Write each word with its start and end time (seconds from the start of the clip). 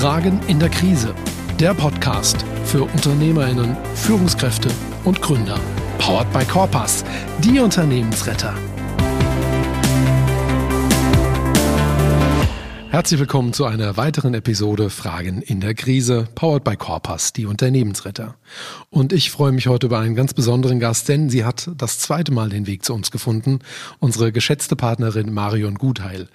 Fragen 0.00 0.40
in 0.46 0.58
der 0.58 0.70
Krise. 0.70 1.14
Der 1.58 1.74
Podcast 1.74 2.42
für 2.64 2.84
Unternehmerinnen, 2.84 3.76
Führungskräfte 3.94 4.70
und 5.04 5.20
Gründer. 5.20 5.60
Powered 5.98 6.32
by 6.32 6.42
Corpus, 6.46 7.04
die 7.40 7.60
Unternehmensretter. 7.60 8.54
Herzlich 12.88 13.20
willkommen 13.20 13.52
zu 13.52 13.66
einer 13.66 13.96
weiteren 13.98 14.34
Episode 14.34 14.90
Fragen 14.90 15.42
in 15.42 15.60
der 15.60 15.74
Krise, 15.74 16.26
powered 16.34 16.64
by 16.64 16.76
Corpus, 16.76 17.32
die 17.32 17.46
Unternehmensretter. 17.46 18.34
Und 18.88 19.12
ich 19.12 19.30
freue 19.30 19.52
mich 19.52 19.68
heute 19.68 19.86
über 19.86 20.00
einen 20.00 20.16
ganz 20.16 20.34
besonderen 20.34 20.80
Gast, 20.80 21.08
denn 21.08 21.30
sie 21.30 21.44
hat 21.44 21.70
das 21.76 22.00
zweite 22.00 22.32
Mal 22.32 22.48
den 22.48 22.66
Weg 22.66 22.84
zu 22.84 22.92
uns 22.92 23.10
gefunden, 23.12 23.60
unsere 24.00 24.32
geschätzte 24.32 24.74
Partnerin 24.74 25.32
Marion 25.32 25.76
Gutheil. 25.76 26.28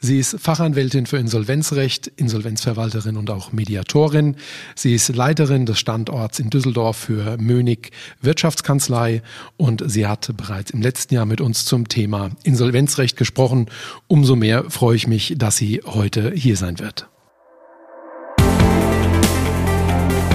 Sie 0.00 0.20
ist 0.20 0.36
Fachanwältin 0.38 1.06
für 1.06 1.16
Insolvenzrecht, 1.16 2.06
Insolvenzverwalterin 2.06 3.16
und 3.16 3.30
auch 3.30 3.50
Mediatorin. 3.50 4.36
Sie 4.76 4.94
ist 4.94 5.08
Leiterin 5.08 5.66
des 5.66 5.80
Standorts 5.80 6.38
in 6.38 6.50
Düsseldorf 6.50 6.96
für 6.96 7.36
Mönig 7.38 7.90
Wirtschaftskanzlei 8.22 9.22
und 9.56 9.82
sie 9.84 10.06
hat 10.06 10.30
bereits 10.36 10.70
im 10.70 10.82
letzten 10.82 11.14
Jahr 11.14 11.26
mit 11.26 11.40
uns 11.40 11.64
zum 11.64 11.88
Thema 11.88 12.30
Insolvenzrecht 12.44 13.16
gesprochen. 13.16 13.66
Umso 14.06 14.36
mehr 14.36 14.70
freue 14.70 14.94
ich 14.94 15.08
mich, 15.08 15.34
dass 15.36 15.56
sie 15.56 15.82
heute 15.84 16.30
hier 16.32 16.56
sein 16.56 16.78
wird. 16.78 17.08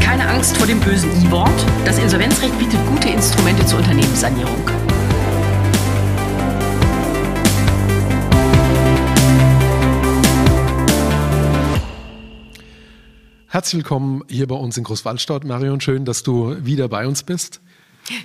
Keine 0.02 0.28
Angst 0.28 0.58
vor 0.58 0.68
dem 0.68 0.82
bösen 0.82 1.10
I-Wort. 1.24 1.66
Das 1.86 2.00
Insolvenzrecht 2.00 2.60
bietet 2.60 2.86
gute 2.88 3.08
Instrumente 3.08 3.66
zur 3.66 3.80
Unternehmenssanierung. 3.80 4.83
Herzlich 13.54 13.84
willkommen 13.84 14.24
hier 14.30 14.48
bei 14.48 14.56
uns 14.56 14.80
in 14.80 14.84
Großwaldstadt, 14.84 15.44
Marion. 15.44 15.80
Schön, 15.80 16.06
dass 16.06 16.24
du 16.24 16.66
wieder 16.66 16.90
bei 16.90 17.06
uns 17.06 17.22
bist. 17.22 17.62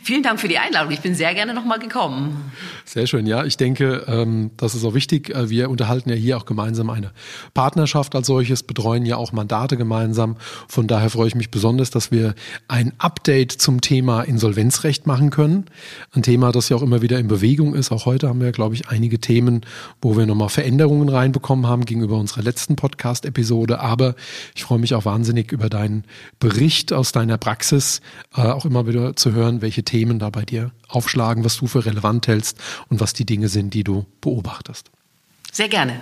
Vielen 0.03 0.25
Dank 0.25 0.41
für 0.41 0.49
die 0.49 0.59
Einladung. 0.59 0.93
Ich 0.93 1.01
bin 1.01 1.15
sehr 1.15 1.35
gerne 1.35 1.55
nochmal 1.55 1.79
gekommen. 1.79 2.51
Sehr 2.85 3.07
schön, 3.07 3.27
ja. 3.27 3.45
Ich 3.45 3.57
denke, 3.57 4.05
ähm, 4.09 4.51
das 4.57 4.75
ist 4.75 4.85
auch 4.85 4.95
wichtig. 4.95 5.31
Äh, 5.31 5.51
wir 5.51 5.71
unterhalten 5.71 6.11
ja 6.11 6.17
hier 6.17 6.37
auch 6.37 6.47
gemeinsam 6.47 6.91
eine 6.91 7.13
Partnerschaft 7.55 8.17
als 8.17 8.27
solches, 8.27 8.65
betreuen 8.65 9.07
ja 9.07 9.17
auch 9.17 9.31
Mandate 9.31 9.77
gemeinsam. 9.77 10.37
Von 10.67 10.89
daher 10.89 11.11
freue 11.11 11.29
ich 11.29 11.37
mich 11.37 11.53
besonders, 11.53 11.91
dass 11.91 12.11
wir 12.11 12.35
ein 12.67 12.93
Update 12.99 13.53
zum 13.53 13.81
Thema 13.81 14.23
Insolvenzrecht 14.23 15.07
machen 15.07 15.31
können. 15.31 15.67
Ein 16.13 16.25
Thema, 16.25 16.51
das 16.51 16.71
ja 16.71 16.77
auch 16.77 16.83
immer 16.83 17.01
wieder 17.01 17.21
in 17.21 17.29
Bewegung 17.29 17.77
ist. 17.77 17.93
Auch 17.93 18.05
heute 18.05 18.29
haben 18.29 18.41
wir, 18.41 18.51
glaube 18.51 18.75
ich, 18.75 18.89
einige 18.89 19.21
Themen, 19.21 19.61
wo 20.03 20.17
wir 20.17 20.27
nochmal 20.27 20.49
Veränderungen 20.49 21.09
reinbekommen 21.09 21.69
haben 21.69 21.85
gegenüber 21.85 22.17
unserer 22.17 22.43
letzten 22.43 22.75
Podcast-Episode. 22.75 23.79
Aber 23.79 24.17
ich 24.57 24.65
freue 24.65 24.81
mich 24.81 24.95
auch 24.95 25.05
wahnsinnig 25.05 25.53
über 25.53 25.69
deinen 25.69 26.03
Bericht 26.41 26.93
aus 26.93 27.13
deiner 27.13 27.39
Praxis, 27.39 28.01
äh, 28.37 28.41
auch 28.41 28.65
immer 28.65 28.89
wieder 28.89 29.15
zu 29.15 29.33
hören, 29.33 29.63
welche 29.63 29.68
Themen 29.71 30.19
da 30.19 30.31
bei 30.31 30.45
dir 30.45 30.73
aufschlagen, 30.89 31.45
was 31.45 31.57
du 31.57 31.67
für 31.67 31.85
relevant 31.85 32.27
hältst 32.27 32.59
und 32.89 33.01
was 33.01 33.13
die 33.13 33.27
Dinge 33.27 33.49
sind, 33.49 33.75
die 33.75 33.85
du 33.85 34.07
beobachtest. 34.21 34.91
Sehr 35.53 35.69
gerne. 35.69 36.01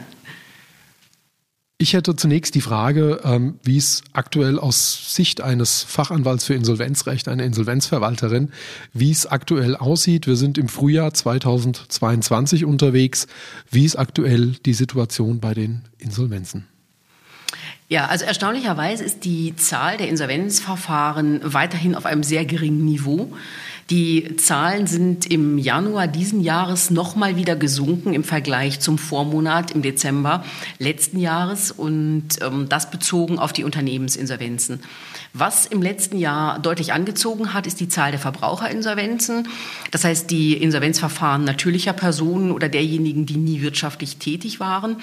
Ich 1.78 1.92
hätte 1.92 2.16
zunächst 2.16 2.54
die 2.54 2.62
Frage, 2.62 3.20
ähm, 3.22 3.58
wie 3.62 3.76
es 3.76 4.02
aktuell 4.14 4.58
aus 4.58 5.14
Sicht 5.14 5.42
eines 5.42 5.82
Fachanwalts 5.82 6.46
für 6.46 6.54
Insolvenzrecht, 6.54 7.28
einer 7.28 7.44
Insolvenzverwalterin, 7.44 8.50
wie 8.94 9.10
es 9.10 9.26
aktuell 9.26 9.76
aussieht. 9.76 10.26
Wir 10.26 10.36
sind 10.36 10.56
im 10.56 10.68
Frühjahr 10.68 11.12
2022 11.12 12.64
unterwegs. 12.64 13.26
Wie 13.70 13.84
ist 13.84 13.96
aktuell 13.96 14.52
die 14.64 14.72
Situation 14.72 15.40
bei 15.40 15.52
den 15.52 15.82
Insolvenzen? 15.98 16.66
Ja, 17.88 18.06
also 18.06 18.24
erstaunlicherweise 18.24 19.04
ist 19.04 19.24
die 19.24 19.54
Zahl 19.54 19.96
der 19.96 20.08
Insolvenzverfahren 20.08 21.40
weiterhin 21.44 21.94
auf 21.94 22.04
einem 22.04 22.24
sehr 22.24 22.44
geringen 22.44 22.84
Niveau. 22.84 23.32
Die 23.90 24.34
Zahlen 24.36 24.88
sind 24.88 25.30
im 25.30 25.56
Januar 25.56 26.08
diesen 26.08 26.40
Jahres 26.40 26.90
nochmal 26.90 27.36
wieder 27.36 27.54
gesunken 27.54 28.12
im 28.12 28.24
Vergleich 28.24 28.80
zum 28.80 28.98
Vormonat 28.98 29.70
im 29.70 29.82
Dezember 29.82 30.44
letzten 30.80 31.20
Jahres 31.20 31.70
und 31.70 32.42
ähm, 32.42 32.68
das 32.68 32.90
bezogen 32.90 33.38
auf 33.38 33.52
die 33.52 33.62
Unternehmensinsolvenzen. 33.62 34.80
Was 35.32 35.66
im 35.66 35.80
letzten 35.80 36.18
Jahr 36.18 36.58
deutlich 36.58 36.92
angezogen 36.92 37.54
hat, 37.54 37.68
ist 37.68 37.78
die 37.78 37.88
Zahl 37.88 38.10
der 38.10 38.18
Verbraucherinsolvenzen. 38.18 39.46
Das 39.92 40.02
heißt, 40.02 40.28
die 40.32 40.54
Insolvenzverfahren 40.54 41.44
natürlicher 41.44 41.92
Personen 41.92 42.50
oder 42.50 42.68
derjenigen, 42.68 43.26
die 43.26 43.36
nie 43.36 43.60
wirtschaftlich 43.60 44.16
tätig 44.16 44.58
waren 44.58 44.96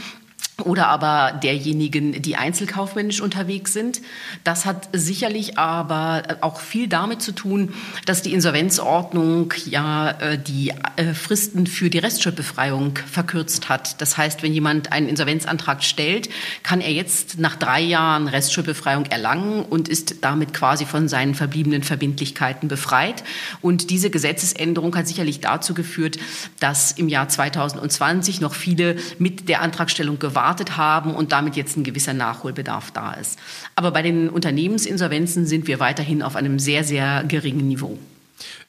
oder 0.63 0.87
aber 0.87 1.39
derjenigen, 1.43 2.21
die 2.21 2.35
einzelkaufmännisch 2.35 3.21
unterwegs 3.21 3.73
sind. 3.73 4.01
Das 4.43 4.65
hat 4.65 4.89
sicherlich 4.93 5.57
aber 5.57 6.23
auch 6.41 6.59
viel 6.59 6.87
damit 6.87 7.21
zu 7.21 7.31
tun, 7.31 7.73
dass 8.05 8.21
die 8.21 8.33
Insolvenzordnung 8.33 9.53
ja 9.65 10.11
äh, 10.11 10.37
die 10.37 10.73
äh, 10.95 11.13
Fristen 11.13 11.67
für 11.67 11.89
die 11.89 11.99
Restschuldbefreiung 11.99 12.99
verkürzt 13.11 13.69
hat. 13.69 14.01
Das 14.01 14.17
heißt, 14.17 14.43
wenn 14.43 14.53
jemand 14.53 14.91
einen 14.91 15.07
Insolvenzantrag 15.07 15.83
stellt, 15.83 16.29
kann 16.63 16.81
er 16.81 16.91
jetzt 16.91 17.39
nach 17.39 17.55
drei 17.55 17.81
Jahren 17.81 18.27
Restschuldbefreiung 18.27 19.05
erlangen 19.07 19.63
und 19.63 19.87
ist 19.87 20.15
damit 20.21 20.53
quasi 20.53 20.85
von 20.85 21.07
seinen 21.07 21.35
verbliebenen 21.35 21.83
Verbindlichkeiten 21.83 22.67
befreit. 22.67 23.23
Und 23.61 23.89
diese 23.89 24.09
Gesetzesänderung 24.09 24.95
hat 24.95 25.07
sicherlich 25.07 25.41
dazu 25.41 25.73
geführt, 25.73 26.17
dass 26.59 26.91
im 26.93 27.09
Jahr 27.09 27.27
2020 27.27 28.41
noch 28.41 28.53
viele 28.53 28.95
mit 29.19 29.49
der 29.49 29.61
Antragstellung 29.61 30.19
gewartet 30.19 30.52
gewartet 30.53 30.77
haben 30.77 31.15
und 31.15 31.31
damit 31.31 31.55
jetzt 31.55 31.77
ein 31.77 31.83
gewisser 31.83 32.13
Nachholbedarf 32.13 32.91
da 32.91 33.13
ist. 33.13 33.39
Aber 33.75 33.91
bei 33.91 34.01
den 34.01 34.29
Unternehmensinsolvenzen 34.29 35.45
sind 35.45 35.67
wir 35.67 35.79
weiterhin 35.79 36.21
auf 36.21 36.35
einem 36.35 36.59
sehr, 36.59 36.83
sehr 36.83 37.23
geringen 37.23 37.67
Niveau. 37.67 37.97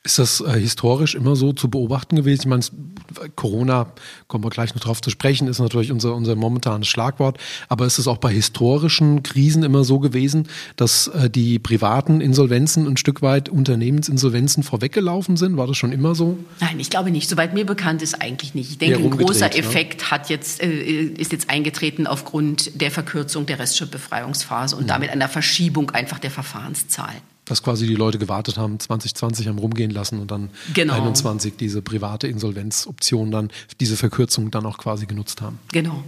Ist 0.07 0.19
das 0.19 0.43
äh, 0.43 0.61
historisch 0.61 1.15
immer 1.15 1.35
so 1.35 1.55
zu 1.55 1.71
beobachten 1.71 2.17
gewesen? 2.17 2.43
Ich 2.43 2.47
meine, 2.47 2.63
Corona, 3.37 3.87
kommen 4.29 4.45
wir 4.45 4.51
gleich 4.51 4.75
noch 4.75 4.83
drauf 4.83 5.01
zu 5.01 5.09
sprechen, 5.09 5.49
ist 5.49 5.61
natürlich 5.61 5.91
unser, 5.91 6.15
unser 6.15 6.37
momentanes 6.37 6.89
Schlagwort. 6.89 7.39
Aber 7.71 7.87
ist 7.87 7.99
es 7.99 8.07
auch 8.07 8.19
bei 8.19 8.31
historischen 8.31 9.23
Krisen 9.23 9.63
immer 9.63 9.83
so 9.83 10.01
gewesen, 10.01 10.47
dass 10.77 11.07
äh, 11.07 11.31
die 11.31 11.59
privaten 11.59 12.21
Insolvenzen 12.21 12.87
ein 12.87 12.99
Stück 12.99 13.23
weit 13.23 13.49
Unternehmensinsolvenzen 13.49 14.63
vorweggelaufen 14.63 15.39
sind? 15.39 15.57
War 15.57 15.67
das 15.67 15.79
schon 15.79 15.91
immer 15.91 16.15
so? 16.15 16.37
Nein, 16.61 16.79
ich 16.81 16.91
glaube 16.91 17.11
nicht. 17.11 17.31
Soweit 17.31 17.55
mir 17.55 17.65
bekannt 17.65 18.03
ist 18.03 18.21
eigentlich 18.21 18.55
nicht. 18.55 18.73
Ich 18.73 18.79
denke, 18.79 18.99
ein 18.99 19.11
großer 19.11 19.49
ne? 19.49 19.57
Effekt 19.57 20.03
ne? 20.03 20.11
hat 20.11 20.29
jetzt, 20.29 20.63
äh, 20.63 20.69
ist 20.69 21.33
jetzt 21.33 21.49
eingetreten 21.49 22.07
aufgrund 22.07 22.79
der 22.79 22.91
Verkürzung 22.91 23.47
der 23.47 23.59
Restschuldbefreiungsphase 23.59 24.77
und 24.77 24.83
mhm. 24.83 24.89
damit 24.89 25.09
einer 25.09 25.31
Verschiebung 25.31 25.93
einfach 25.93 26.19
der 26.19 26.31
Verfahrenszahl. 26.31 27.15
Dass 27.45 27.63
quasi 27.63 27.87
die 27.87 27.95
Leute 27.95 28.19
gewartet 28.19 28.57
haben, 28.57 28.81
2020 28.81 29.49
haben 29.49 29.59
rumgehen 29.59 29.91
lassen 29.91 30.19
und 30.19 30.31
dann 30.31 30.51
genau. 30.73 30.95
21 30.95 31.57
diese 31.57 31.83
private 31.83 32.27
Insolvenzoption 32.27 33.31
dann, 33.31 33.51
diese 33.81 33.97
Verkürzung 33.97 34.51
dann 34.51 34.65
auch 34.65 34.79
quasi 34.79 35.07
genutzt 35.07 35.43
haben. 35.43 35.59
Genau. 35.73 36.03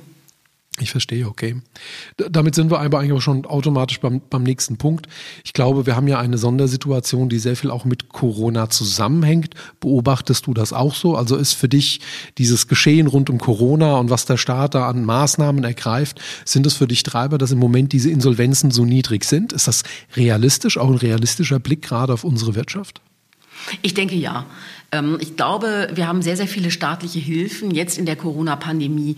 Ich 0.78 0.91
verstehe, 0.91 1.26
okay. 1.26 1.56
Damit 2.31 2.54
sind 2.54 2.70
wir 2.70 2.81
aber 2.81 2.98
eigentlich 2.98 3.12
auch 3.12 3.22
schon 3.22 3.47
automatisch 3.47 3.98
beim, 4.00 4.20
beim 4.28 4.42
nächsten 4.42 4.76
Punkt. 4.76 5.06
Ich 5.42 5.54
glaube, 5.54 5.87
wir 5.87 5.97
haben 5.97 6.06
ja 6.06 6.19
eine 6.19 6.37
Sondersituation, 6.37 7.31
die 7.31 7.38
sehr 7.38 7.56
viel 7.56 7.70
auch 7.70 7.87
mit 7.87 8.10
Corona 8.10 8.69
zusammenhängt. 8.69 9.54
Beobachtest 9.81 10.47
du 10.47 10.53
das 10.53 10.75
auch 10.75 10.94
so? 10.94 11.16
Also 11.16 11.37
ist 11.37 11.54
für 11.54 11.69
dich 11.69 12.00
dieses 12.37 12.69
Geschehen 12.69 13.06
rund 13.06 13.31
um 13.31 13.38
Corona 13.38 13.97
und 13.97 14.10
was 14.10 14.26
der 14.26 14.37
Staat 14.37 14.75
da 14.75 14.87
an 14.87 15.04
Maßnahmen 15.04 15.64
ergreift, 15.64 16.20
sind 16.44 16.66
es 16.66 16.75
für 16.75 16.87
dich 16.87 17.03
Treiber, 17.03 17.38
dass 17.38 17.53
im 17.53 17.58
Moment 17.58 17.93
diese 17.93 18.10
Insolvenzen 18.10 18.70
so 18.70 18.84
niedrig 18.84 19.25
sind? 19.25 19.54
Ist 19.54 19.69
das 19.69 19.82
realistisch, 20.14 20.76
auch 20.76 20.91
ein 20.91 20.97
realistischer 20.97 21.58
Blick 21.58 21.82
gerade 21.82 22.12
auf 22.12 22.25
unsere 22.25 22.54
Wirtschaft? 22.54 23.00
Ich 23.82 23.94
denke 23.94 24.14
ja. 24.14 24.47
Ähm, 24.96 25.18
ich 25.20 25.36
glaube, 25.36 25.88
wir 25.94 26.06
haben 26.06 26.22
sehr, 26.22 26.36
sehr 26.36 26.48
viele 26.48 26.70
staatliche 26.70 27.18
Hilfen 27.18 27.70
jetzt 27.70 27.98
in 27.98 28.06
der 28.06 28.16
Corona-Pandemie 28.16 29.16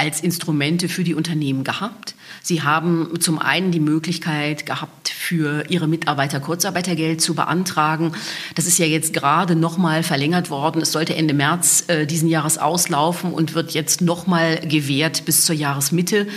als 0.00 0.20
Instrumente 0.20 0.88
für 0.88 1.02
die 1.02 1.14
Unternehmen 1.14 1.64
gehabt. 1.64 2.14
Sie 2.40 2.62
haben 2.62 3.18
zum 3.18 3.40
einen 3.40 3.72
die 3.72 3.80
Möglichkeit 3.80 4.64
gehabt, 4.64 5.08
für 5.08 5.64
ihre 5.68 5.88
Mitarbeiter 5.88 6.38
Kurzarbeitergeld 6.38 7.20
zu 7.20 7.34
beantragen. 7.34 8.12
Das 8.54 8.66
ist 8.66 8.78
ja 8.78 8.86
jetzt 8.86 9.12
gerade 9.12 9.56
noch 9.56 9.76
mal 9.76 10.04
verlängert 10.04 10.48
worden. 10.48 10.80
Es 10.80 10.92
sollte 10.92 11.16
Ende 11.16 11.34
März 11.34 11.84
äh, 11.88 12.06
diesen 12.06 12.28
Jahres 12.28 12.58
auslaufen 12.58 13.32
und 13.32 13.54
wird 13.54 13.72
jetzt 13.72 14.00
noch 14.00 14.28
mal 14.28 14.60
gewährt 14.60 15.24
bis 15.24 15.44
zur 15.44 15.56
Jahresmitte. 15.56 16.28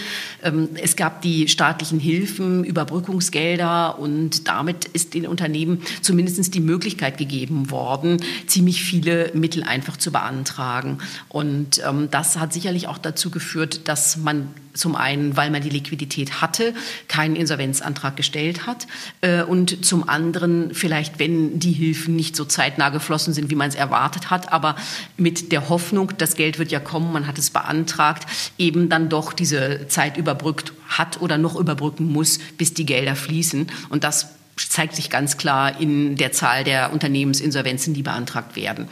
Ähm, 0.44 0.69
es 0.81 0.95
gab 0.95 1.21
die 1.21 1.47
staatlichen 1.47 1.99
Hilfen, 1.99 2.63
Überbrückungsgelder 2.63 3.99
und 3.99 4.47
damit 4.47 4.85
ist 4.85 5.13
den 5.13 5.27
Unternehmen 5.27 5.83
zumindest 6.01 6.53
die 6.55 6.59
Möglichkeit 6.59 7.19
gegeben 7.19 7.69
worden, 7.69 8.17
ziemlich 8.47 8.81
viele 8.81 9.31
Mittel 9.33 9.63
einfach 9.63 9.98
zu 9.98 10.12
beantragen. 10.12 11.00
Und 11.30 11.81
ähm, 11.86 12.10
das 12.12 12.38
hat 12.38 12.54
sicherlich 12.54 12.88
auch 12.88 12.98
dazu 12.98 13.30
geführt, 13.30 13.88
dass 13.88 14.18
man 14.18 14.50
zum 14.74 14.95
einen, 14.95 15.36
weil 15.36 15.50
man 15.51 15.62
die 15.62 15.69
Liquidität 15.69 16.42
hatte, 16.42 16.74
keinen 17.07 17.36
Insolvenzantrag 17.36 18.16
gestellt 18.16 18.66
hat 18.66 18.88
äh, 19.22 19.44
und 19.44 19.86
zum 19.86 20.07
anderen 20.07 20.74
vielleicht, 20.74 21.19
wenn 21.19 21.60
die 21.60 21.72
Hilfen 21.72 22.16
nicht 22.16 22.36
so 22.36 22.45
zeitnah 22.45 22.89
geflossen 22.89 23.33
sind, 23.33 23.50
wie 23.50 23.56
man 23.56 23.69
es 23.69 23.75
erwartet 23.75 24.30
hat, 24.30 24.51
aber 24.51 24.75
mit 25.18 25.51
der 25.51 25.69
Hoffnung, 25.69 26.13
das 26.18 26.36
Geld 26.36 26.60
wird 26.60 26.72
ja 26.72 26.80
kommen, 26.80 27.12
man 27.12 27.28
hat 27.28 27.38
es 27.38 27.50
beantragt, 27.50 28.25
eben 28.57 28.89
dann 28.89 29.10
doch 29.10 29.33
diese 29.33 29.88
Zeit 29.88 30.18
überbrückt 30.18 30.74
hat 30.88 31.22
oder 31.22 31.38
noch 31.38 31.56
überbrücken 31.56 32.12
muss, 32.12 32.39
bis 32.57 32.74
die 32.74 32.86
Gelder 32.86 33.16
fließen. 33.16 33.68
Und 33.89 34.04
das 34.04 34.28
zeigt 34.69 34.95
sich 34.95 35.09
ganz 35.09 35.37
klar 35.37 35.79
in 35.79 36.15
der 36.15 36.31
Zahl 36.31 36.63
der 36.63 36.93
Unternehmensinsolvenzen, 36.93 37.93
die 37.93 38.03
beantragt 38.03 38.55
werden. 38.55 38.87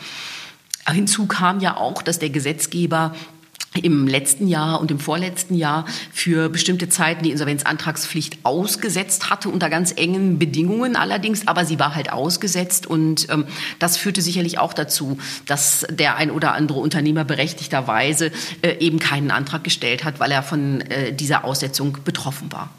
Hinzu 0.88 1.28
kam 1.28 1.60
ja 1.60 1.78
auch, 1.78 2.02
dass 2.02 2.20
der 2.20 2.30
Gesetzgeber 2.30 3.14
im 3.84 4.08
letzten 4.08 4.48
Jahr 4.48 4.82
und 4.82 4.90
im 4.90 5.00
vorletzten 5.00 5.54
Jahr 5.54 5.86
für 6.12 6.50
bestimmte 6.50 6.90
Zeiten 6.90 7.24
die 7.24 7.32
Insolvenzantragspflicht 7.32 8.40
ausgesetzt 8.44 9.30
hatte, 9.30 9.50
unter 9.50 9.70
ganz 9.70 9.94
engen 9.96 10.40
Bedingungen 10.40 10.96
allerdings, 10.96 11.48
aber 11.48 11.66
sie 11.66 11.78
war 11.80 11.94
halt 11.94 12.12
ausgesetzt 12.12 12.88
und 12.88 13.30
ähm, 13.30 13.46
das 13.78 13.98
führte 13.98 14.22
sicherlich 14.22 14.58
auch 14.58 14.74
dazu, 14.74 15.20
dass 15.46 15.86
der 15.90 16.16
ein 16.16 16.32
oder 16.32 16.54
andere 16.54 16.80
Unternehmer 16.80 17.24
berechtigterweise 17.24 18.32
äh, 18.64 18.78
eben 18.80 19.00
keinen 19.00 19.30
Antrag 19.30 19.64
gestellt 19.64 20.04
hat, 20.04 20.20
weil 20.20 20.32
er 20.32 20.42
von 20.42 20.82
äh, 20.82 21.14
dieser 21.14 21.44
Aussetzung 21.44 21.98
betroffen 22.04 22.52
war. 22.52 22.70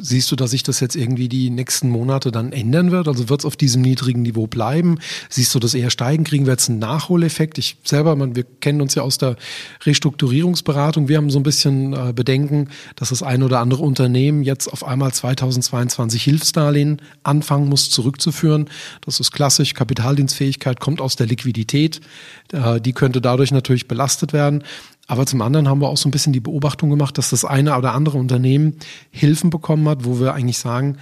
Siehst 0.00 0.30
du, 0.30 0.36
dass 0.36 0.50
sich 0.50 0.62
das 0.62 0.80
jetzt 0.80 0.96
irgendwie 0.96 1.28
die 1.28 1.50
nächsten 1.50 1.88
Monate 1.88 2.30
dann 2.30 2.52
ändern 2.52 2.90
wird? 2.90 3.08
Also 3.08 3.28
wird 3.28 3.40
es 3.40 3.44
auf 3.44 3.56
diesem 3.56 3.82
niedrigen 3.82 4.22
Niveau 4.22 4.46
bleiben? 4.46 4.98
Siehst 5.28 5.54
du 5.54 5.58
das 5.58 5.74
eher 5.74 5.90
steigen? 5.90 6.24
Kriegen 6.24 6.46
wir 6.46 6.52
jetzt 6.52 6.68
einen 6.68 6.78
Nachholeffekt? 6.78 7.58
Ich 7.58 7.76
selber, 7.84 8.16
man, 8.16 8.36
wir 8.36 8.44
kennen 8.44 8.80
uns 8.80 8.94
ja 8.94 9.02
aus 9.02 9.18
der 9.18 9.36
Restrukturierungsberatung. 9.84 11.08
Wir 11.08 11.16
haben 11.16 11.30
so 11.30 11.38
ein 11.38 11.42
bisschen 11.42 11.92
äh, 11.92 12.12
Bedenken, 12.14 12.68
dass 12.96 13.10
das 13.10 13.22
ein 13.22 13.42
oder 13.42 13.60
andere 13.60 13.82
Unternehmen 13.82 14.42
jetzt 14.42 14.72
auf 14.72 14.84
einmal 14.84 15.12
2022 15.12 16.22
Hilfsdarlehen 16.22 17.00
anfangen 17.22 17.68
muss 17.68 17.90
zurückzuführen. 17.90 18.68
Das 19.02 19.20
ist 19.20 19.32
klassisch. 19.32 19.74
Kapitaldienstfähigkeit 19.74 20.80
kommt 20.80 21.00
aus 21.00 21.16
der 21.16 21.26
Liquidität. 21.26 22.00
Äh, 22.52 22.80
die 22.80 22.92
könnte 22.92 23.20
dadurch 23.20 23.50
natürlich 23.50 23.88
belastet 23.88 24.32
werden. 24.32 24.64
Aber 25.06 25.26
zum 25.26 25.42
anderen 25.42 25.68
haben 25.68 25.80
wir 25.80 25.88
auch 25.88 25.96
so 25.96 26.08
ein 26.08 26.12
bisschen 26.12 26.32
die 26.32 26.40
Beobachtung 26.40 26.90
gemacht, 26.90 27.18
dass 27.18 27.30
das 27.30 27.44
eine 27.44 27.76
oder 27.76 27.92
andere 27.92 28.18
Unternehmen 28.18 28.76
Hilfen 29.10 29.50
bekommen 29.50 29.88
hat, 29.88 30.04
wo 30.04 30.18
wir 30.18 30.34
eigentlich 30.34 30.58
sagen, 30.58 30.98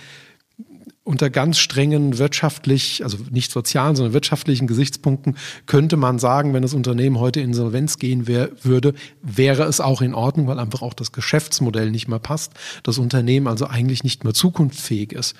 unter 1.05 1.31
ganz 1.31 1.59
strengen 1.59 2.19
wirtschaftlich, 2.19 3.03
also 3.03 3.19
nicht 3.31 3.51
sozialen, 3.51 3.97
sondern 3.97 4.13
wirtschaftlichen 4.13 4.69
Gesichtspunkten 4.69 5.37
könnte 5.67 5.97
man 5.97 6.21
sagen, 6.21 6.55
wenn 6.55 6.63
das 6.63 6.75
Unternehmen 6.75 7.19
heute 7.19 7.41
in 7.41 7.49
Insolvenz 7.49 7.99
gehen 7.99 8.29
wär, 8.29 8.51
würde, 8.63 8.95
wäre 9.21 9.65
es 9.65 9.81
auch 9.81 10.01
in 10.01 10.15
Ordnung, 10.15 10.47
weil 10.47 10.61
einfach 10.61 10.83
auch 10.83 10.95
das 10.95 11.11
Geschäftsmodell 11.11 11.91
nicht 11.91 12.07
mehr 12.07 12.21
passt, 12.21 12.53
das 12.85 12.99
Unternehmen 12.99 13.49
also 13.49 13.67
eigentlich 13.67 14.05
nicht 14.05 14.23
mehr 14.23 14.33
zukunftsfähig 14.33 15.13
ist. 15.13 15.35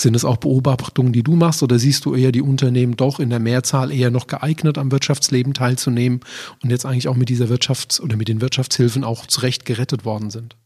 Sind 0.00 0.16
es 0.16 0.24
auch 0.24 0.38
Beobachtungen, 0.38 1.12
die 1.12 1.22
du 1.22 1.36
machst 1.36 1.62
oder 1.62 1.78
siehst 1.78 2.06
du 2.06 2.14
eher 2.14 2.32
die 2.32 2.40
Unternehmen 2.40 2.96
doch 2.96 3.20
in 3.20 3.28
der 3.28 3.38
Mehrzahl 3.38 3.92
eher 3.92 4.10
noch 4.10 4.28
geeignet, 4.28 4.78
am 4.78 4.90
Wirtschaftsleben 4.90 5.52
teilzunehmen 5.52 6.20
und 6.62 6.70
jetzt 6.70 6.86
eigentlich 6.86 7.08
auch 7.08 7.16
mit 7.16 7.28
dieser 7.28 7.50
Wirtschafts- 7.50 8.00
oder 8.00 8.16
mit 8.16 8.28
den 8.28 8.40
Wirtschaftshilfen 8.40 9.04
auch 9.04 9.26
zurecht 9.26 9.66
gerettet 9.66 10.06
worden 10.06 10.30
sind? 10.30 10.56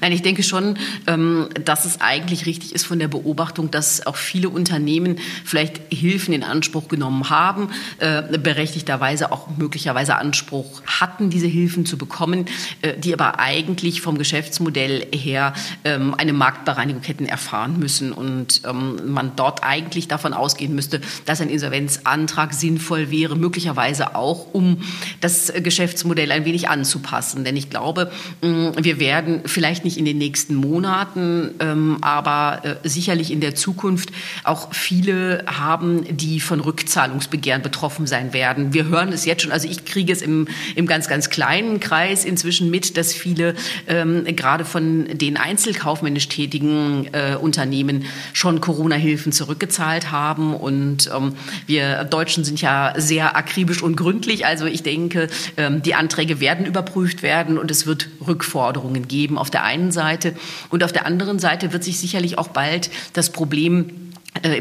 Nein, 0.00 0.12
ich 0.12 0.22
denke 0.22 0.42
schon, 0.42 0.78
ähm, 1.06 1.48
dass 1.64 1.84
es 1.84 2.00
eigentlich 2.00 2.46
richtig 2.46 2.74
ist 2.74 2.86
von 2.86 2.98
der 2.98 3.08
Beobachtung, 3.08 3.70
dass 3.70 4.06
auch 4.06 4.16
viele 4.16 4.48
Unternehmen 4.48 5.16
vielleicht 5.44 5.80
Hilfen 5.90 6.32
in 6.32 6.44
Anspruch 6.44 6.88
genommen 6.88 7.30
haben, 7.30 7.70
äh, 7.98 8.38
berechtigterweise 8.38 9.32
auch 9.32 9.48
möglicherweise 9.56 10.16
Anspruch 10.16 10.82
hatten, 10.86 11.30
diese 11.30 11.48
Hilfen 11.48 11.84
zu 11.84 11.98
bekommen, 11.98 12.46
äh, 12.82 12.96
die 12.96 13.12
aber 13.12 13.40
eigentlich 13.40 14.00
vom 14.02 14.18
Geschäftsmodell 14.18 15.08
her 15.12 15.52
ähm, 15.84 16.14
eine 16.14 16.32
Marktbereinigung 16.32 17.02
hätten 17.02 17.26
erfahren 17.26 17.78
müssen 17.78 18.12
und 18.12 18.62
ähm, 18.64 19.12
man 19.12 19.32
dort 19.34 19.64
eigentlich 19.64 20.06
davon 20.06 20.32
ausgehen 20.32 20.74
müsste, 20.74 21.00
dass 21.24 21.40
ein 21.40 21.48
Insolvenzantrag 21.48 22.54
sinnvoll 22.54 23.10
wäre, 23.10 23.36
möglicherweise 23.36 24.14
auch, 24.14 24.54
um 24.54 24.78
das 25.20 25.52
Geschäftsmodell 25.62 26.30
ein 26.30 26.44
wenig 26.44 26.68
anzupassen. 26.68 27.44
Denn 27.44 27.56
ich 27.56 27.70
glaube, 27.70 28.12
wir 28.40 29.00
werden 29.00 29.39
vielleicht 29.46 29.84
nicht 29.84 29.98
in 29.98 30.04
den 30.04 30.18
nächsten 30.18 30.54
Monaten, 30.54 31.54
ähm, 31.60 31.98
aber 32.00 32.60
äh, 32.64 32.88
sicherlich 32.88 33.30
in 33.30 33.40
der 33.40 33.54
Zukunft 33.54 34.10
auch 34.44 34.72
viele 34.72 35.44
haben, 35.46 36.04
die 36.16 36.40
von 36.40 36.60
Rückzahlungsbegehren 36.60 37.62
betroffen 37.62 38.06
sein 38.06 38.32
werden. 38.32 38.72
Wir 38.72 38.86
hören 38.86 39.12
es 39.12 39.24
jetzt 39.24 39.42
schon, 39.42 39.52
also 39.52 39.68
ich 39.68 39.84
kriege 39.84 40.12
es 40.12 40.22
im, 40.22 40.48
im 40.74 40.86
ganz, 40.86 41.08
ganz 41.08 41.30
kleinen 41.30 41.80
Kreis 41.80 42.24
inzwischen 42.24 42.70
mit, 42.70 42.96
dass 42.96 43.12
viele 43.12 43.54
ähm, 43.86 44.24
gerade 44.36 44.64
von 44.64 45.06
den 45.12 45.36
einzelkaufmännisch 45.36 46.28
tätigen 46.28 47.08
äh, 47.12 47.36
Unternehmen 47.36 48.04
schon 48.32 48.60
Corona-Hilfen 48.60 49.32
zurückgezahlt 49.32 50.10
haben. 50.10 50.54
Und 50.54 51.10
ähm, 51.14 51.34
wir 51.66 52.04
Deutschen 52.04 52.44
sind 52.44 52.60
ja 52.60 52.94
sehr 52.96 53.36
akribisch 53.36 53.82
und 53.82 53.96
gründlich. 53.96 54.46
Also 54.46 54.66
ich 54.66 54.82
denke, 54.82 55.28
ähm, 55.56 55.82
die 55.82 55.94
Anträge 55.94 56.40
werden 56.40 56.66
überprüft 56.66 57.22
werden 57.22 57.58
und 57.58 57.70
es 57.70 57.86
wird 57.86 58.08
Rückforderungen 58.26 59.08
geben 59.08 59.29
auf 59.38 59.50
der 59.50 59.64
einen 59.64 59.92
Seite. 59.92 60.34
Und 60.68 60.84
auf 60.84 60.92
der 60.92 61.06
anderen 61.06 61.38
Seite 61.38 61.72
wird 61.72 61.84
sich 61.84 61.98
sicherlich 61.98 62.38
auch 62.38 62.48
bald 62.48 62.90
das 63.12 63.30
Problem 63.30 64.09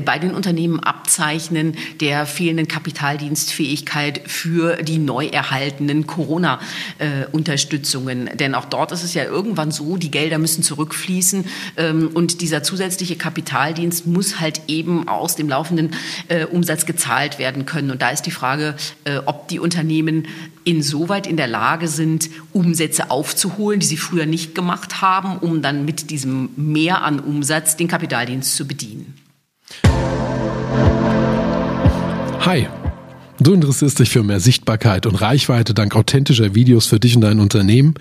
bei 0.06 0.20
den 0.20 0.34
Unternehmen 0.34 0.80
abzeichnen 0.80 1.76
der 2.02 2.26
fehlenden 2.26 2.68
Kapitaldienstfähigkeit 2.68 4.22
für 4.26 4.78
die 4.78 4.98
neu 4.98 5.28
erhaltenen 5.28 6.08
Corona-Unterstützungen. 6.08 8.32
Denn 8.34 8.56
auch 8.56 8.66
dort 8.66 8.92
ist 8.92 9.04
es 9.04 9.14
ja 9.14 9.26
irgendwann 9.26 9.70
so, 9.72 9.96
die 9.98 10.10
Gelder 10.12 10.40
müssen 10.40 10.64
zurückfließen 10.64 11.46
ähm, 11.78 12.10
und 12.14 12.42
dieser 12.42 12.64
zusätzliche 12.64 13.16
Kapitaldienst 13.16 14.08
muss 14.08 14.40
halt 14.40 14.62
eben 14.68 15.08
aus 15.08 15.36
dem 15.36 15.48
laufenden 15.50 15.92
äh, 16.30 16.46
Umsatz 16.46 16.88
gezahlt 16.88 17.38
werden 17.38 17.68
können. 17.68 17.92
Und 17.92 18.02
da 18.02 18.10
ist 18.10 18.24
die 18.24 18.32
Frage, 18.32 18.74
äh, 19.04 19.18
ob 19.26 19.50
die 19.50 19.60
Unternehmen 19.60 20.28
insoweit 20.64 21.28
in 21.28 21.38
der 21.38 21.48
Lage 21.48 21.88
sind, 21.88 22.32
Umsätze 22.54 23.12
aufzuholen, 23.12 23.80
die 23.80 23.86
sie 23.86 23.98
früher 23.98 24.26
nicht 24.26 24.56
gemacht 24.56 25.02
haben, 25.02 25.38
um 25.38 25.62
dann 25.62 25.86
mit 25.86 26.10
diesem 26.10 26.50
Mehr 26.56 27.04
an 27.04 27.20
Umsatz 27.20 27.78
den 27.78 27.88
Kapitaldienst 27.88 28.56
zu 28.56 28.68
bedienen. 28.68 29.19
Hi. 32.42 32.68
Du 33.42 33.54
interessierst 33.54 34.00
dich 34.00 34.10
für 34.10 34.24
mehr 34.24 34.40
Sichtbarkeit 34.40 35.06
und 35.06 35.16
Reichweite 35.16 35.74
dank 35.74 35.96
authentischer 35.96 36.56
Videos 36.56 36.88
für 36.88 37.00
dich 37.00 37.16
und 37.16 37.22
dein 37.22 37.40
Unternehmen? 37.40 37.94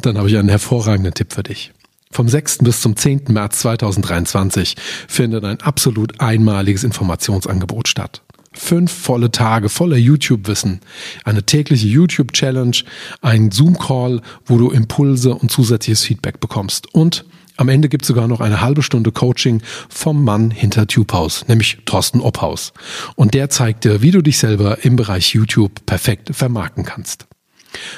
Dann 0.00 0.16
habe 0.16 0.30
ich 0.30 0.38
einen 0.38 0.48
hervorragenden 0.48 1.12
Tipp 1.12 1.32
für 1.32 1.42
dich. 1.42 1.72
Vom 2.10 2.28
6. 2.28 2.58
bis 2.58 2.80
zum 2.80 2.96
10. 2.96 3.24
März 3.28 3.60
2023 3.60 4.76
findet 5.08 5.44
ein 5.44 5.60
absolut 5.60 6.20
einmaliges 6.20 6.84
Informationsangebot 6.84 7.88
statt. 7.88 8.22
Fünf 8.52 8.92
volle 8.92 9.30
Tage 9.30 9.70
voller 9.70 9.96
YouTube-Wissen, 9.96 10.80
eine 11.24 11.42
tägliche 11.42 11.88
YouTube-Challenge, 11.88 12.76
ein 13.22 13.50
Zoom-Call, 13.50 14.20
wo 14.44 14.58
du 14.58 14.70
Impulse 14.70 15.34
und 15.34 15.50
zusätzliches 15.50 16.04
Feedback 16.04 16.38
bekommst 16.38 16.94
und 16.94 17.24
am 17.56 17.68
Ende 17.68 17.88
gibt 17.88 18.04
es 18.04 18.08
sogar 18.08 18.28
noch 18.28 18.40
eine 18.40 18.60
halbe 18.60 18.82
Stunde 18.82 19.12
Coaching 19.12 19.62
vom 19.88 20.24
Mann 20.24 20.50
hinter 20.50 20.86
TubeHaus, 20.86 21.46
nämlich 21.48 21.78
Thorsten 21.84 22.20
Obhaus. 22.20 22.72
Und 23.14 23.34
der 23.34 23.50
zeigt 23.50 23.84
dir, 23.84 24.02
wie 24.02 24.10
du 24.10 24.22
dich 24.22 24.38
selber 24.38 24.84
im 24.84 24.96
Bereich 24.96 25.34
YouTube 25.34 25.86
perfekt 25.86 26.34
vermarkten 26.34 26.84
kannst. 26.84 27.26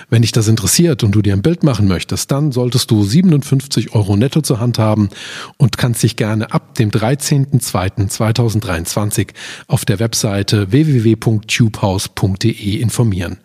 Wenn 0.09 0.23
dich 0.23 0.33
das 0.33 0.49
interessiert 0.49 1.05
und 1.05 1.13
du 1.13 1.21
dir 1.23 1.35
ein 1.35 1.43
Bild 1.43 1.63
machen 1.63 1.87
möchtest, 1.89 2.31
dann 2.31 2.53
solltest 2.53 2.91
du 2.91 3.05
57 3.05 3.95
Euro 3.95 4.17
netto 4.17 4.41
zur 4.41 4.59
Hand 4.61 4.79
haben 4.79 5.11
und 5.57 5.77
kannst 5.79 6.03
dich 6.03 6.17
gerne 6.17 6.53
ab 6.53 6.77
dem 6.77 6.91
13.02.2023 6.91 9.29
auf 9.67 9.85
der 9.85 9.99
Webseite 9.99 10.73
www.tubehouse.de 10.73 12.77
informieren. 12.77 13.37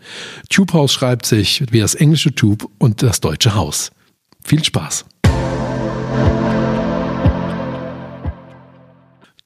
TubeHaus 0.49 0.93
schreibt 0.93 1.25
sich 1.25 1.63
wie 1.71 1.79
das 1.79 1.95
englische 1.95 2.35
Tube 2.35 2.69
und 2.77 3.01
das 3.03 3.19
deutsche 3.21 3.55
Haus. 3.55 3.91
Viel 4.43 4.63
Spaß! 4.63 5.05
Thank 6.11 6.53
you. 6.53 6.58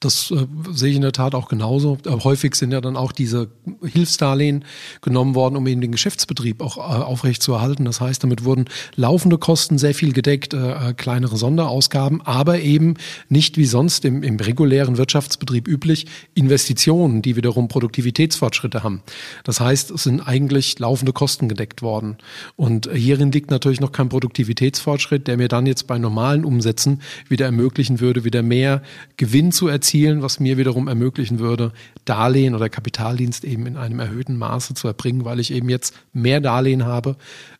Das 0.04 0.30
äh, 0.30 0.46
sehe 0.72 0.90
ich 0.90 0.96
in 0.96 1.02
der 1.02 1.12
Tat 1.12 1.34
auch 1.34 1.48
genauso. 1.48 1.96
Äh, 2.04 2.10
häufig 2.10 2.54
sind 2.56 2.72
ja 2.72 2.80
dann 2.82 2.96
auch 2.96 3.10
diese 3.10 3.48
Hilfsdarlehen 3.82 4.64
genommen 5.00 5.34
worden, 5.34 5.56
um 5.56 5.66
eben 5.66 5.80
den 5.80 5.92
Geschäftsbetrieb 5.92 6.60
auch 6.60 6.76
äh, 6.76 6.80
aufrechtzuerhalten. 6.80 7.86
Das 7.86 8.00
heißt, 8.00 8.22
damit 8.22 8.44
wurden 8.44 8.66
laufende 8.96 9.38
Kosten 9.38 9.78
sehr 9.78 9.94
viel 9.94 10.12
gedeckt, 10.12 10.52
äh, 10.52 10.90
äh, 10.90 10.92
kleinere 10.92 11.36
Sonderausgaben, 11.38 12.20
aber 12.22 12.60
eben 12.60 12.94
nicht 13.30 13.56
wie 13.56 13.64
sonst 13.64 14.04
im, 14.04 14.22
im 14.22 14.36
regulären 14.36 14.98
Wirtschaftsbetrieb 14.98 15.66
üblich 15.66 16.06
Investitionen, 16.34 17.22
die 17.22 17.36
wiederum 17.36 17.68
Produktivitätsfortschritte 17.68 18.82
haben. 18.82 19.02
Das 19.44 19.60
heißt, 19.60 19.90
es 19.90 20.02
sind 20.02 20.20
eigentlich 20.20 20.78
laufende 20.78 21.14
Kosten 21.14 21.48
gedeckt 21.48 21.80
worden. 21.80 22.18
Und 22.56 22.90
hierin 22.92 23.32
liegt 23.32 23.50
natürlich 23.50 23.80
noch 23.80 23.92
kein 23.92 24.10
Produktivitätsfortschritt, 24.10 25.28
der 25.28 25.38
mir 25.38 25.48
dann 25.48 25.64
jetzt 25.64 25.86
bei 25.86 25.98
normalen 25.98 26.44
Umsätzen 26.44 27.00
wieder 27.28 27.46
ermöglichen 27.46 28.00
würde, 28.00 28.24
wieder 28.24 28.42
mehr 28.42 28.82
Gewinn 29.16 29.50
zu 29.50 29.68
erzielen 29.68 29.93
erzielen, 29.94 30.22
was 30.22 30.40
mir 30.40 30.58
wiederum 30.58 30.88
ermöglichen 30.88 31.38
würde, 31.38 31.72
Darlehen 32.04 32.56
oder 32.56 32.68
Kapitaldienst 32.68 33.44
eben 33.44 33.64
in 33.66 33.76
einem 33.76 34.00
erhöhten 34.00 34.36
Maße 34.36 34.74
zu 34.74 34.88
erbringen, 34.88 35.24
weil 35.24 35.38
ich 35.38 35.52
eben 35.52 35.68
jetzt 35.68 35.94
mehr 36.12 36.40
Darlehen 36.40 36.84
habe, 36.84 37.16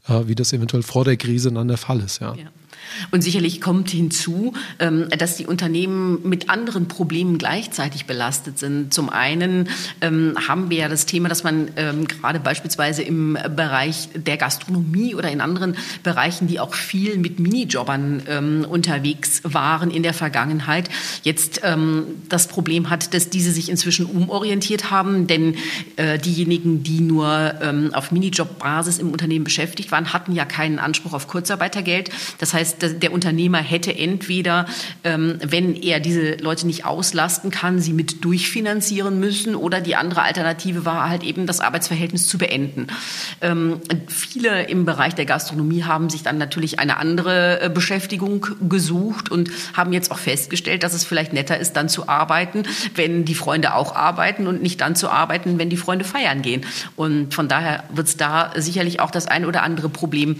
äh, 0.08 0.22
wie 0.26 0.34
das 0.34 0.52
eventuell 0.52 0.82
vor 0.82 1.04
der 1.04 1.16
Krise 1.16 1.52
dann 1.52 1.68
der 1.68 1.76
Fall 1.76 2.00
ist. 2.00 2.20
Ja. 2.20 2.34
ja. 2.34 2.46
Und 3.10 3.22
sicherlich 3.22 3.60
kommt 3.60 3.90
hinzu, 3.90 4.54
ähm, 4.78 5.08
dass 5.18 5.36
die 5.36 5.46
Unternehmen 5.46 6.20
mit 6.24 6.50
anderen 6.50 6.88
Problemen 6.88 7.38
gleichzeitig 7.38 8.06
belastet 8.06 8.58
sind. 8.58 8.92
Zum 8.92 9.08
einen 9.10 9.68
ähm, 10.00 10.34
haben 10.48 10.70
wir 10.70 10.78
ja 10.78 10.88
das 10.88 11.06
Thema, 11.06 11.28
dass 11.28 11.44
man 11.44 11.68
ähm, 11.76 12.06
gerade 12.06 12.40
beispielsweise 12.40 13.02
im 13.02 13.38
Bereich 13.56 14.08
der 14.14 14.36
Gastronomie 14.36 15.14
oder 15.14 15.30
in 15.30 15.40
anderen 15.40 15.76
Bereichen, 16.02 16.46
die 16.46 16.60
auch 16.60 16.74
viel 16.74 17.18
mit 17.18 17.38
Minijobbern 17.38 18.66
unterwegs 18.68 19.40
waren 19.44 19.90
in 19.90 20.02
der 20.02 20.14
Vergangenheit, 20.14 20.88
jetzt 21.22 21.60
das 22.28 22.48
Problem 22.48 22.90
hat, 22.90 23.14
dass 23.14 23.30
diese 23.30 23.50
sich 23.50 23.68
inzwischen 23.68 24.06
umorientiert 24.06 24.90
haben. 24.90 25.26
Denn 25.26 25.56
äh, 25.96 26.18
diejenigen, 26.18 26.82
die 26.82 27.00
nur 27.00 27.54
auf 27.92 28.12
Minijob-Basis 28.12 28.98
im 28.98 29.10
Unternehmen 29.10 29.44
beschäftigt 29.44 29.92
waren, 29.92 30.12
hatten 30.12 30.32
ja 30.32 30.44
keinen 30.44 30.78
Anspruch 30.78 31.12
auf 31.12 31.28
Kurzarbeitergeld. 31.28 32.10
Das 32.38 32.54
heißt, 32.54 32.74
der 32.78 33.12
Unternehmer 33.12 33.59
hätte 33.59 33.97
entweder, 33.97 34.66
ähm, 35.02 35.38
wenn 35.43 35.75
er 35.75 36.00
diese 36.00 36.37
Leute 36.37 36.66
nicht 36.66 36.85
auslasten 36.85 37.50
kann, 37.50 37.81
sie 37.81 37.93
mit 37.93 38.25
durchfinanzieren 38.25 39.19
müssen 39.19 39.54
oder 39.54 39.81
die 39.81 39.97
andere 39.97 40.23
Alternative 40.23 40.85
war 40.85 41.09
halt 41.09 41.23
eben 41.23 41.47
das 41.47 41.61
Arbeitsverhältnis 41.61 42.28
zu 42.28 42.38
beenden. 42.38 42.87
Ähm, 43.40 43.81
viele 44.09 44.64
im 44.64 44.85
Bereich 44.85 45.14
der 45.14 45.26
Gastronomie 45.26 45.85
haben 45.85 46.11
sich 46.11 46.23
dann 46.23 46.38
natürlich 46.38 46.78
eine 46.78 46.97
andere 46.97 47.61
äh, 47.61 47.71
Beschäftigung 47.71 48.47
gesucht 48.69 49.31
und 49.31 49.50
haben 49.75 49.93
jetzt 49.93 50.11
auch 50.11 50.19
festgestellt, 50.19 50.83
dass 50.83 50.95
es 50.95 51.04
vielleicht 51.04 51.33
netter 51.33 51.59
ist, 51.59 51.75
dann 51.75 51.88
zu 51.88 52.09
arbeiten, 52.09 52.64
wenn 52.95 53.25
die 53.25 53.35
Freunde 53.35 53.75
auch 53.75 53.95
arbeiten 53.95 54.47
und 54.47 54.62
nicht 54.62 54.81
dann 54.81 54.97
zu 54.97 55.09
arbeiten, 55.09 55.59
wenn 55.59 55.71
die 55.71 55.76
Freunde 55.76 56.04
feiern 56.04 56.43
gehen. 56.43 56.64
Und 56.97 57.35
von 57.35 57.49
daher 57.49 57.85
wird 57.93 58.09
es 58.09 58.16
da 58.16 58.52
sicherlich 58.57 59.00
auch 59.00 59.11
das 59.11 59.26
eine 59.26 59.47
oder 59.47 59.62
andere 59.62 59.88
Problem 59.88 60.37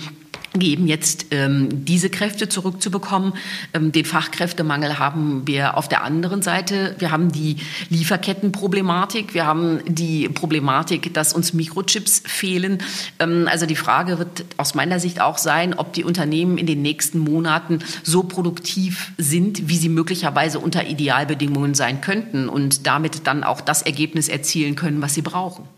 geben, 0.55 0.87
jetzt 0.87 1.27
ähm, 1.33 1.85
diese 1.85 2.11
Kräfte 2.11 2.49
zurückzubekommen. 2.49 3.35
Ähm, 3.73 3.93
den 3.93 4.05
Fachkräftemangel 4.05 4.99
haben 4.99 5.43
wir 5.47 5.77
auf 5.77 5.89
der 5.89 6.05
anderen 6.05 6.43
Seite. 6.43 6.95
Wir 6.99 7.11
haben 7.11 7.33
die 7.33 7.57
Lieferkettenproblematik. 7.91 9.35
Wir 9.35 9.47
haben 9.47 9.81
die 9.87 10.29
Problematik, 10.29 11.13
dass 11.13 11.33
uns 11.33 11.53
Mikrochips 11.53 12.23
fehlen. 12.25 12.79
Ähm, 13.19 13.49
also 13.51 13.67
die 13.67 13.77
Frage 13.77 14.19
wird 14.19 14.45
aus 14.57 14.75
meiner 14.75 15.01
Sicht 15.01 15.21
auch 15.21 15.39
sein, 15.39 15.75
ob 15.75 15.93
die 15.93 16.05
Unternehmen 16.05 16.57
in 16.57 16.67
den 16.67 16.83
nächsten 16.83 17.19
Monaten 17.19 17.81
so 18.03 18.23
produktiv 18.23 19.13
sind, 19.19 19.69
wie 19.69 19.77
sie 19.77 19.89
möglicherweise 19.89 20.61
unter 20.61 20.87
Idealbedingungen 20.87 21.75
sein 21.75 22.01
könnten 22.01 22.49
und 22.49 22.87
damit 22.87 23.27
dann 23.27 23.43
auch 23.43 23.61
das 23.61 23.83
Ergebnis 23.83 24.29
erzielen 24.29 24.77
können, 24.77 25.03
was 25.03 25.15
sie 25.15 25.23
brauchen. 25.23 25.69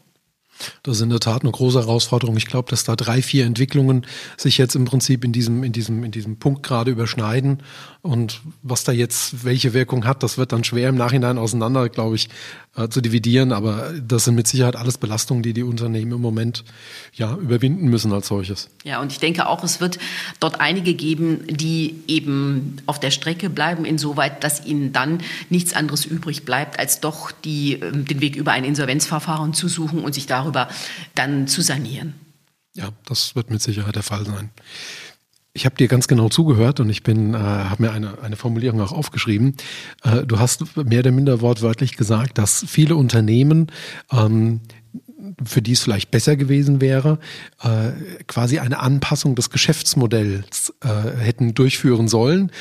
Das 0.83 0.97
ist 0.97 1.03
in 1.03 1.11
der 1.11 1.21
Tat 1.21 1.43
eine 1.43 1.53
große 1.53 1.79
Herausforderung. 1.79 2.37
Ich 2.37 2.47
glaube, 2.47 2.71
dass 2.71 2.85
da 2.85 2.97
drei, 2.97 3.23
vier 3.23 3.45
Entwicklungen 3.45 4.07
sich 4.37 4.59
jetzt 4.59 4.75
im 4.75 4.85
Prinzip 4.85 5.25
in 5.25 5.33
diesem, 5.33 5.63
in 5.63 5.73
diesem, 5.73 6.05
in 6.05 6.11
diesem 6.11 6.39
Punkt 6.39 6.63
gerade 6.63 6.91
überschneiden. 6.91 7.63
Und 8.03 8.41
was 8.63 8.85
da 8.85 8.93
jetzt 8.93 9.45
welche 9.45 9.75
Wirkung 9.75 10.05
hat, 10.05 10.23
das 10.23 10.39
wird 10.39 10.53
dann 10.53 10.65
schwer 10.65 10.89
im 10.89 10.97
Nachhinein 10.97 11.39
auseinander, 11.39 11.89
glaube 11.89 12.17
ich, 12.17 12.29
äh, 12.77 12.89
zu 12.89 13.01
dividieren. 13.01 13.53
Aber 13.53 13.93
das 14.07 14.25
sind 14.25 14.35
mit 14.35 14.47
Sicherheit 14.47 14.77
alles 14.77 14.99
Belastungen, 14.99 15.43
die 15.43 15.53
die 15.53 15.63
Unternehmen 15.63 16.13
im 16.13 16.21
Moment 16.21 16.65
ja 17.15 17.35
überwinden 17.35 17.89
müssen 17.89 18.13
als 18.13 18.29
solches. 18.29 18.69
Ja, 18.85 19.01
und 19.01 19.13
ich 19.13 19.19
denke 19.19 19.47
auch, 19.47 19.65
es 19.65 19.81
wird 19.81 19.99
dort 20.41 20.61
einige 20.61 20.95
geben, 20.95 21.47
die 21.49 22.03
eben 22.07 22.77
auf 22.87 23.01
der 23.01 23.11
Strecke 23.11 23.51
bleiben, 23.51 23.85
insoweit, 23.85 24.45
dass 24.45 24.65
ihnen 24.65 24.93
dann 24.93 25.21
nichts 25.51 25.73
anderes 25.73 26.05
übrig 26.05 26.45
bleibt, 26.45 26.79
als 26.79 27.01
doch 27.01 27.33
die, 27.33 27.75
ähm, 27.75 28.05
den 28.05 28.21
Weg 28.21 28.37
über 28.37 28.53
ein 28.53 28.65
Insolvenzverfahren 28.65 29.55
zu 29.55 29.69
suchen 29.69 30.05
und 30.05 30.15
sich 30.15 30.27
darüber 30.27 30.69
dann 31.15 31.49
zu 31.49 31.63
sanieren. 31.63 32.15
Ja, 32.75 32.91
das 33.07 33.35
wird 33.35 33.51
mit 33.51 33.63
Sicherheit 33.63 33.97
der 33.97 34.03
Fall 34.03 34.27
sein. 34.27 34.51
Ich 35.57 35.65
habe 35.65 35.75
dir 35.75 35.89
ganz 35.89 36.07
genau 36.07 36.29
zugehört 36.29 36.81
und 36.81 36.91
ich 36.91 37.03
bin, 37.03 37.33
äh, 37.33 37.39
habe 37.39 37.83
mir 37.83 37.91
eine, 37.91 38.23
eine 38.23 38.37
Formulierung 38.37 38.83
auch 38.83 38.93
aufgeschrieben. 38.93 39.57
Äh, 40.05 40.27
du 40.27 40.39
hast 40.39 40.77
mehr 40.77 41.01
oder 41.01 41.13
minder 41.13 41.41
wortwörtlich 41.41 41.97
gesagt, 41.97 42.37
dass 42.37 42.63
viele 42.69 42.95
Unternehmen 42.95 43.73
ähm, 44.13 44.61
für 45.45 45.63
die 45.63 45.73
es 45.73 45.81
vielleicht 45.81 46.11
besser 46.11 46.37
gewesen 46.37 46.83
wäre, 46.83 47.19
äh, 47.63 47.93
quasi 48.27 48.59
eine 48.59 48.81
Anpassung 48.81 49.35
des 49.35 49.49
Geschäftsmodells 49.49 50.75
äh, 50.83 51.19
hätten 51.19 51.55
durchführen 51.55 52.07
sollen, 52.07 52.53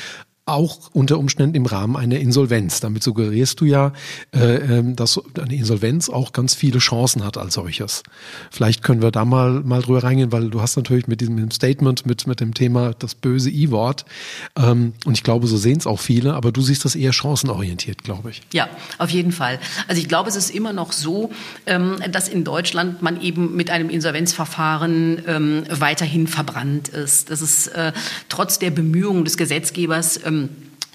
auch 0.46 0.78
unter 0.92 1.18
Umständen 1.18 1.56
im 1.56 1.66
Rahmen 1.66 1.96
einer 1.96 2.20
Insolvenz. 2.20 2.78
Damit 2.78 3.02
suggerierst 3.02 3.60
du 3.60 3.64
ja, 3.64 3.92
äh, 4.32 4.78
ähm, 4.78 4.94
dass 4.94 5.20
eine 5.40 5.56
Insolvenz 5.56 6.08
auch 6.08 6.32
ganz 6.32 6.54
viele 6.54 6.78
Chancen 6.78 7.24
hat 7.24 7.36
als 7.36 7.54
solches. 7.54 8.04
Vielleicht 8.52 8.84
können 8.84 9.02
wir 9.02 9.10
da 9.10 9.24
mal, 9.24 9.62
mal 9.64 9.82
drüber 9.82 10.04
reingehen, 10.04 10.30
weil 10.30 10.48
du 10.48 10.62
hast 10.62 10.76
natürlich 10.76 11.08
mit 11.08 11.20
diesem 11.20 11.50
Statement, 11.50 12.06
mit, 12.06 12.28
mit 12.28 12.38
dem 12.38 12.54
Thema 12.54 12.94
das 12.96 13.16
böse 13.16 13.50
I-Wort, 13.50 14.04
ähm, 14.56 14.92
und 15.04 15.14
ich 15.14 15.24
glaube, 15.24 15.48
so 15.48 15.56
sehen 15.56 15.78
es 15.78 15.86
auch 15.86 15.98
viele, 15.98 16.34
aber 16.34 16.52
du 16.52 16.62
siehst 16.62 16.84
das 16.84 16.94
eher 16.94 17.12
chancenorientiert, 17.12 18.04
glaube 18.04 18.30
ich. 18.30 18.42
Ja, 18.52 18.68
auf 18.98 19.10
jeden 19.10 19.32
Fall. 19.32 19.58
Also 19.88 20.00
ich 20.00 20.08
glaube, 20.08 20.28
es 20.28 20.36
ist 20.36 20.50
immer 20.50 20.72
noch 20.72 20.92
so, 20.92 21.30
ähm, 21.66 21.96
dass 22.12 22.28
in 22.28 22.44
Deutschland 22.44 23.02
man 23.02 23.20
eben 23.20 23.56
mit 23.56 23.70
einem 23.70 23.90
Insolvenzverfahren 23.90 25.22
ähm, 25.26 25.64
weiterhin 25.70 26.28
verbrannt 26.28 26.88
ist. 26.88 27.30
Das 27.30 27.42
ist 27.42 27.66
äh, 27.68 27.92
trotz 28.28 28.60
der 28.60 28.70
Bemühungen 28.70 29.24
des 29.24 29.36
Gesetzgebers 29.36 30.20
ähm, 30.24 30.35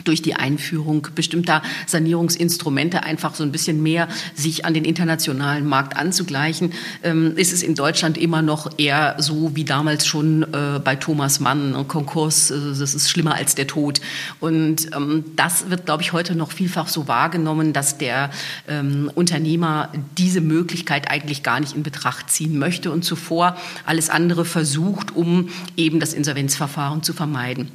durch 0.03 0.21
die 0.21 0.35
Einführung 0.35 1.07
bestimmter 1.15 1.61
Sanierungsinstrumente 1.87 3.03
einfach 3.03 3.35
so 3.35 3.43
ein 3.43 3.51
bisschen 3.51 3.81
mehr 3.81 4.07
sich 4.35 4.65
an 4.65 4.73
den 4.73 4.85
internationalen 4.85 5.65
Markt 5.65 5.97
anzugleichen, 5.97 6.73
ähm, 7.03 7.35
ist 7.37 7.53
es 7.53 7.63
in 7.63 7.75
Deutschland 7.75 8.17
immer 8.17 8.41
noch 8.41 8.77
eher 8.77 9.15
so 9.19 9.55
wie 9.55 9.63
damals 9.63 10.05
schon 10.05 10.43
äh, 10.43 10.79
bei 10.83 10.95
Thomas 10.95 11.39
Mann, 11.39 11.87
Konkurs, 11.87 12.51
äh, 12.51 12.55
das 12.77 12.93
ist 12.93 13.09
schlimmer 13.09 13.35
als 13.35 13.55
der 13.55 13.67
Tod. 13.67 14.01
Und 14.39 14.93
ähm, 14.95 15.25
das 15.35 15.69
wird, 15.69 15.85
glaube 15.85 16.03
ich, 16.03 16.13
heute 16.13 16.35
noch 16.35 16.51
vielfach 16.51 16.87
so 16.87 17.07
wahrgenommen, 17.07 17.73
dass 17.73 17.97
der 17.97 18.31
ähm, 18.67 19.11
Unternehmer 19.13 19.89
diese 20.17 20.41
Möglichkeit 20.41 21.09
eigentlich 21.09 21.43
gar 21.43 21.59
nicht 21.59 21.75
in 21.75 21.83
Betracht 21.83 22.29
ziehen 22.29 22.57
möchte 22.57 22.91
und 22.91 23.03
zuvor 23.03 23.57
alles 23.85 24.09
andere 24.09 24.45
versucht, 24.45 25.15
um 25.15 25.49
eben 25.77 25.99
das 25.99 26.13
Insolvenzverfahren 26.13 27.03
zu 27.03 27.13
vermeiden. 27.13 27.69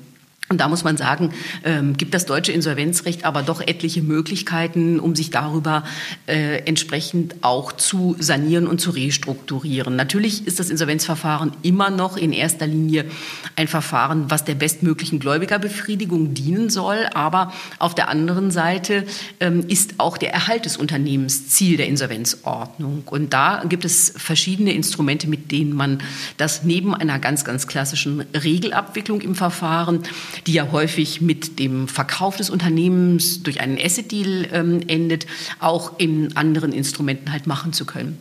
Und 0.48 0.60
da 0.60 0.68
muss 0.68 0.84
man 0.84 0.96
sagen, 0.96 1.32
ähm, 1.64 1.96
gibt 1.96 2.14
das 2.14 2.24
deutsche 2.24 2.52
Insolvenzrecht 2.52 3.24
aber 3.24 3.42
doch 3.42 3.60
etliche 3.60 4.00
Möglichkeiten, 4.00 5.00
um 5.00 5.16
sich 5.16 5.30
darüber 5.30 5.82
äh, 6.26 6.58
entsprechend 6.66 7.34
auch 7.40 7.72
zu 7.72 8.14
sanieren 8.20 8.68
und 8.68 8.80
zu 8.80 8.90
restrukturieren. 8.90 9.96
Natürlich 9.96 10.46
ist 10.46 10.60
das 10.60 10.70
Insolvenzverfahren 10.70 11.50
immer 11.62 11.90
noch 11.90 12.16
in 12.16 12.32
erster 12.32 12.68
Linie 12.68 13.06
ein 13.56 13.66
Verfahren, 13.66 14.30
was 14.30 14.44
der 14.44 14.54
bestmöglichen 14.54 15.18
Gläubigerbefriedigung 15.18 16.32
dienen 16.32 16.70
soll. 16.70 17.08
Aber 17.14 17.52
auf 17.80 17.96
der 17.96 18.08
anderen 18.08 18.52
Seite 18.52 19.04
ähm, 19.40 19.64
ist 19.66 19.94
auch 19.98 20.16
der 20.16 20.32
Erhalt 20.32 20.64
des 20.64 20.76
Unternehmens 20.76 21.48
Ziel 21.48 21.76
der 21.76 21.88
Insolvenzordnung. 21.88 23.02
Und 23.06 23.32
da 23.32 23.64
gibt 23.68 23.84
es 23.84 24.12
verschiedene 24.16 24.72
Instrumente, 24.74 25.28
mit 25.28 25.50
denen 25.50 25.72
man 25.72 25.98
das 26.36 26.62
neben 26.62 26.94
einer 26.94 27.18
ganz, 27.18 27.44
ganz 27.44 27.66
klassischen 27.66 28.20
Regelabwicklung 28.32 29.20
im 29.22 29.34
Verfahren 29.34 30.04
die 30.46 30.52
ja 30.52 30.70
häufig 30.72 31.20
mit 31.20 31.58
dem 31.58 31.88
Verkauf 31.88 32.36
des 32.36 32.50
Unternehmens 32.50 33.42
durch 33.42 33.60
einen 33.60 33.78
Asset-Deal 33.78 34.48
ähm, 34.52 34.80
endet, 34.86 35.26
auch 35.60 35.98
in 35.98 36.36
anderen 36.36 36.72
Instrumenten 36.72 37.32
halt 37.32 37.46
machen 37.46 37.72
zu 37.72 37.84
können. 37.84 38.18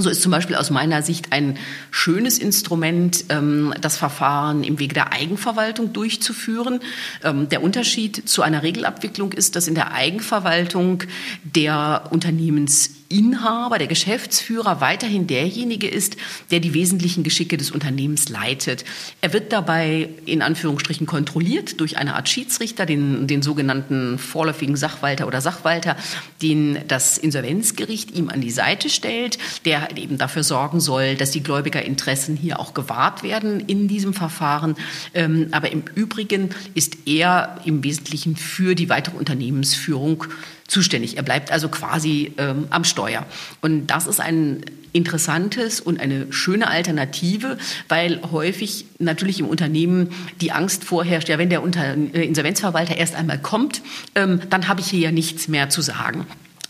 So 0.00 0.08
ist 0.08 0.22
zum 0.22 0.32
Beispiel 0.32 0.56
aus 0.56 0.70
meiner 0.70 1.02
Sicht 1.02 1.32
ein 1.32 1.58
schönes 1.90 2.38
Instrument, 2.38 3.26
ähm, 3.28 3.74
das 3.80 3.98
Verfahren 3.98 4.64
im 4.64 4.78
Wege 4.78 4.94
der 4.94 5.12
Eigenverwaltung 5.12 5.92
durchzuführen. 5.92 6.80
Ähm, 7.22 7.48
der 7.50 7.62
Unterschied 7.62 8.28
zu 8.28 8.40
einer 8.40 8.62
Regelabwicklung 8.62 9.32
ist, 9.32 9.56
dass 9.56 9.68
in 9.68 9.74
der 9.74 9.92
Eigenverwaltung 9.92 11.02
der 11.44 12.04
Unternehmens 12.10 12.92
Inhaber, 13.10 13.78
der 13.78 13.88
Geschäftsführer 13.88 14.80
weiterhin 14.80 15.26
derjenige 15.26 15.88
ist, 15.88 16.16
der 16.52 16.60
die 16.60 16.74
wesentlichen 16.74 17.24
Geschicke 17.24 17.56
des 17.56 17.72
Unternehmens 17.72 18.28
leitet. 18.28 18.84
Er 19.20 19.32
wird 19.32 19.52
dabei 19.52 20.08
in 20.26 20.42
Anführungsstrichen 20.42 21.08
kontrolliert 21.08 21.80
durch 21.80 21.96
eine 21.96 22.14
Art 22.14 22.28
Schiedsrichter, 22.28 22.86
den, 22.86 23.26
den 23.26 23.42
sogenannten 23.42 24.16
vorläufigen 24.16 24.76
Sachwalter 24.76 25.26
oder 25.26 25.40
Sachwalter, 25.40 25.96
den 26.40 26.78
das 26.86 27.18
Insolvenzgericht 27.18 28.16
ihm 28.16 28.28
an 28.28 28.40
die 28.40 28.52
Seite 28.52 28.88
stellt, 28.88 29.38
der 29.64 29.96
eben 29.96 30.16
dafür 30.16 30.44
sorgen 30.44 30.78
soll, 30.78 31.16
dass 31.16 31.32
die 31.32 31.42
Gläubigerinteressen 31.42 32.36
hier 32.36 32.60
auch 32.60 32.74
gewahrt 32.74 33.24
werden 33.24 33.58
in 33.58 33.88
diesem 33.88 34.14
Verfahren. 34.14 34.76
Ähm, 35.14 35.48
aber 35.50 35.72
im 35.72 35.82
Übrigen 35.96 36.50
ist 36.74 36.96
er 37.06 37.60
im 37.64 37.82
Wesentlichen 37.82 38.36
für 38.36 38.76
die 38.76 38.88
weitere 38.88 39.16
Unternehmensführung 39.16 40.26
zuständig. 40.70 41.16
Er 41.16 41.22
bleibt 41.22 41.50
also 41.50 41.68
quasi 41.68 42.32
ähm, 42.38 42.66
am 42.70 42.84
Steuer. 42.84 43.26
Und 43.60 43.88
das 43.88 44.06
ist 44.06 44.20
ein 44.20 44.64
interessantes 44.92 45.80
und 45.80 46.00
eine 46.00 46.32
schöne 46.32 46.68
Alternative, 46.68 47.58
weil 47.88 48.20
häufig 48.30 48.86
natürlich 48.98 49.40
im 49.40 49.46
Unternehmen 49.46 50.10
die 50.40 50.52
Angst 50.52 50.84
vorherrscht, 50.84 51.28
ja, 51.28 51.38
wenn 51.38 51.50
der 51.50 51.62
Unter 51.62 51.94
äh, 51.94 52.24
Insolvenzverwalter 52.24 52.96
erst 52.96 53.14
einmal 53.14 53.38
kommt, 53.38 53.82
ähm, 54.14 54.40
dann 54.50 54.68
habe 54.68 54.80
ich 54.80 54.88
hier 54.88 55.00
ja 55.00 55.12
nichts 55.12 55.48
mehr 55.48 55.68
zu 55.68 55.82
sagen. 55.82 56.26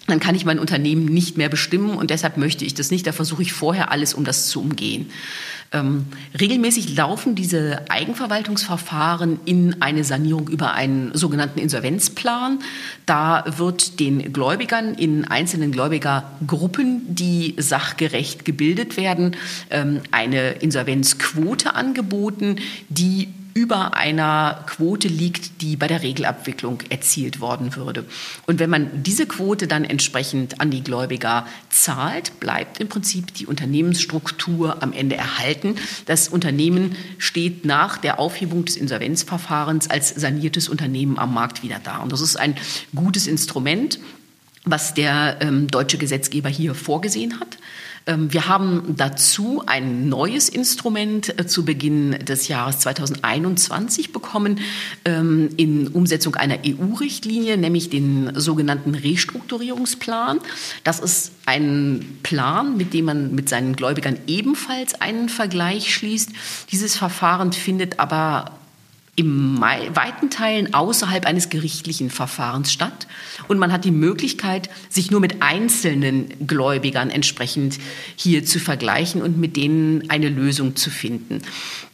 dann 0.07 0.19
kann 0.19 0.35
ich 0.35 0.45
mein 0.45 0.59
Unternehmen 0.59 1.05
nicht 1.05 1.37
mehr 1.37 1.49
bestimmen 1.49 1.91
und 1.91 2.11
deshalb 2.11 2.37
möchte 2.37 2.65
ich 2.65 2.75
das 2.75 2.91
nicht. 2.91 3.07
Da 3.07 3.13
versuche 3.13 3.43
ich 3.43 3.53
vorher 3.53 3.93
alles, 3.93 4.13
um 4.13 4.25
das 4.25 4.49
zu 4.49 4.61
umgehen. 4.61 5.11
Ähm, 5.73 6.07
regelmäßig 6.39 6.97
laufen 6.97 7.37
diese 7.37 7.89
Eigenverwaltungsverfahren 7.89 9.39
in 9.45 9.81
eine 9.81 10.03
Sanierung 10.03 10.49
über 10.49 10.73
einen 10.73 11.15
sogenannten 11.15 11.61
Insolvenzplan. 11.61 12.59
Da 13.07 13.45
wird 13.57 14.01
den 14.01 14.33
Gläubigern 14.33 14.95
in 14.95 15.27
einzelnen 15.27 15.71
Gläubigergruppen, 15.71 17.15
die 17.15 17.55
sachgerecht 17.57 18.45
gebildet 18.45 18.97
werden, 18.97 19.37
ähm, 19.71 20.01
eine 20.11 20.55
Insolvenzquote 20.55 21.77
angeboten, 21.77 22.57
die 22.89 23.29
über 23.55 23.95
einer 23.95 24.65
Quote 24.67 25.09
liegt, 25.09 25.63
die 25.63 25.77
bei 25.77 25.87
der 25.87 26.03
Regelabwicklung 26.03 26.83
erzielt 26.89 27.41
worden 27.41 27.77
würde. 27.77 28.05
Und 28.47 28.59
wenn 28.59 28.71
man 28.71 29.03
diese 29.03 29.27
Quote 29.27 29.67
dann 29.67 29.85
entsprechend 29.85 30.61
an 30.61 30.71
die 30.71 30.83
Gläubiger 30.83 31.47
zahlt, 31.69 32.39
bleibt 32.41 32.81
im 32.81 32.89
Prinzip 32.89 33.35
die 33.35 33.47
Unternehmensstruktur 33.47 34.83
am 34.83 34.93
Ende 34.93 35.17
erhalten. 35.17 35.77
Das 36.07 36.29
Unternehmen 36.29 36.97
steht 37.19 37.65
nach 37.65 37.99
der 37.99 38.19
Aufhebung 38.19 38.65
des 38.65 38.77
Insolvenzverfahrens 38.77 39.91
als 39.91 40.11
saniertes 40.11 40.69
Unternehmen 40.69 41.19
am 41.19 41.35
Markt 41.35 41.63
wieder 41.63 41.81
da. 41.83 41.99
Und 41.99 42.13
das 42.13 42.21
ist 42.21 42.37
ein 42.37 42.57
gutes 42.95 43.27
Instrument, 43.27 43.99
was 44.65 44.95
der 44.95 45.39
ähm, 45.41 45.69
deutsche 45.69 45.99
Gesetzgeber 45.99 46.49
hier 46.49 46.75
vorgesehen 46.75 47.41
hat. 47.41 47.59
Ähm, 48.11 48.33
wir 48.33 48.49
haben 48.49 48.95
dazu 48.97 49.63
ein 49.67 50.09
neues 50.09 50.49
Instrument 50.49 51.39
äh, 51.39 51.47
zu 51.47 51.65
Beginn 51.65 52.19
des 52.25 52.49
Jahres 52.49 52.81
2021 52.81 54.13
bekommen 54.13 54.61
ähm, 55.05 55.51
in 55.57 55.89
Umsetzung 55.89 56.35
einer 56.35 56.59
EU-Richtlinie, 56.67 57.57
nämlich 57.57 57.89
den 57.89 58.33
sogenannten 58.35 58.95
Restrukturierungsplan. 58.95 60.41
Das 60.83 60.99
ist 60.99 61.33
ein 61.47 62.19
Plan, 62.23 62.77
mit 62.77 62.95
dem 62.95 63.05
man 63.05 63.35
mit 63.35 63.49
seinen 63.49 63.77
Gläubigern 63.77 64.19
ebenfalls 64.27 65.01
einen 65.01 65.29
Vergleich 65.29 65.95
schließt. 65.95 66.31
Dieses 66.73 66.97
Verfahren 66.97 67.53
findet 67.53 68.01
aber 68.01 68.60
im 69.17 69.61
weiten 69.61 70.31
Teilen 70.31 70.73
außerhalb 70.73 71.27
eines 71.27 71.51
gerichtlichen 71.51 72.11
Verfahrens 72.11 72.73
statt. 72.73 73.07
Und 73.49 73.59
man 73.59 73.73
hat 73.73 73.85
die 73.85 73.91
Möglichkeit, 73.91 74.71
sich 74.89 75.11
nur 75.11 75.21
mit 75.21 75.43
einzelnen 75.43 76.47
Gläubigern 76.47 77.11
entsprechend 77.11 77.79
hier 78.17 78.45
zu 78.45 78.59
vergleichen 78.59 79.21
und 79.21 79.37
mit 79.37 79.57
denen 79.57 80.09
eine 80.09 80.29
Lösung 80.29 80.77
zu 80.77 80.91
finden. 80.91 81.43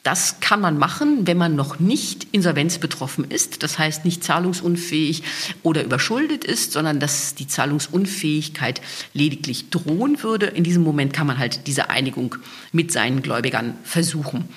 Das 0.02 0.38
kann 0.38 0.60
man 0.60 0.78
machen, 0.78 1.26
wenn 1.26 1.36
man 1.36 1.56
noch 1.56 1.80
nicht 1.80 2.28
insolvenzbetroffen 2.30 3.24
ist, 3.28 3.64
das 3.64 3.76
heißt 3.76 4.04
nicht 4.04 4.22
zahlungsunfähig 4.22 5.24
oder 5.64 5.82
überschuldet 5.82 6.44
ist, 6.44 6.72
sondern 6.72 7.00
dass 7.00 7.34
die 7.34 7.48
Zahlungsunfähigkeit 7.48 8.80
lediglich 9.14 9.70
drohen 9.70 10.22
würde. 10.22 10.46
In 10.46 10.62
diesem 10.62 10.84
Moment 10.84 11.12
kann 11.12 11.26
man 11.26 11.38
halt 11.38 11.66
diese 11.66 11.90
Einigung 11.90 12.36
mit 12.70 12.92
seinen 12.92 13.20
Gläubigern 13.20 13.74
versuchen. 13.82 14.48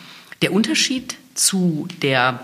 Der 0.44 0.54
Unterschied 0.54 1.16
zu 1.40 1.88
der 2.02 2.40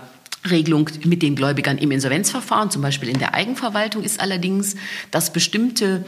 Regelung 0.50 0.88
mit 1.04 1.22
den 1.22 1.36
Gläubigern 1.36 1.78
im 1.78 1.90
Insolvenzverfahren, 1.90 2.70
zum 2.70 2.82
Beispiel 2.82 3.08
in 3.08 3.18
der 3.18 3.34
Eigenverwaltung, 3.34 4.02
ist 4.02 4.20
allerdings, 4.20 4.76
dass 5.10 5.32
bestimmte 5.32 6.04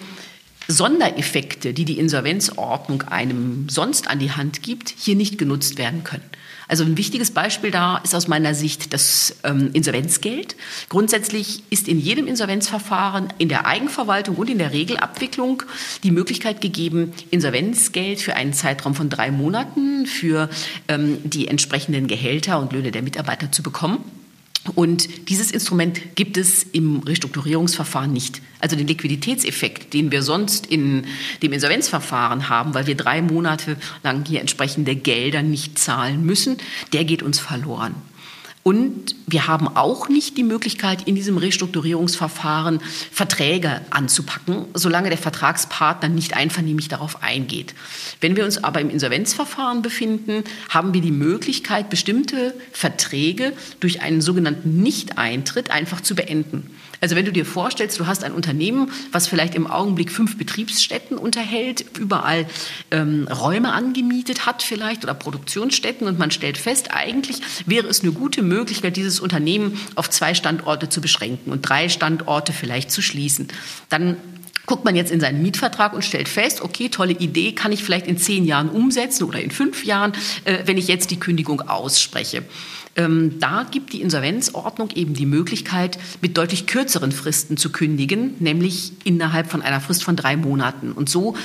Sondereffekte, 0.69 1.73
die 1.73 1.85
die 1.85 1.99
Insolvenzordnung 1.99 3.03
einem 3.03 3.69
sonst 3.69 4.09
an 4.09 4.19
die 4.19 4.33
Hand 4.33 4.63
gibt, 4.63 4.95
hier 4.97 5.17
nicht 5.17 5.39
genutzt 5.39 5.79
werden 5.79 6.05
können. 6.05 6.25
Also 6.69 6.85
ein 6.85 6.99
wichtiges 6.99 7.31
Beispiel 7.31 7.71
da 7.71 7.97
ist 7.99 8.15
aus 8.15 8.29
meiner 8.29 8.55
Sicht 8.55 8.93
das 8.93 9.37
ähm, 9.43 9.71
Insolvenzgeld. 9.73 10.55
Grundsätzlich 10.91 11.63
ist 11.71 11.89
in 11.89 11.99
jedem 11.99 12.27
Insolvenzverfahren, 12.27 13.33
in 13.39 13.49
der 13.49 13.67
Eigenverwaltung 13.67 14.37
und 14.37 14.51
in 14.51 14.59
der 14.59 14.73
Regelabwicklung 14.73 15.63
die 16.03 16.11
Möglichkeit 16.11 16.61
gegeben, 16.61 17.15
Insolvenzgeld 17.31 18.21
für 18.21 18.37
einen 18.37 18.53
Zeitraum 18.53 18.95
von 18.95 19.09
drei 19.09 19.31
Monaten 19.31 20.05
für 20.05 20.51
ähm, 20.89 21.19
die 21.25 21.49
entsprechenden 21.49 22.07
Gehälter 22.07 22.61
und 22.61 22.73
Löhne 22.73 22.93
der 22.93 23.03
Mitarbeiter 23.03 23.51
zu 23.51 23.63
bekommen. 23.63 24.05
Und 24.75 25.29
dieses 25.29 25.51
Instrument 25.51 26.15
gibt 26.15 26.37
es 26.37 26.63
im 26.63 26.99
Restrukturierungsverfahren 26.99 28.13
nicht. 28.13 28.43
Also 28.61 28.77
den 28.77 28.87
Liquiditätseffekt, 28.87 29.95
den 29.95 30.11
wir 30.11 30.23
sonst 30.23 30.67
in 30.67 31.07
dem 31.43 31.53
Insolvenzverfahren 31.53 32.49
haben, 32.49 32.75
weil 32.75 32.87
wir 32.87 32.97
drei 32.97 33.23
Monate 33.23 33.77
lang 34.03 34.25
hier 34.27 34.41
entsprechende 34.41 34.95
Gelder 34.97 35.43
nicht 35.43 35.79
zahlen 35.79 36.25
müssen, 36.25 36.59
der 36.93 37.05
geht 37.05 37.23
uns 37.23 37.39
verloren. 37.39 37.95
Und 38.69 39.15
wir 39.27 39.47
haben 39.47 39.67
auch 39.67 40.11
nicht 40.11 40.37
die 40.37 40.43
Möglichkeit, 40.43 41.09
in 41.09 41.15
diesem 41.15 41.39
Restrukturierungsverfahren 41.39 42.81
Verträge 43.11 43.81
anzupacken, 43.89 44.67
solange 44.75 45.09
der 45.09 45.17
Vertragspartner 45.17 46.11
nicht 46.11 46.37
einvernehmlich 46.37 46.89
darauf 46.89 47.23
eingeht. 47.23 47.75
Wenn 48.21 48.37
wir 48.37 48.45
uns 48.45 48.63
aber 48.63 48.83
im 48.83 48.91
Insolvenzverfahren 48.91 49.81
befinden, 49.81 50.45
haben 50.69 50.93
wir 50.93 51.01
die 51.01 51.13
Möglichkeit, 51.13 51.89
bestimmte 51.89 52.53
Verträge 52.71 53.55
durch 53.81 54.03
einen 54.03 54.21
sogenannten 54.21 54.83
Nichteintritt 54.83 55.71
einfach 55.71 56.03
zu 56.03 56.15
beenden. 56.15 56.69
Also 57.01 57.17
wenn 57.17 57.25
du 57.25 57.33
dir 57.33 57.45
vorstellst, 57.45 57.99
du 58.01 58.07
hast 58.07 58.25
ein 58.25 58.33
Unternehmen, 58.33 58.91
was 59.13 59.27
vielleicht 59.27 59.55
im 59.55 59.67
Augenblick 59.67 60.11
fünf 60.11 60.37
Betriebsstätten 60.37 61.17
unterhält, 61.17 61.85
überall 61.99 62.47
ähm, 62.91 63.29
Räume 63.29 63.73
angemietet 63.73 64.47
hat 64.47 64.63
vielleicht 64.63 65.05
oder 65.05 65.15
Produktionsstätten 65.15 66.07
und 66.07 66.19
man 66.19 66.31
stellt 66.31 66.59
fest, 66.59 66.89
eigentlich 66.93 67.41
wäre 67.67 67.87
es 67.87 68.03
eine 68.03 68.13
gute 68.13 68.43
Möglichkeit, 68.43 68.97
dieses 68.97 69.21
Unternehmen 69.21 69.79
auf 69.95 70.11
zwei 70.11 70.35
Standorte 70.35 70.89
zu 70.89 71.01
beschränken 71.01 71.53
und 71.53 71.63
drei 71.63 71.89
Standorte 71.89 72.53
vielleicht 72.53 72.91
zu 72.91 73.03
schließen. 73.03 73.49
Dann 73.89 74.17
guckt 74.69 74.85
man 74.85 74.95
jetzt 74.95 75.11
in 75.11 75.19
seinen 75.19 75.43
Mietvertrag 75.43 75.95
und 75.95 76.05
stellt 76.05 76.29
fest, 76.29 76.61
okay, 76.61 76.91
tolle 76.91 77.15
Idee, 77.15 77.53
kann 77.53 77.73
ich 77.73 77.83
vielleicht 77.83 78.07
in 78.07 78.19
zehn 78.19 78.45
Jahren 78.45 78.69
umsetzen 78.69 79.25
oder 79.25 79.41
in 79.41 79.51
fünf 79.51 79.85
Jahren, 79.85 80.13
äh, 80.45 80.59
wenn 80.67 80.77
ich 80.77 80.87
jetzt 80.89 81.11
die 81.11 81.19
Kündigung 81.19 81.63
ausspreche. 81.63 82.45
Ähm, 82.99 83.39
da 83.39 83.65
gibt 83.71 83.93
die 83.93 84.03
Insolvenzordnung 84.03 84.91
eben 84.91 85.15
die 85.15 85.25
Möglichkeit, 85.25 85.99
mit 86.21 86.37
deutlich 86.37 86.67
kürzeren 86.67 87.13
Fristen 87.13 87.57
zu 87.57 87.71
kündigen, 87.71 88.35
nämlich 88.41 88.93
innerhalb 89.05 89.49
von 89.51 89.63
einer 89.63 89.81
Frist 89.81 90.03
von 90.03 90.17
drei 90.17 90.37
Monaten. 90.37 90.91
Und 90.93 91.09
so 91.09 91.37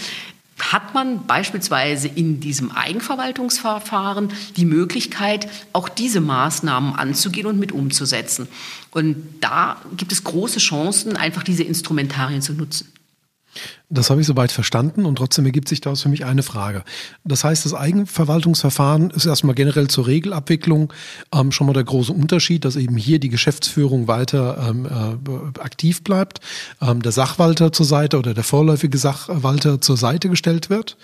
hat 0.59 0.95
man 0.95 1.27
beispielsweise 1.27 2.07
in 2.07 2.39
diesem 2.39 2.71
Eigenverwaltungsverfahren 2.71 4.29
die 4.57 4.65
Möglichkeit, 4.65 5.47
auch 5.73 5.89
diese 5.89 6.21
Maßnahmen 6.21 6.95
anzugehen 6.95 7.45
und 7.45 7.59
mit 7.59 7.71
umzusetzen. 7.71 8.47
Und 8.89 9.17
da 9.39 9.79
gibt 9.95 10.11
es 10.11 10.23
große 10.23 10.59
Chancen, 10.59 11.17
einfach 11.17 11.43
diese 11.43 11.63
Instrumentarien 11.63 12.41
zu 12.41 12.53
nutzen. 12.53 12.91
Das 13.89 14.09
habe 14.09 14.21
ich 14.21 14.27
soweit 14.27 14.51
verstanden 14.51 15.05
und 15.05 15.17
trotzdem 15.17 15.45
ergibt 15.45 15.69
sich 15.69 15.81
daraus 15.81 16.01
für 16.01 16.09
mich 16.09 16.25
eine 16.25 16.43
Frage. 16.43 16.83
Das 17.23 17.43
heißt, 17.43 17.65
das 17.65 17.73
Eigenverwaltungsverfahren 17.73 19.11
ist 19.11 19.25
erstmal 19.25 19.55
generell 19.55 19.87
zur 19.87 20.07
Regelabwicklung 20.07 20.91
ähm, 21.33 21.51
schon 21.51 21.67
mal 21.67 21.73
der 21.73 21.83
große 21.83 22.11
Unterschied, 22.11 22.65
dass 22.65 22.75
eben 22.75 22.97
hier 22.97 23.19
die 23.19 23.29
Geschäftsführung 23.29 24.07
weiter 24.07 24.67
ähm, 24.69 24.85
äh, 24.85 25.59
aktiv 25.59 26.03
bleibt, 26.03 26.39
ähm, 26.81 27.01
der 27.01 27.11
Sachwalter 27.11 27.71
zur 27.71 27.85
Seite 27.85 28.17
oder 28.17 28.33
der 28.33 28.43
vorläufige 28.43 28.97
Sachwalter 28.97 29.81
zur 29.81 29.97
Seite 29.97 30.29
gestellt 30.29 30.69
wird. 30.69 30.97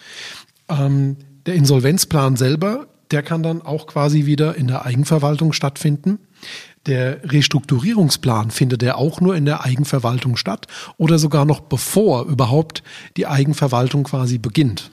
Ähm, 0.68 1.18
der 1.46 1.56
Insolvenzplan 1.56 2.36
selber, 2.36 2.88
der 3.12 3.24
kann 3.24 3.44
dann 3.44 3.62
auch 3.62 3.88
quasi 3.88 4.26
wieder 4.26 4.56
in 4.56 4.68
der 4.68 4.86
Eigenverwaltung 4.86 5.54
stattfinden. 5.54 6.20
Der 6.90 7.20
Restrukturierungsplan 7.24 8.50
findet 8.50 8.82
er 8.82 8.98
auch 8.98 9.22
nur 9.22 9.36
in 9.36 9.46
der 9.46 9.64
Eigenverwaltung 9.64 10.38
statt 10.38 10.66
oder 10.98 11.20
sogar 11.20 11.46
noch 11.46 11.60
bevor 11.60 12.26
überhaupt 12.26 12.82
die 13.16 13.28
Eigenverwaltung 13.28 14.06
quasi 14.06 14.40
beginnt. 14.40 14.90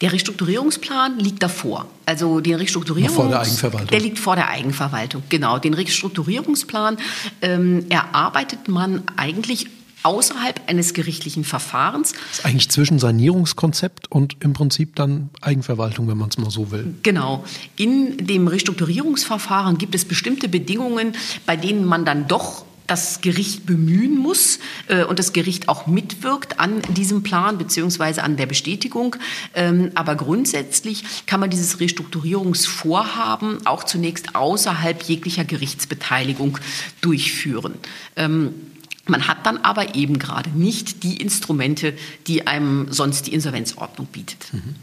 Der 0.00 0.14
Restrukturierungsplan 0.14 1.18
liegt 1.18 1.42
davor. 1.42 1.86
Also 2.06 2.40
den 2.40 2.54
Restrukturierungs 2.54 3.14
vor 3.14 3.28
der 3.28 3.40
Eigenverwaltung. 3.40 3.88
Der 3.88 4.00
liegt 4.00 4.18
vor 4.18 4.34
der 4.34 4.48
Eigenverwaltung. 4.48 5.22
Genau. 5.28 5.58
Den 5.58 5.74
Restrukturierungsplan 5.74 6.96
ähm, 7.42 7.84
erarbeitet 7.90 8.68
man 8.68 9.02
eigentlich 9.16 9.66
außerhalb 10.06 10.60
eines 10.68 10.94
gerichtlichen 10.94 11.44
Verfahrens. 11.44 12.12
Das 12.12 12.38
ist 12.38 12.46
eigentlich 12.46 12.70
zwischen 12.70 13.00
Sanierungskonzept 13.00 14.10
und 14.10 14.36
im 14.40 14.52
Prinzip 14.52 14.94
dann 14.94 15.30
Eigenverwaltung, 15.40 16.06
wenn 16.06 16.16
man 16.16 16.28
es 16.28 16.38
mal 16.38 16.50
so 16.50 16.70
will. 16.70 16.94
Genau. 17.02 17.44
In 17.74 18.16
dem 18.26 18.46
Restrukturierungsverfahren 18.46 19.78
gibt 19.78 19.96
es 19.96 20.04
bestimmte 20.04 20.48
Bedingungen, 20.48 21.14
bei 21.44 21.56
denen 21.56 21.84
man 21.84 22.04
dann 22.04 22.28
doch 22.28 22.64
das 22.86 23.20
Gericht 23.20 23.66
bemühen 23.66 24.16
muss 24.16 24.60
äh, 24.86 25.02
und 25.02 25.18
das 25.18 25.32
Gericht 25.32 25.68
auch 25.68 25.88
mitwirkt 25.88 26.60
an 26.60 26.82
diesem 26.90 27.24
Plan 27.24 27.58
beziehungsweise 27.58 28.22
an 28.22 28.36
der 28.36 28.46
Bestätigung. 28.46 29.16
Ähm, 29.54 29.90
aber 29.96 30.14
grundsätzlich 30.14 31.02
kann 31.26 31.40
man 31.40 31.50
dieses 31.50 31.80
Restrukturierungsvorhaben 31.80 33.66
auch 33.66 33.82
zunächst 33.82 34.36
außerhalb 34.36 35.02
jeglicher 35.02 35.44
Gerichtsbeteiligung 35.44 36.58
durchführen. 37.00 37.74
Ähm, 38.14 38.54
Man 39.06 39.28
hat 39.28 39.46
dann 39.46 39.58
aber 39.58 39.94
eben 39.94 40.18
gerade 40.18 40.50
nicht 40.50 41.02
die 41.02 41.16
Instrumente, 41.16 41.94
die 42.26 42.46
einem 42.46 42.88
sonst 42.90 43.26
die 43.26 43.34
Insolvenzordnung 43.34 44.06
bietet. 44.08 44.52
Mhm. 44.52 44.74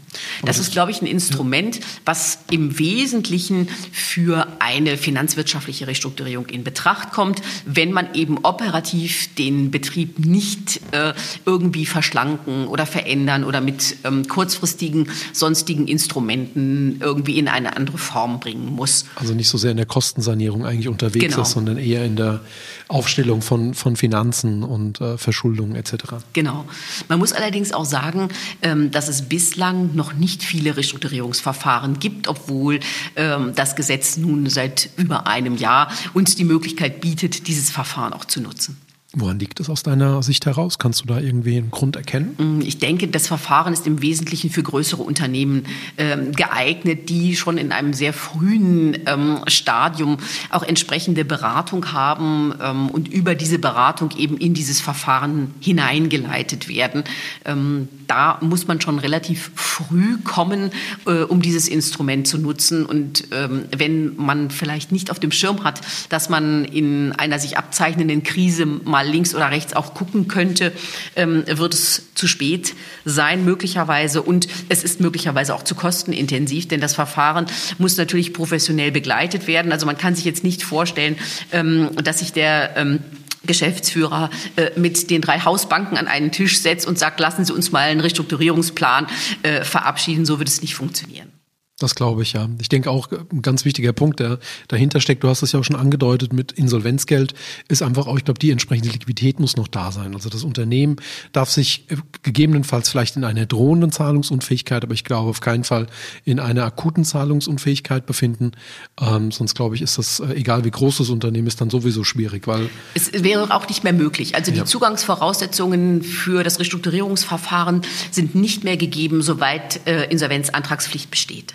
Das 0.44 0.58
ist, 0.58 0.72
glaube 0.72 0.90
ich, 0.90 1.02
ein 1.02 1.06
Instrument, 1.06 1.80
was 2.04 2.38
im 2.50 2.78
Wesentlichen 2.78 3.68
für 3.92 4.46
eine 4.60 4.96
finanzwirtschaftliche 4.96 5.86
Restrukturierung 5.86 6.46
in 6.46 6.64
Betracht 6.64 7.12
kommt, 7.12 7.42
wenn 7.66 7.92
man 7.92 8.14
eben 8.14 8.38
operativ 8.38 9.34
den 9.34 9.70
Betrieb 9.70 10.18
nicht 10.18 10.80
äh, 10.92 11.12
irgendwie 11.44 11.84
verschlanken 11.84 12.66
oder 12.66 12.86
verändern 12.86 13.44
oder 13.44 13.60
mit 13.60 13.96
ähm, 14.04 14.26
kurzfristigen 14.26 15.08
sonstigen 15.32 15.86
Instrumenten 15.86 17.00
irgendwie 17.00 17.38
in 17.38 17.48
eine 17.48 17.76
andere 17.76 17.98
Form 17.98 18.40
bringen 18.40 18.66
muss. 18.74 19.04
Also 19.16 19.34
nicht 19.34 19.48
so 19.48 19.58
sehr 19.58 19.72
in 19.72 19.76
der 19.76 19.86
Kostensanierung 19.86 20.64
eigentlich 20.64 20.88
unterwegs 20.88 21.26
genau. 21.26 21.42
ist, 21.42 21.50
sondern 21.50 21.76
eher 21.76 22.04
in 22.04 22.16
der 22.16 22.40
Aufstellung 22.88 23.42
von, 23.42 23.74
von 23.74 23.96
Finanzen 23.96 24.62
und 24.62 25.00
äh, 25.00 25.16
Verschuldung 25.16 25.74
etc. 25.74 25.94
Genau. 26.32 26.66
Man 27.08 27.18
muss 27.18 27.32
allerdings 27.32 27.72
auch 27.72 27.84
sagen, 27.84 28.28
ähm, 28.62 28.90
dass 28.90 29.08
es 29.08 29.22
bislang 29.22 29.94
noch 29.94 30.12
nicht 30.12 30.42
viele 30.42 30.76
Restrukturierungsverfahren 30.76 31.98
gibt, 31.98 32.28
obwohl 32.28 32.80
ähm, 33.16 33.52
das 33.54 33.76
Gesetz 33.76 34.16
nun 34.16 34.48
seit 34.48 34.90
über 34.96 35.26
einem 35.26 35.56
Jahr 35.56 35.90
uns 36.12 36.36
die 36.36 36.44
Möglichkeit 36.44 37.00
bietet, 37.00 37.48
dieses 37.48 37.70
Verfahren 37.70 38.12
auch 38.12 38.24
zu 38.24 38.40
nutzen. 38.40 38.76
Woran 39.16 39.38
liegt 39.38 39.60
es 39.60 39.70
aus 39.70 39.84
deiner 39.84 40.22
Sicht 40.24 40.44
heraus? 40.44 40.78
Kannst 40.78 41.02
du 41.02 41.06
da 41.06 41.20
irgendwie 41.20 41.56
einen 41.56 41.70
Grund 41.70 41.94
erkennen? 41.94 42.34
Mm, 42.38 42.60
ich 42.62 42.78
denke, 42.78 43.06
das 43.06 43.28
Verfahren 43.28 43.72
ist 43.72 43.86
im 43.86 44.02
Wesentlichen 44.02 44.50
für 44.50 44.62
größere 44.62 45.02
Unternehmen 45.02 45.66
ähm, 45.98 46.32
geeignet, 46.32 47.08
die 47.08 47.36
schon 47.36 47.56
in 47.56 47.70
einem 47.70 47.92
sehr 47.92 48.12
frühen 48.12 48.98
ähm, 49.06 49.40
Stadium 49.46 50.18
auch 50.50 50.64
entsprechende 50.64 51.24
Beratung 51.24 51.92
haben 51.92 52.54
ähm, 52.60 52.90
und 52.90 53.06
über 53.06 53.36
diese 53.36 53.60
Beratung 53.60 54.10
eben 54.16 54.36
in 54.36 54.52
dieses 54.52 54.80
Verfahren 54.80 55.54
hineingeleitet 55.60 56.68
werden. 56.68 57.04
Ähm, 57.44 57.88
da 58.08 58.38
muss 58.40 58.66
man 58.66 58.80
schon 58.80 58.98
relativ 58.98 59.52
früh 59.54 60.18
kommen, 60.18 60.70
äh, 61.06 61.22
um 61.22 61.40
dieses 61.40 61.68
Instrument 61.68 62.26
zu 62.26 62.38
nutzen. 62.38 62.84
Und 62.84 63.28
ähm, 63.30 63.66
wenn 63.76 64.16
man 64.16 64.50
vielleicht 64.50 64.90
nicht 64.90 65.12
auf 65.12 65.20
dem 65.20 65.30
Schirm 65.30 65.62
hat, 65.62 65.80
dass 66.08 66.28
man 66.28 66.64
in 66.64 67.12
einer 67.12 67.38
sich 67.38 67.56
abzeichnenden 67.56 68.24
Krise 68.24 68.66
mal 68.66 69.03
mal 69.04 69.10
links 69.10 69.34
oder 69.34 69.50
rechts 69.50 69.74
auch 69.74 69.94
gucken 69.94 70.28
könnte, 70.28 70.72
ähm, 71.16 71.44
wird 71.46 71.74
es 71.74 72.02
zu 72.14 72.26
spät 72.26 72.74
sein 73.04 73.44
möglicherweise 73.44 74.22
und 74.22 74.48
es 74.68 74.84
ist 74.84 75.00
möglicherweise 75.00 75.54
auch 75.54 75.62
zu 75.62 75.74
kostenintensiv, 75.74 76.68
denn 76.68 76.80
das 76.80 76.94
Verfahren 76.94 77.46
muss 77.78 77.96
natürlich 77.96 78.32
professionell 78.32 78.92
begleitet 78.92 79.46
werden. 79.46 79.72
Also 79.72 79.86
man 79.86 79.98
kann 79.98 80.14
sich 80.14 80.24
jetzt 80.24 80.44
nicht 80.44 80.62
vorstellen, 80.62 81.16
ähm, 81.52 81.90
dass 82.02 82.20
sich 82.20 82.32
der 82.32 82.76
ähm, 82.76 83.00
Geschäftsführer 83.46 84.30
äh, 84.56 84.70
mit 84.78 85.10
den 85.10 85.20
drei 85.20 85.40
Hausbanken 85.40 85.98
an 85.98 86.08
einen 86.08 86.32
Tisch 86.32 86.60
setzt 86.60 86.86
und 86.86 86.98
sagt, 86.98 87.20
lassen 87.20 87.44
Sie 87.44 87.52
uns 87.52 87.72
mal 87.72 87.90
einen 87.90 88.00
Restrukturierungsplan 88.00 89.06
äh, 89.42 89.64
verabschieden. 89.64 90.24
So 90.24 90.38
wird 90.38 90.48
es 90.48 90.62
nicht 90.62 90.74
funktionieren. 90.74 91.33
Das 91.80 91.96
glaube 91.96 92.22
ich, 92.22 92.34
ja. 92.34 92.48
Ich 92.60 92.68
denke 92.68 92.88
auch, 92.88 93.08
ein 93.10 93.42
ganz 93.42 93.64
wichtiger 93.64 93.92
Punkt, 93.92 94.20
der 94.20 94.38
dahinter 94.68 95.00
steckt, 95.00 95.24
du 95.24 95.28
hast 95.28 95.42
es 95.42 95.50
ja 95.50 95.58
auch 95.58 95.64
schon 95.64 95.74
angedeutet, 95.74 96.32
mit 96.32 96.52
Insolvenzgeld 96.52 97.34
ist 97.66 97.82
einfach 97.82 98.06
auch, 98.06 98.16
ich 98.16 98.24
glaube, 98.24 98.38
die 98.38 98.52
entsprechende 98.52 98.90
Liquidität 98.90 99.40
muss 99.40 99.56
noch 99.56 99.66
da 99.66 99.90
sein. 99.90 100.14
Also 100.14 100.28
das 100.28 100.44
Unternehmen 100.44 100.96
darf 101.32 101.50
sich 101.50 101.86
äh, 101.90 101.96
gegebenenfalls 102.22 102.90
vielleicht 102.90 103.16
in 103.16 103.24
einer 103.24 103.46
drohenden 103.46 103.90
Zahlungsunfähigkeit, 103.90 104.84
aber 104.84 104.94
ich 104.94 105.02
glaube 105.02 105.30
auf 105.30 105.40
keinen 105.40 105.64
Fall 105.64 105.88
in 106.24 106.38
einer 106.38 106.64
akuten 106.64 107.04
Zahlungsunfähigkeit 107.04 108.06
befinden. 108.06 108.52
Ähm, 109.00 109.32
sonst 109.32 109.56
glaube 109.56 109.74
ich, 109.74 109.82
ist 109.82 109.98
das, 109.98 110.20
äh, 110.20 110.32
egal 110.34 110.64
wie 110.64 110.70
groß 110.70 110.98
das 110.98 111.10
Unternehmen 111.10 111.48
ist, 111.48 111.60
dann 111.60 111.70
sowieso 111.70 112.04
schwierig, 112.04 112.46
weil. 112.46 112.70
Es 112.94 113.12
wäre 113.24 113.52
auch 113.52 113.66
nicht 113.68 113.82
mehr 113.82 113.92
möglich. 113.92 114.36
Also 114.36 114.52
die 114.52 114.58
ja. 114.58 114.64
Zugangsvoraussetzungen 114.64 116.04
für 116.04 116.44
das 116.44 116.60
Restrukturierungsverfahren 116.60 117.82
sind 118.12 118.36
nicht 118.36 118.62
mehr 118.62 118.76
gegeben, 118.76 119.22
soweit 119.22 119.84
äh, 119.88 120.04
Insolvenzantragspflicht 120.04 121.10
besteht. 121.10 121.54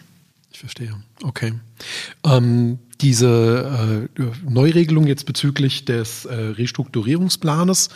Ich 0.59 0.61
verstehe. 0.61 0.93
Okay. 1.23 1.53
Ähm, 2.25 2.79
diese 2.99 4.09
äh, 4.19 4.23
Neuregelung 4.45 5.07
jetzt 5.07 5.25
bezüglich 5.25 5.85
des 5.85 6.25
äh, 6.25 6.35
Restrukturierungsplanes, 6.35 7.87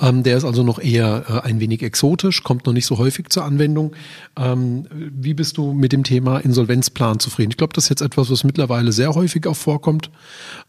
ähm, 0.00 0.22
der 0.22 0.36
ist 0.36 0.44
also 0.44 0.62
noch 0.62 0.78
eher 0.78 1.24
äh, 1.28 1.48
ein 1.48 1.58
wenig 1.58 1.82
exotisch, 1.82 2.44
kommt 2.44 2.64
noch 2.66 2.74
nicht 2.74 2.86
so 2.86 2.98
häufig 2.98 3.30
zur 3.30 3.44
Anwendung. 3.44 3.96
Ähm, 4.36 4.86
wie 4.92 5.34
bist 5.34 5.58
du 5.58 5.72
mit 5.72 5.90
dem 5.90 6.04
Thema 6.04 6.38
Insolvenzplan 6.38 7.18
zufrieden? 7.18 7.50
Ich 7.50 7.56
glaube, 7.56 7.72
das 7.72 7.86
ist 7.86 7.90
jetzt 7.90 8.02
etwas, 8.02 8.30
was 8.30 8.44
mittlerweile 8.44 8.92
sehr 8.92 9.16
häufig 9.16 9.44
auch 9.48 9.56
vorkommt, 9.56 10.08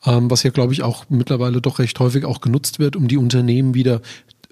ähm, 0.08 0.32
was 0.32 0.42
ja, 0.42 0.50
glaube 0.50 0.74
ich, 0.74 0.82
auch 0.82 1.06
mittlerweile 1.10 1.62
doch 1.62 1.78
recht 1.78 2.00
häufig 2.00 2.26
auch 2.26 2.42
genutzt 2.42 2.80
wird, 2.80 2.96
um 2.96 3.08
die 3.08 3.18
Unternehmen 3.18 3.76
wieder 3.76 4.02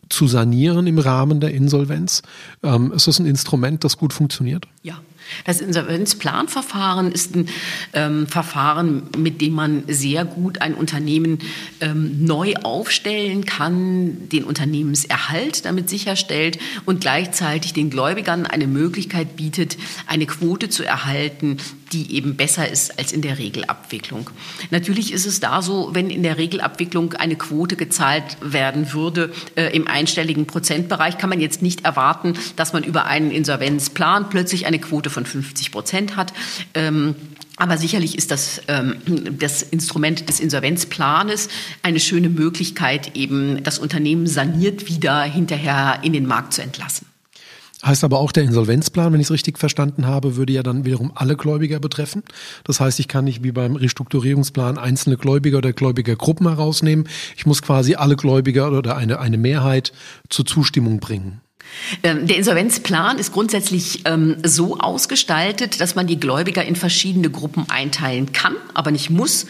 zu 0.08 0.28
sanieren 0.28 0.86
im 0.86 1.00
Rahmen 1.00 1.40
der 1.40 1.52
Insolvenz. 1.52 2.22
Ähm, 2.62 2.92
ist 2.92 3.08
das 3.08 3.18
ein 3.18 3.26
Instrument, 3.26 3.84
das 3.84 3.98
gut 3.98 4.14
funktioniert? 4.14 4.68
Ja, 4.84 5.00
das 5.46 5.62
Insolvenzplanverfahren 5.62 7.12
ist 7.12 7.36
ein 7.36 7.50
ähm, 7.94 8.28
Verfahren, 8.28 9.04
mit 9.18 9.42
dem 9.42 9.54
man 9.54 9.84
sehr 9.88 10.26
gut 10.26 10.62
ein 10.62 10.74
Unternehmen 10.74 11.40
ähm, 11.80 12.26
neu 12.26 12.54
aufstellen 12.64 13.46
kann, 13.46 14.30
den 14.30 14.44
Unternehmenserhalt 14.44 15.66
damit 15.66 15.90
sicherstellt 15.90 16.60
und 16.86 17.02
gleichzeitig 17.02 17.74
den 17.74 17.90
Gläubigern 17.90 18.46
eine 18.46 18.68
Möglichkeit 18.68 19.36
bietet, 19.36 19.78
eine 20.08 20.26
Quote 20.26 20.70
zu 20.70 20.84
erhalten, 20.84 21.58
die 21.92 22.16
eben 22.16 22.36
besser 22.36 22.70
ist 22.70 22.98
als 22.98 23.12
in 23.12 23.22
der 23.22 23.38
Regelabwicklung. 23.38 24.30
Natürlich 24.70 25.12
ist 25.12 25.26
es 25.26 25.40
da 25.40 25.62
so, 25.62 25.90
wenn 25.94 26.10
in 26.10 26.24
der 26.24 26.38
Regelabwicklung 26.38 27.14
eine 27.14 27.36
Quote 27.36 27.76
gezahlt 27.76 28.38
werden 28.42 28.94
würde 28.94 29.32
äh, 29.56 29.76
im 29.76 29.88
einstelligen 29.88 30.46
Prozentbereich, 30.46 31.18
kann 31.18 31.30
man 31.30 31.42
jetzt 31.42 31.62
nicht 31.62 31.84
erwarten, 31.84 32.34
dass 32.56 32.74
man 32.74 32.84
über 32.84 33.06
einen 33.06 33.32
Insolvenzplan 33.32 34.30
plötzlich 34.30 34.66
eine 34.66 34.80
Quote 34.80 35.10
von 35.12 35.26
50 35.26 35.72
Prozent 35.72 36.16
hat. 36.16 36.34
Ähm, 36.74 37.16
aber 37.58 37.78
sicherlich 37.78 38.18
ist 38.18 38.32
das, 38.32 38.62
ähm, 38.68 38.96
das 39.38 39.62
Instrument 39.62 40.28
des 40.28 40.40
Insolvenzplanes 40.40 41.50
eine 41.84 42.00
schöne 42.00 42.30
Möglichkeit, 42.30 43.16
eben 43.16 43.64
das 43.64 43.78
Unternehmen 43.78 44.26
saniert 44.26 44.88
wieder 44.88 45.22
hinterher 45.24 46.00
in 46.02 46.14
den 46.14 46.26
Markt 46.26 46.54
zu 46.54 46.62
entlassen. 46.64 47.06
Heißt 47.84 48.04
aber 48.04 48.20
auch, 48.20 48.32
der 48.32 48.44
Insolvenzplan, 48.44 49.12
wenn 49.12 49.20
ich 49.20 49.28
es 49.28 49.32
richtig 49.32 49.58
verstanden 49.58 50.06
habe, 50.06 50.36
würde 50.36 50.54
ja 50.54 50.62
dann 50.62 50.86
wiederum 50.86 51.12
alle 51.16 51.36
Gläubiger 51.36 51.80
betreffen. 51.80 52.24
Das 52.64 52.80
heißt, 52.80 53.00
ich 53.00 53.08
kann 53.08 53.26
nicht 53.26 53.44
wie 53.44 53.52
beim 53.52 53.76
Restrukturierungsplan 53.76 54.78
einzelne 54.78 55.18
Gläubiger 55.18 55.58
oder 55.58 55.74
Gläubigergruppen 55.74 56.48
herausnehmen. 56.48 57.08
Ich 57.36 57.48
muss 57.48 57.64
quasi 57.64 57.96
alle 57.96 58.16
Gläubiger 58.16 58.72
oder 58.72 58.98
eine, 58.98 59.20
eine 59.20 59.38
Mehrheit 59.38 59.94
zur 60.30 60.46
Zustimmung 60.46 61.00
bringen. 61.00 61.42
Ähm, 62.04 62.28
der 62.28 62.38
Insolvenzplan 62.38 63.18
ist 63.18 63.32
grundsätzlich 63.32 64.02
ähm, 64.06 64.38
so 64.44 64.78
ausgestaltet, 64.78 65.82
dass 65.82 65.96
man 65.96 66.08
die 66.08 66.20
Gläubiger 66.20 66.64
in 66.64 66.76
verschiedene 66.76 67.30
Gruppen 67.30 67.66
einteilen 67.70 68.32
kann, 68.34 68.56
aber 68.74 68.92
nicht 68.92 69.10
muss. 69.10 69.48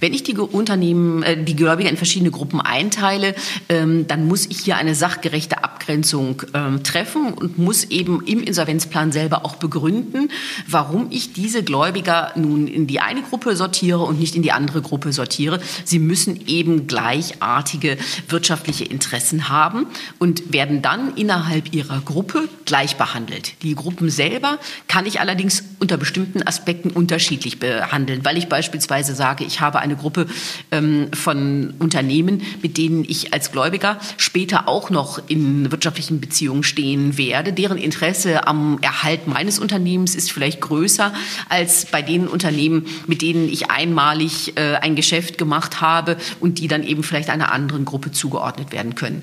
Wenn 0.00 0.12
ich 0.12 0.22
die 0.22 0.36
Unternehmen, 0.36 1.22
äh, 1.22 1.42
die 1.42 1.56
Gläubiger 1.56 1.90
in 1.90 1.96
verschiedene 1.96 2.30
Gruppen 2.30 2.60
einteile, 2.60 3.34
ähm, 3.68 4.06
dann 4.06 4.26
muss 4.26 4.46
ich 4.46 4.60
hier 4.60 4.76
eine 4.76 4.94
sachgerechte 4.94 5.62
Abgrenzung 5.64 6.42
ähm, 6.54 6.82
treffen 6.82 7.32
und 7.34 7.58
muss 7.58 7.84
eben 7.84 8.24
im 8.26 8.42
Insolvenzplan 8.42 9.12
selber 9.12 9.44
auch 9.44 9.56
begründen, 9.56 10.30
warum 10.66 11.08
ich 11.10 11.32
diese 11.32 11.62
Gläubiger 11.62 12.32
nun 12.36 12.66
in 12.66 12.86
die 12.86 13.00
eine 13.00 13.22
Gruppe 13.22 13.56
sortiere 13.56 14.00
und 14.00 14.18
nicht 14.18 14.34
in 14.34 14.42
die 14.42 14.52
andere 14.52 14.82
Gruppe 14.82 15.12
sortiere. 15.12 15.60
Sie 15.84 15.98
müssen 15.98 16.46
eben 16.46 16.86
gleichartige 16.86 17.98
wirtschaftliche 18.28 18.84
Interessen 18.84 19.48
haben 19.48 19.86
und 20.18 20.52
werden 20.52 20.82
dann 20.82 21.16
innerhalb 21.16 21.63
innerhalb 21.64 21.74
ihrer 21.74 22.00
Gruppe 22.00 22.48
gleich 22.64 22.96
behandelt. 22.96 23.62
Die 23.62 23.74
Gruppen 23.74 24.10
selber 24.10 24.58
kann 24.88 25.06
ich 25.06 25.20
allerdings 25.20 25.64
unter 25.78 25.96
bestimmten 25.96 26.42
Aspekten 26.46 26.90
unterschiedlich 26.90 27.58
behandeln, 27.58 28.24
weil 28.24 28.36
ich 28.38 28.48
beispielsweise 28.48 29.14
sage, 29.14 29.44
ich 29.44 29.60
habe 29.60 29.80
eine 29.80 29.96
Gruppe 29.96 30.26
ähm, 30.70 31.08
von 31.12 31.74
Unternehmen, 31.78 32.42
mit 32.62 32.76
denen 32.76 33.04
ich 33.04 33.32
als 33.32 33.52
Gläubiger 33.52 33.98
später 34.16 34.68
auch 34.68 34.90
noch 34.90 35.20
in 35.28 35.70
wirtschaftlichen 35.70 36.20
Beziehungen 36.20 36.62
stehen 36.62 37.16
werde. 37.18 37.52
Deren 37.52 37.78
Interesse 37.78 38.46
am 38.46 38.78
Erhalt 38.80 39.26
meines 39.26 39.58
Unternehmens 39.58 40.14
ist 40.14 40.32
vielleicht 40.32 40.60
größer 40.60 41.12
als 41.48 41.86
bei 41.86 42.02
den 42.02 42.28
Unternehmen, 42.28 42.86
mit 43.06 43.22
denen 43.22 43.48
ich 43.48 43.70
einmalig 43.70 44.56
äh, 44.56 44.76
ein 44.76 44.96
Geschäft 44.96 45.38
gemacht 45.38 45.80
habe 45.80 46.16
und 46.40 46.58
die 46.58 46.68
dann 46.68 46.82
eben 46.82 47.02
vielleicht 47.02 47.30
einer 47.30 47.52
anderen 47.52 47.84
Gruppe 47.84 48.10
zugeordnet 48.10 48.72
werden 48.72 48.94
können. 48.94 49.22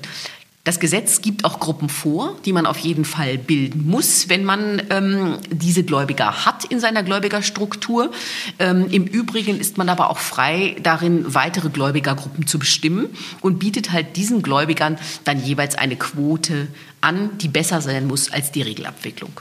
Das 0.64 0.78
Gesetz 0.78 1.22
gibt 1.22 1.44
auch 1.44 1.58
Gruppen 1.58 1.88
vor, 1.88 2.36
die 2.44 2.52
man 2.52 2.66
auf 2.66 2.78
jeden 2.78 3.04
Fall 3.04 3.36
bilden 3.36 3.84
muss, 3.84 4.28
wenn 4.28 4.44
man 4.44 4.80
ähm, 4.90 5.38
diese 5.50 5.82
Gläubiger 5.82 6.46
hat 6.46 6.64
in 6.64 6.78
seiner 6.78 7.02
Gläubigerstruktur. 7.02 8.12
Ähm, 8.60 8.86
Im 8.88 9.04
Übrigen 9.04 9.58
ist 9.58 9.76
man 9.76 9.88
aber 9.88 10.08
auch 10.08 10.18
frei 10.18 10.76
darin, 10.80 11.34
weitere 11.34 11.68
Gläubigergruppen 11.68 12.46
zu 12.46 12.60
bestimmen 12.60 13.08
und 13.40 13.58
bietet 13.58 13.90
halt 13.90 14.14
diesen 14.14 14.42
Gläubigern 14.42 14.98
dann 15.24 15.42
jeweils 15.44 15.74
eine 15.74 15.96
Quote 15.96 16.68
an, 17.00 17.36
die 17.38 17.48
besser 17.48 17.80
sein 17.80 18.06
muss 18.06 18.30
als 18.30 18.52
die 18.52 18.62
Regelabwicklung. 18.62 19.32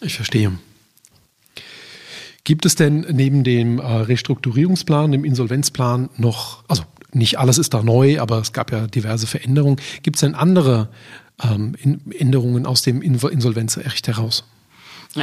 Ich 0.00 0.14
verstehe. 0.14 0.52
Gibt 2.44 2.64
es 2.64 2.74
denn 2.74 3.06
neben 3.10 3.44
dem 3.44 3.78
äh, 3.78 3.82
Restrukturierungsplan, 3.82 5.12
dem 5.12 5.24
Insolvenzplan 5.26 6.08
noch, 6.16 6.64
also 6.68 6.84
nicht 7.14 7.38
alles 7.38 7.58
ist 7.58 7.74
da 7.74 7.82
neu, 7.82 8.20
aber 8.20 8.38
es 8.38 8.52
gab 8.52 8.72
ja 8.72 8.86
diverse 8.86 9.26
Veränderungen. 9.26 9.76
Gibt 10.02 10.16
es 10.16 10.20
denn 10.20 10.34
andere 10.34 10.88
ähm, 11.42 11.74
Änderungen 12.18 12.66
aus 12.66 12.82
dem 12.82 13.02
Insolvenzrecht 13.02 14.08
heraus? 14.08 14.44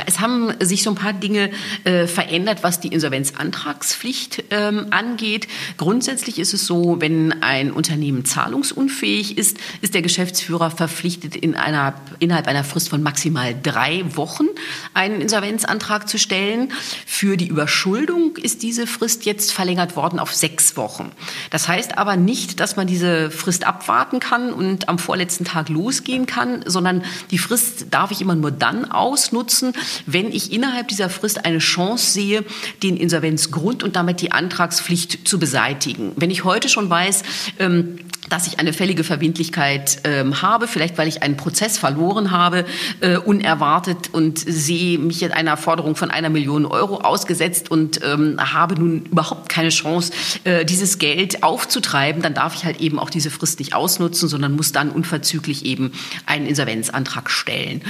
Es 0.06 0.20
haben 0.20 0.54
sich 0.60 0.84
so 0.84 0.92
ein 0.92 0.96
paar 0.96 1.14
Dinge 1.14 1.50
äh, 1.84 2.06
verändert, 2.06 2.60
was 2.62 2.80
die 2.80 2.90
Insolvenzantragspflicht 2.90 4.44
ähm, 4.52 4.88
angeht. 4.92 5.48
Grundsätzlich 5.78 6.38
ist 6.38 6.54
es 6.54 6.68
so, 6.68 6.98
wenn 7.00 7.42
ein 7.42 7.72
Unternehmen 7.72 8.24
zahlungsunfähig 8.24 9.40
ist, 9.40 9.58
ist 9.82 9.96
der 9.96 10.04
Geschäftsführer 10.04 10.70
verpflichtet, 10.70 11.36
in 11.36 11.56
einer, 11.56 11.96
innerhalb 12.20 12.48
einer 12.48 12.64
Frist 12.64 12.90
von 12.90 13.02
maximal 13.02 13.56
drei 13.64 14.04
Wochen 14.16 14.46
einen 14.94 15.22
Insolvenzantrag 15.22 16.08
zu 16.08 16.20
stellen. 16.20 16.72
Für 17.08 17.36
die 17.36 17.48
Überschuldung 17.48 18.38
ist 18.38 18.62
diese 18.62 18.86
Frist 18.86 19.26
jetzt 19.26 19.52
verlängert 19.52 19.96
worden 19.96 20.20
auf 20.20 20.36
sechs 20.36 20.78
Wochen. 20.78 21.12
Das 21.50 21.68
heißt 21.68 21.98
aber 21.98 22.16
nicht, 22.16 22.60
dass 22.60 22.76
man 22.76 22.86
diese 22.86 23.32
Frist 23.32 23.66
abwarten 23.66 24.20
kann 24.20 24.54
und 24.54 24.88
am 24.88 25.00
vorletzten 25.00 25.46
Tag 25.46 25.68
losgehen 25.68 26.28
kann, 26.28 26.64
sondern 26.68 27.04
die 27.32 27.40
Frist 27.40 27.88
darf 27.90 28.12
ich 28.12 28.22
immer 28.22 28.36
nur 28.36 28.52
dann 28.52 28.86
ausnutzen, 28.86 29.74
wenn 30.06 30.32
ich 30.32 30.52
innerhalb 30.52 30.88
dieser 30.88 31.10
Frist 31.10 31.46
eine 31.46 31.60
Chance 31.60 32.12
sehe, 32.12 32.44
den 32.84 32.98
Insolvenzgrund 32.98 33.84
und 33.84 33.96
damit 33.96 34.22
die 34.22 34.32
Antragspflicht 34.32 35.28
zu 35.28 35.40
beseitigen. 35.40 36.12
Wenn 36.16 36.32
ich 36.32 36.44
heute 36.44 36.70
schon 36.70 36.90
weiß, 36.90 37.24
ähm, 37.60 38.00
dass 38.30 38.48
ich 38.48 38.60
eine 38.60 38.74
fällige 38.74 39.04
Verbindlichkeit 39.04 40.00
ähm, 40.04 40.42
habe, 40.42 40.68
vielleicht 40.68 40.98
weil 40.98 41.08
ich 41.08 41.24
einen 41.24 41.36
Prozess 41.36 41.78
verloren 41.78 42.32
habe, 42.32 42.66
äh, 43.02 43.18
unerwartet 43.18 44.10
und 44.14 44.40
sehe 44.40 45.00
mich 45.00 45.24
in 45.24 45.32
einer 45.32 45.58
Forderung 45.58 45.96
von 45.96 46.12
einer 46.12 46.30
Million 46.30 46.66
Euro 46.66 46.98
ausgesetzt 46.98 47.72
und 47.72 48.00
ähm, 48.04 48.38
habe 48.40 48.76
nun 48.76 49.06
überhaupt 49.06 49.50
keine 49.50 49.70
Chance, 49.70 50.14
äh, 50.44 50.66
dieses 50.66 51.00
Geld 51.00 51.44
aufzutreiben, 51.44 52.22
dann 52.22 52.34
darf 52.34 52.56
ich 52.56 52.66
halt 52.66 52.80
eben 52.80 53.00
auch 53.00 53.10
diese 53.10 53.32
Frist 53.32 53.60
nicht 53.60 53.74
ausnutzen, 53.74 54.30
sondern 54.30 54.56
muss 54.56 54.72
dann 54.72 54.92
unverzüglich 54.92 55.66
eben 55.66 55.92
einen 56.26 56.46
Insolvenzantrag 56.46 57.30
stellen. 57.30 57.82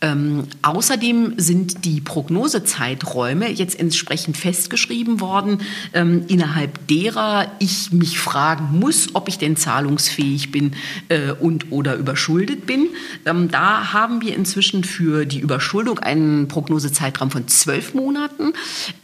Ähm, 0.00 0.44
außerdem 0.62 1.34
sind 1.36 1.84
die 1.84 2.00
Prognosezeiträume 2.00 3.50
jetzt 3.50 3.78
entsprechend 3.78 4.36
festgeschrieben 4.36 5.20
worden, 5.20 5.62
ähm, 5.92 6.24
innerhalb 6.28 6.86
derer 6.88 7.46
ich 7.58 7.92
mich 7.92 8.18
fragen 8.18 8.78
muss, 8.78 9.14
ob 9.14 9.28
ich 9.28 9.38
denn 9.38 9.56
zahlungsfähig 9.84 10.50
bin 10.50 10.72
äh, 11.08 11.32
und 11.32 11.70
oder 11.70 11.96
überschuldet 11.96 12.66
bin. 12.66 12.88
Ähm, 13.26 13.50
da 13.50 13.92
haben 13.92 14.22
wir 14.22 14.34
inzwischen 14.34 14.84
für 14.84 15.26
die 15.26 15.40
Überschuldung 15.40 15.98
einen 15.98 16.48
Prognosezeitraum 16.48 17.30
von 17.30 17.48
zwölf 17.48 17.94
Monaten 17.94 18.52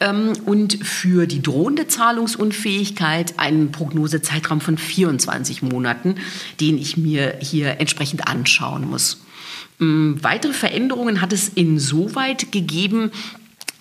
ähm, 0.00 0.32
und 0.46 0.84
für 0.84 1.26
die 1.26 1.42
drohende 1.42 1.86
Zahlungsunfähigkeit 1.86 3.38
einen 3.38 3.72
Prognosezeitraum 3.72 4.60
von 4.60 4.78
24 4.78 5.62
Monaten, 5.62 6.16
den 6.60 6.78
ich 6.78 6.96
mir 6.96 7.36
hier 7.40 7.80
entsprechend 7.80 8.26
anschauen 8.26 8.88
muss. 8.88 9.18
Ähm, 9.80 10.18
weitere 10.22 10.52
Veränderungen 10.52 11.20
hat 11.20 11.32
es 11.32 11.48
insoweit 11.48 12.52
gegeben, 12.52 13.10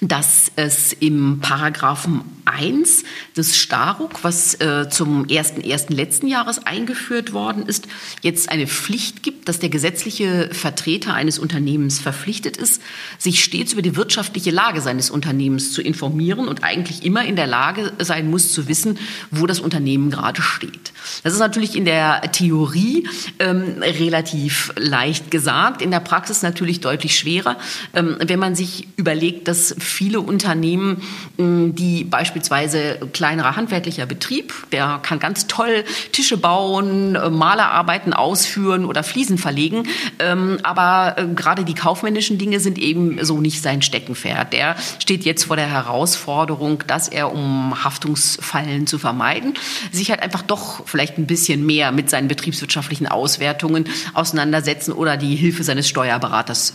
dass 0.01 0.51
es 0.55 0.93
im 0.93 1.39
Paragraphen 1.41 2.21
1 2.45 3.03
des 3.35 3.57
Staruk, 3.57 4.23
was 4.23 4.55
äh, 4.55 4.87
zum 4.89 5.25
1.1. 5.25 5.93
letzten 5.93 6.27
Jahres 6.27 6.65
eingeführt 6.65 7.33
worden 7.33 7.65
ist, 7.65 7.87
jetzt 8.21 8.49
eine 8.49 8.65
Pflicht 8.65 9.23
gibt, 9.23 9.49
dass 9.49 9.59
der 9.59 9.69
gesetzliche 9.69 10.49
Vertreter 10.53 11.13
eines 11.13 11.37
Unternehmens 11.37 11.99
verpflichtet 11.99 12.55
ist, 12.55 12.81
sich 13.17 13.43
stets 13.43 13.73
über 13.73 13.81
die 13.81 13.97
wirtschaftliche 13.97 14.51
Lage 14.51 14.79
seines 14.79 15.09
Unternehmens 15.09 15.73
zu 15.73 15.81
informieren 15.81 16.47
und 16.47 16.63
eigentlich 16.63 17.03
immer 17.03 17.25
in 17.25 17.35
der 17.35 17.47
Lage 17.47 17.91
sein 17.99 18.29
muss 18.29 18.53
zu 18.53 18.69
wissen, 18.69 18.97
wo 19.31 19.47
das 19.47 19.59
Unternehmen 19.59 20.09
gerade 20.09 20.41
steht. 20.41 20.93
Das 21.23 21.33
ist 21.33 21.39
natürlich 21.39 21.75
in 21.75 21.85
der 21.85 22.21
Theorie 22.31 23.07
ähm, 23.39 23.75
relativ 23.81 24.73
leicht 24.77 25.29
gesagt, 25.29 25.81
in 25.81 25.91
der 25.91 25.99
Praxis 25.99 26.41
natürlich 26.41 26.79
deutlich 26.79 27.17
schwerer, 27.17 27.57
ähm, 27.93 28.17
wenn 28.19 28.39
man 28.39 28.55
sich 28.55 28.87
überlegt, 28.95 29.47
dass 29.47 29.75
viele 29.89 30.21
Unternehmen, 30.21 31.01
die 31.37 32.03
beispielsweise 32.03 32.99
kleinerer 33.13 33.55
handwerklicher 33.55 34.05
Betrieb, 34.05 34.53
der 34.71 34.99
kann 35.01 35.19
ganz 35.19 35.47
toll 35.47 35.83
Tische 36.11 36.37
bauen, 36.37 37.15
äh, 37.15 37.29
Malerarbeiten 37.29 38.13
ausführen 38.13 38.85
oder 38.85 39.03
Fliesen 39.03 39.37
verlegen, 39.37 39.87
ähm, 40.19 40.57
aber 40.63 41.15
äh, 41.17 41.27
gerade 41.33 41.63
die 41.63 41.73
kaufmännischen 41.73 42.37
Dinge 42.37 42.59
sind 42.59 42.77
eben 42.77 43.23
so 43.23 43.39
nicht 43.39 43.61
sein 43.61 43.81
Steckenpferd. 43.81 44.53
Der 44.53 44.75
steht 44.99 45.25
jetzt 45.25 45.45
vor 45.45 45.55
der 45.55 45.67
Herausforderung, 45.67 46.83
dass 46.87 47.07
er, 47.07 47.31
um 47.31 47.83
Haftungsfallen 47.83 48.87
zu 48.87 48.99
vermeiden, 48.99 49.53
sich 49.91 50.09
halt 50.09 50.21
einfach 50.21 50.41
doch 50.41 50.85
vielleicht 50.85 51.17
ein 51.17 51.27
bisschen 51.27 51.65
mehr 51.65 51.91
mit 51.91 52.09
seinen 52.09 52.27
betriebswirtschaftlichen 52.27 53.07
Auswertungen 53.07 53.85
auseinandersetzen 54.13 54.91
oder 54.91 55.17
die 55.17 55.35
Hilfe 55.35 55.63
seines 55.63 55.87
Steuerberaters 55.87 56.73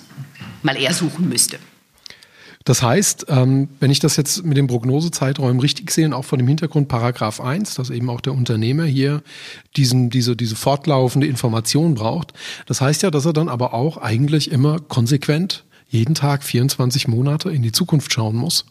mal 0.62 0.76
eher 0.76 0.94
suchen 0.94 1.28
müsste. 1.28 1.58
Das 2.64 2.82
heißt, 2.82 3.26
ähm, 3.28 3.68
wenn 3.78 3.90
ich 3.90 4.00
das 4.00 4.16
jetzt 4.16 4.44
mit 4.44 4.56
den 4.56 4.66
Prognosezeiträumen 4.66 5.60
richtig 5.60 5.90
sehe, 5.90 6.06
und 6.06 6.14
auch 6.14 6.24
vor 6.24 6.38
dem 6.38 6.48
Hintergrund 6.48 6.88
Paragraph 6.88 7.40
1, 7.40 7.74
dass 7.74 7.90
eben 7.90 8.08
auch 8.08 8.22
der 8.22 8.32
Unternehmer 8.32 8.84
hier 8.84 9.22
diesen, 9.76 10.08
diese, 10.08 10.34
diese 10.34 10.56
fortlaufende 10.56 11.26
Information 11.26 11.94
braucht, 11.94 12.32
das 12.66 12.80
heißt 12.80 13.02
ja, 13.02 13.10
dass 13.10 13.26
er 13.26 13.34
dann 13.34 13.50
aber 13.50 13.74
auch 13.74 13.98
eigentlich 13.98 14.50
immer 14.50 14.78
konsequent 14.80 15.64
jeden 15.88 16.14
Tag 16.14 16.42
24 16.42 17.06
Monate 17.06 17.50
in 17.50 17.62
die 17.62 17.70
Zukunft 17.70 18.12
schauen 18.12 18.34
muss, 18.34 18.64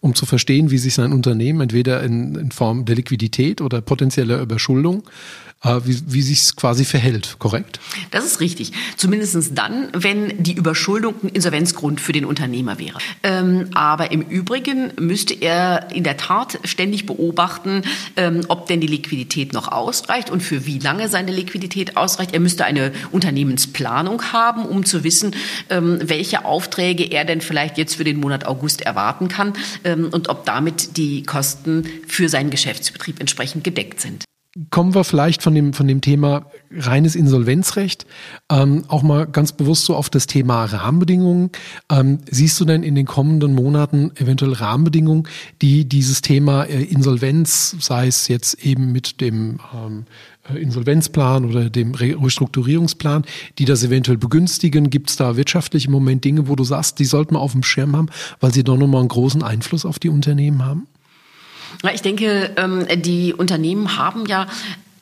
um 0.00 0.14
zu 0.14 0.26
verstehen, 0.26 0.70
wie 0.70 0.78
sich 0.78 0.94
sein 0.94 1.12
Unternehmen 1.12 1.60
entweder 1.60 2.02
in, 2.02 2.34
in 2.34 2.50
Form 2.50 2.84
der 2.84 2.96
Liquidität 2.96 3.60
oder 3.60 3.80
potenzieller 3.80 4.40
Überschuldung 4.40 5.04
äh, 5.62 5.80
wie, 5.84 6.00
wie 6.06 6.22
sich 6.22 6.42
es 6.42 6.56
quasi 6.56 6.84
verhält, 6.84 7.36
korrekt? 7.38 7.80
Das 8.10 8.24
ist 8.24 8.40
richtig. 8.40 8.72
Zumindest 8.96 9.36
dann, 9.54 9.88
wenn 9.92 10.42
die 10.42 10.52
Überschuldung 10.52 11.14
ein 11.22 11.28
Insolvenzgrund 11.30 12.00
für 12.00 12.12
den 12.12 12.24
Unternehmer 12.24 12.78
wäre. 12.78 12.98
Ähm, 13.22 13.70
aber 13.74 14.12
im 14.12 14.22
Übrigen 14.22 14.92
müsste 14.98 15.34
er 15.34 15.90
in 15.92 16.04
der 16.04 16.16
Tat 16.16 16.58
ständig 16.64 17.06
beobachten, 17.06 17.82
ähm, 18.16 18.42
ob 18.48 18.66
denn 18.66 18.80
die 18.80 18.86
Liquidität 18.86 19.52
noch 19.52 19.68
ausreicht 19.68 20.30
und 20.30 20.42
für 20.42 20.66
wie 20.66 20.78
lange 20.78 21.08
seine 21.08 21.32
Liquidität 21.32 21.96
ausreicht. 21.96 22.32
Er 22.32 22.40
müsste 22.40 22.64
eine 22.64 22.92
Unternehmensplanung 23.10 24.22
haben, 24.32 24.64
um 24.64 24.84
zu 24.84 25.04
wissen, 25.04 25.34
ähm, 25.70 25.98
welche 26.02 26.44
Aufträge 26.44 27.04
er 27.04 27.24
denn 27.24 27.40
vielleicht 27.40 27.78
jetzt 27.78 27.96
für 27.96 28.04
den 28.04 28.20
Monat 28.20 28.46
August 28.46 28.82
erwarten 28.82 29.28
kann 29.28 29.54
ähm, 29.84 30.10
und 30.12 30.28
ob 30.28 30.44
damit 30.44 30.96
die 30.96 31.22
Kosten 31.22 31.84
für 32.06 32.28
seinen 32.28 32.50
Geschäftsbetrieb 32.50 33.20
entsprechend 33.20 33.64
gedeckt 33.64 34.00
sind 34.00 34.26
kommen 34.70 34.94
wir 34.94 35.04
vielleicht 35.04 35.42
von 35.42 35.54
dem, 35.54 35.72
von 35.72 35.86
dem 35.86 36.00
Thema 36.00 36.46
reines 36.70 37.14
Insolvenzrecht 37.14 38.06
ähm, 38.50 38.84
auch 38.88 39.02
mal 39.02 39.26
ganz 39.26 39.52
bewusst 39.52 39.84
so 39.84 39.94
auf 39.94 40.08
das 40.08 40.26
Thema 40.26 40.64
Rahmenbedingungen. 40.64 41.50
Ähm, 41.90 42.18
siehst 42.30 42.58
du 42.60 42.64
denn 42.64 42.82
in 42.82 42.94
den 42.94 43.06
kommenden 43.06 43.54
Monaten 43.54 44.12
eventuell 44.16 44.54
Rahmenbedingungen, 44.54 45.28
die 45.60 45.86
dieses 45.86 46.22
Thema 46.22 46.64
äh, 46.64 46.82
Insolvenz, 46.82 47.76
sei 47.80 48.06
es 48.06 48.28
jetzt 48.28 48.64
eben 48.64 48.92
mit 48.92 49.20
dem 49.20 49.60
ähm, 49.74 50.06
äh, 50.48 50.58
Insolvenzplan 50.58 51.44
oder 51.44 51.68
dem 51.68 51.94
Restrukturierungsplan, 51.94 53.24
die 53.58 53.66
das 53.66 53.84
eventuell 53.84 54.16
begünstigen? 54.16 54.88
Gibt 54.88 55.10
es 55.10 55.16
da 55.16 55.36
wirtschaftlich 55.36 55.86
im 55.86 55.92
Moment 55.92 56.24
Dinge, 56.24 56.48
wo 56.48 56.56
du 56.56 56.64
sagst, 56.64 56.98
die 56.98 57.04
sollten 57.04 57.34
wir 57.34 57.40
auf 57.40 57.52
dem 57.52 57.62
Schirm 57.62 57.94
haben, 57.94 58.08
weil 58.40 58.54
sie 58.54 58.64
doch 58.64 58.78
nochmal 58.78 59.00
einen 59.00 59.08
großen 59.08 59.42
Einfluss 59.42 59.84
auf 59.84 59.98
die 59.98 60.08
Unternehmen 60.08 60.64
haben? 60.64 60.86
Ich 61.92 62.02
denke, 62.02 62.52
ähm, 62.56 62.86
die 63.02 63.34
Unternehmen 63.34 63.96
haben 63.96 64.26
ja 64.26 64.46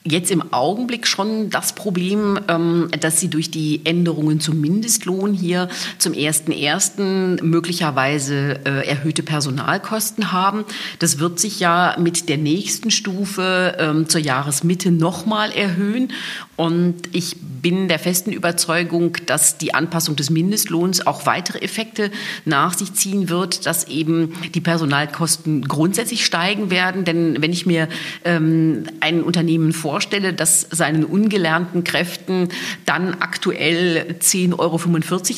jetzt 0.06 0.30
im 0.30 0.52
Augenblick 0.52 1.06
schon 1.06 1.48
das 1.48 1.74
Problem, 1.74 2.38
ähm, 2.48 2.88
dass 3.00 3.20
sie 3.20 3.28
durch 3.28 3.50
die 3.50 3.80
Änderungen 3.84 4.38
zum 4.38 4.60
Mindestlohn 4.60 5.32
hier 5.32 5.68
zum 5.98 6.12
1.1. 6.12 7.42
möglicherweise 7.42 8.60
äh, 8.66 8.86
erhöhte 8.86 9.22
Personalkosten 9.22 10.30
haben. 10.30 10.64
Das 10.98 11.18
wird 11.18 11.40
sich 11.40 11.58
ja 11.58 11.96
mit 11.98 12.28
der 12.28 12.36
nächsten 12.36 12.90
Stufe 12.90 13.76
ähm, 13.78 14.08
zur 14.08 14.20
Jahresmitte 14.20 14.90
nochmal 14.90 15.50
erhöhen. 15.52 16.12
Und 16.56 16.94
ich 17.12 17.36
bin 17.62 17.88
der 17.88 17.98
festen 17.98 18.32
Überzeugung, 18.32 19.16
dass 19.26 19.58
die 19.58 19.74
Anpassung 19.74 20.16
des 20.16 20.30
Mindestlohns 20.30 21.06
auch 21.06 21.26
weitere 21.26 21.58
Effekte 21.58 22.10
nach 22.44 22.74
sich 22.74 22.94
ziehen 22.94 23.28
wird, 23.28 23.66
dass 23.66 23.88
eben 23.88 24.34
die 24.54 24.60
Personalkosten 24.60 25.66
grundsätzlich 25.66 26.24
steigen 26.24 26.70
werden. 26.70 27.04
Denn 27.04 27.42
wenn 27.42 27.52
ich 27.52 27.66
mir 27.66 27.88
ähm, 28.24 28.84
ein 29.00 29.22
Unternehmen 29.22 29.72
vorstelle, 29.72 30.32
das 30.32 30.60
seinen 30.70 31.04
ungelernten 31.04 31.82
Kräften 31.82 32.48
dann 32.86 33.14
aktuell 33.14 34.16
10,45 34.20 34.58
Euro 34.58 34.78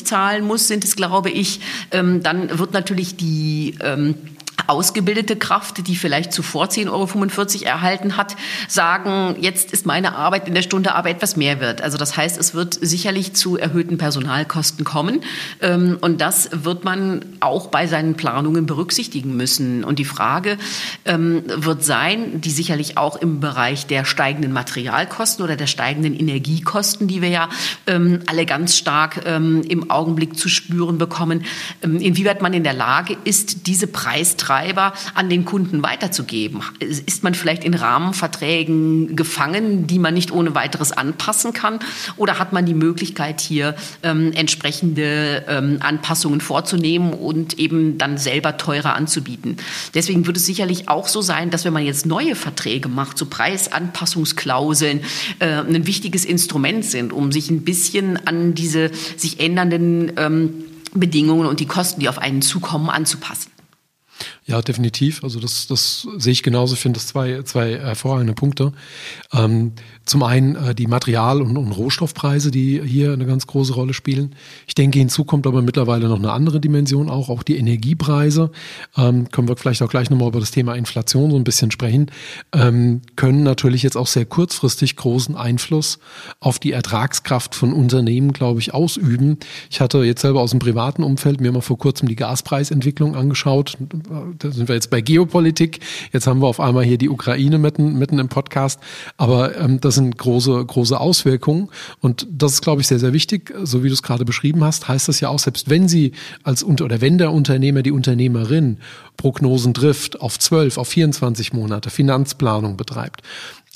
zahlen 0.03 0.45
muss, 0.45 0.67
sind 0.67 0.83
es, 0.83 0.95
glaube 0.95 1.29
ich, 1.29 1.61
ähm, 1.91 2.21
dann 2.21 2.59
wird 2.59 2.73
natürlich 2.73 3.15
die 3.15 3.75
ähm, 3.81 4.15
ausgebildete 4.65 5.35
Kraft, 5.35 5.87
die 5.87 5.95
vielleicht 5.95 6.33
zuvor 6.33 6.65
10,45 6.65 6.89
Euro 6.89 7.65
erhalten 7.65 8.17
hat, 8.17 8.35
sagen, 8.67 9.35
jetzt 9.39 9.71
ist 9.71 9.85
meine 9.85 10.15
Arbeit 10.15 10.47
in 10.47 10.55
der 10.55 10.61
Stunde 10.61 10.95
aber 10.95 11.09
etwas 11.09 11.37
mehr 11.37 11.59
wird. 11.59 11.81
Also 11.81 11.97
das 11.97 12.17
heißt, 12.17 12.37
es 12.37 12.53
wird 12.53 12.73
sicherlich 12.73 13.33
zu 13.33 13.57
erhöhten 13.57 13.97
Personalkosten 13.97 14.83
kommen. 14.83 15.21
Ähm, 15.61 15.97
und 16.01 16.19
das 16.21 16.49
wird 16.51 16.83
man 16.83 17.23
auch 17.39 17.67
bei 17.67 17.87
seinen 17.87 18.15
Planungen 18.15 18.65
berücksichtigen 18.65 19.37
müssen. 19.37 19.83
Und 19.83 19.99
die 19.99 20.05
Frage 20.05 20.57
ähm, 21.05 21.43
wird 21.47 21.83
sein, 21.83 22.41
die 22.41 22.51
sicherlich 22.51 22.97
auch 22.97 23.15
im 23.15 23.39
Bereich 23.39 23.85
der 23.85 24.05
steigenden 24.05 24.51
Materialkosten 24.53 25.43
oder 25.43 25.55
der 25.55 25.67
steigenden 25.67 26.17
Energiekosten, 26.17 27.07
die 27.07 27.21
wir 27.21 27.29
ja 27.29 27.49
ähm, 27.85 28.21
alle 28.25 28.45
ganz 28.45 28.75
stark 28.75 29.25
im 29.27 29.89
Augenblick 29.89 30.37
zu 30.37 30.49
spüren 30.49 30.97
bekommen, 30.97 31.43
inwieweit 31.81 32.41
man 32.41 32.53
in 32.53 32.63
der 32.63 32.73
Lage 32.73 33.17
ist, 33.23 33.67
diese 33.67 33.87
Preisträger 33.87 34.46
Betreiber 34.47 34.93
an 35.13 35.29
den 35.29 35.43
Kunden 35.43 35.83
weiterzugeben? 35.83 36.61
Ist 36.79 37.21
man 37.21 37.35
vielleicht 37.35 37.65
in 37.65 37.73
Rahmenverträgen 37.73 39.17
gefangen, 39.17 39.87
die 39.87 39.99
man 39.99 40.13
nicht 40.13 40.31
ohne 40.31 40.55
weiteres 40.55 40.93
anpassen 40.93 41.51
kann? 41.51 41.79
Oder 42.15 42.39
hat 42.39 42.53
man 42.53 42.65
die 42.65 42.73
Möglichkeit, 42.73 43.41
hier 43.41 43.75
ähm, 44.03 44.31
entsprechende 44.33 45.43
ähm, 45.49 45.79
Anpassungen 45.81 46.39
vorzunehmen 46.39 47.11
und 47.11 47.59
eben 47.59 47.97
dann 47.97 48.17
selber 48.17 48.55
teurer 48.55 48.95
anzubieten? 48.95 49.57
Deswegen 49.93 50.25
wird 50.25 50.37
es 50.37 50.45
sicherlich 50.45 50.87
auch 50.87 51.09
so 51.09 51.21
sein, 51.21 51.49
dass 51.49 51.65
wenn 51.65 51.73
man 51.73 51.83
jetzt 51.83 52.05
neue 52.05 52.35
Verträge 52.35 52.87
macht, 52.87 53.17
so 53.17 53.25
Preisanpassungsklauseln 53.25 55.01
äh, 55.39 55.45
ein 55.45 55.85
wichtiges 55.87 56.23
Instrument 56.23 56.85
sind, 56.85 57.11
um 57.11 57.33
sich 57.33 57.49
ein 57.49 57.63
bisschen 57.65 58.25
an 58.25 58.53
diese 58.53 58.91
sich 59.17 59.41
ändernden 59.41 60.13
ähm, 60.15 60.63
Bedingungen 60.93 61.47
und 61.47 61.59
die 61.59 61.65
Kosten, 61.65 61.99
die 61.99 62.07
auf 62.07 62.17
einen 62.17 62.41
zukommen, 62.41 62.89
anzupassen. 62.89 63.51
Ja, 64.47 64.61
definitiv. 64.61 65.25
Also 65.25 65.41
das, 65.41 65.67
das 65.67 66.07
sehe 66.17 66.31
ich 66.31 66.41
genauso. 66.41 66.75
Ich 66.75 66.79
finde 66.79 66.97
das 66.97 67.07
zwei, 67.07 67.41
zwei 67.43 67.77
hervorragende 67.79 68.31
Punkte. 68.31 68.71
Ähm, 69.33 69.73
zum 70.05 70.23
einen 70.23 70.55
äh, 70.55 70.73
die 70.73 70.87
Material- 70.87 71.41
und, 71.41 71.57
und, 71.57 71.73
Rohstoffpreise, 71.73 72.49
die 72.49 72.81
hier 72.81 73.11
eine 73.11 73.25
ganz 73.25 73.45
große 73.45 73.73
Rolle 73.73 73.93
spielen. 73.93 74.35
Ich 74.65 74.73
denke, 74.73 74.99
hinzu 74.99 75.25
kommt 75.25 75.45
aber 75.47 75.61
mittlerweile 75.61 76.07
noch 76.07 76.17
eine 76.17 76.31
andere 76.31 76.61
Dimension 76.61 77.09
auch, 77.09 77.27
auch 77.27 77.43
die 77.43 77.57
Energiepreise. 77.57 78.51
Ähm, 78.95 79.29
können 79.31 79.49
wir 79.49 79.57
vielleicht 79.57 79.81
auch 79.81 79.89
gleich 79.89 80.09
nochmal 80.09 80.29
über 80.29 80.39
das 80.39 80.51
Thema 80.51 80.75
Inflation 80.75 81.31
so 81.31 81.35
ein 81.35 81.43
bisschen 81.43 81.69
sprechen. 81.69 82.09
Ähm, 82.53 83.01
können 83.17 83.43
natürlich 83.43 83.83
jetzt 83.83 83.97
auch 83.97 84.07
sehr 84.07 84.25
kurzfristig 84.25 84.95
großen 84.95 85.35
Einfluss 85.35 85.99
auf 86.39 86.57
die 86.57 86.71
Ertragskraft 86.71 87.53
von 87.53 87.73
Unternehmen, 87.73 88.31
glaube 88.31 88.61
ich, 88.61 88.73
ausüben. 88.73 89.39
Ich 89.69 89.81
hatte 89.81 89.97
jetzt 90.05 90.21
selber 90.21 90.39
aus 90.39 90.51
dem 90.51 90.59
privaten 90.59 91.03
Umfeld 91.03 91.41
mir 91.41 91.51
mal 91.51 91.59
vor 91.59 91.77
kurzem 91.77 92.07
die 92.07 92.15
Gaspreisentwicklung 92.15 93.17
angeschaut. 93.17 93.77
Da 94.39 94.51
sind 94.51 94.67
wir 94.67 94.75
jetzt 94.75 94.89
bei 94.89 95.01
Geopolitik. 95.01 95.79
Jetzt 96.13 96.27
haben 96.27 96.41
wir 96.41 96.47
auf 96.47 96.59
einmal 96.59 96.83
hier 96.83 96.97
die 96.97 97.09
Ukraine 97.09 97.57
mitten, 97.57 97.97
mitten 97.97 98.19
im 98.19 98.29
Podcast. 98.29 98.79
Aber 99.17 99.57
ähm, 99.57 99.79
das 99.81 99.95
sind 99.95 100.17
große, 100.17 100.65
große 100.65 100.99
Auswirkungen. 100.99 101.69
Und 102.01 102.27
das 102.29 102.53
ist, 102.53 102.61
glaube 102.61 102.81
ich, 102.81 102.87
sehr, 102.87 102.99
sehr 102.99 103.13
wichtig. 103.13 103.53
So 103.63 103.83
wie 103.83 103.87
du 103.87 103.93
es 103.93 104.03
gerade 104.03 104.25
beschrieben 104.25 104.63
hast, 104.63 104.87
heißt 104.87 105.07
das 105.07 105.19
ja 105.19 105.29
auch, 105.29 105.39
selbst 105.39 105.69
wenn 105.69 105.87
sie 105.87 106.11
als 106.43 106.63
oder 106.63 107.01
wenn 107.01 107.17
der 107.17 107.31
Unternehmer, 107.31 107.81
die 107.81 107.91
Unternehmerin 107.91 108.77
Prognosen 109.17 109.73
trifft 109.73 110.21
auf 110.21 110.37
12, 110.37 110.77
auf 110.77 110.87
24 110.87 111.53
Monate, 111.53 111.89
Finanzplanung 111.89 112.77
betreibt, 112.77 113.21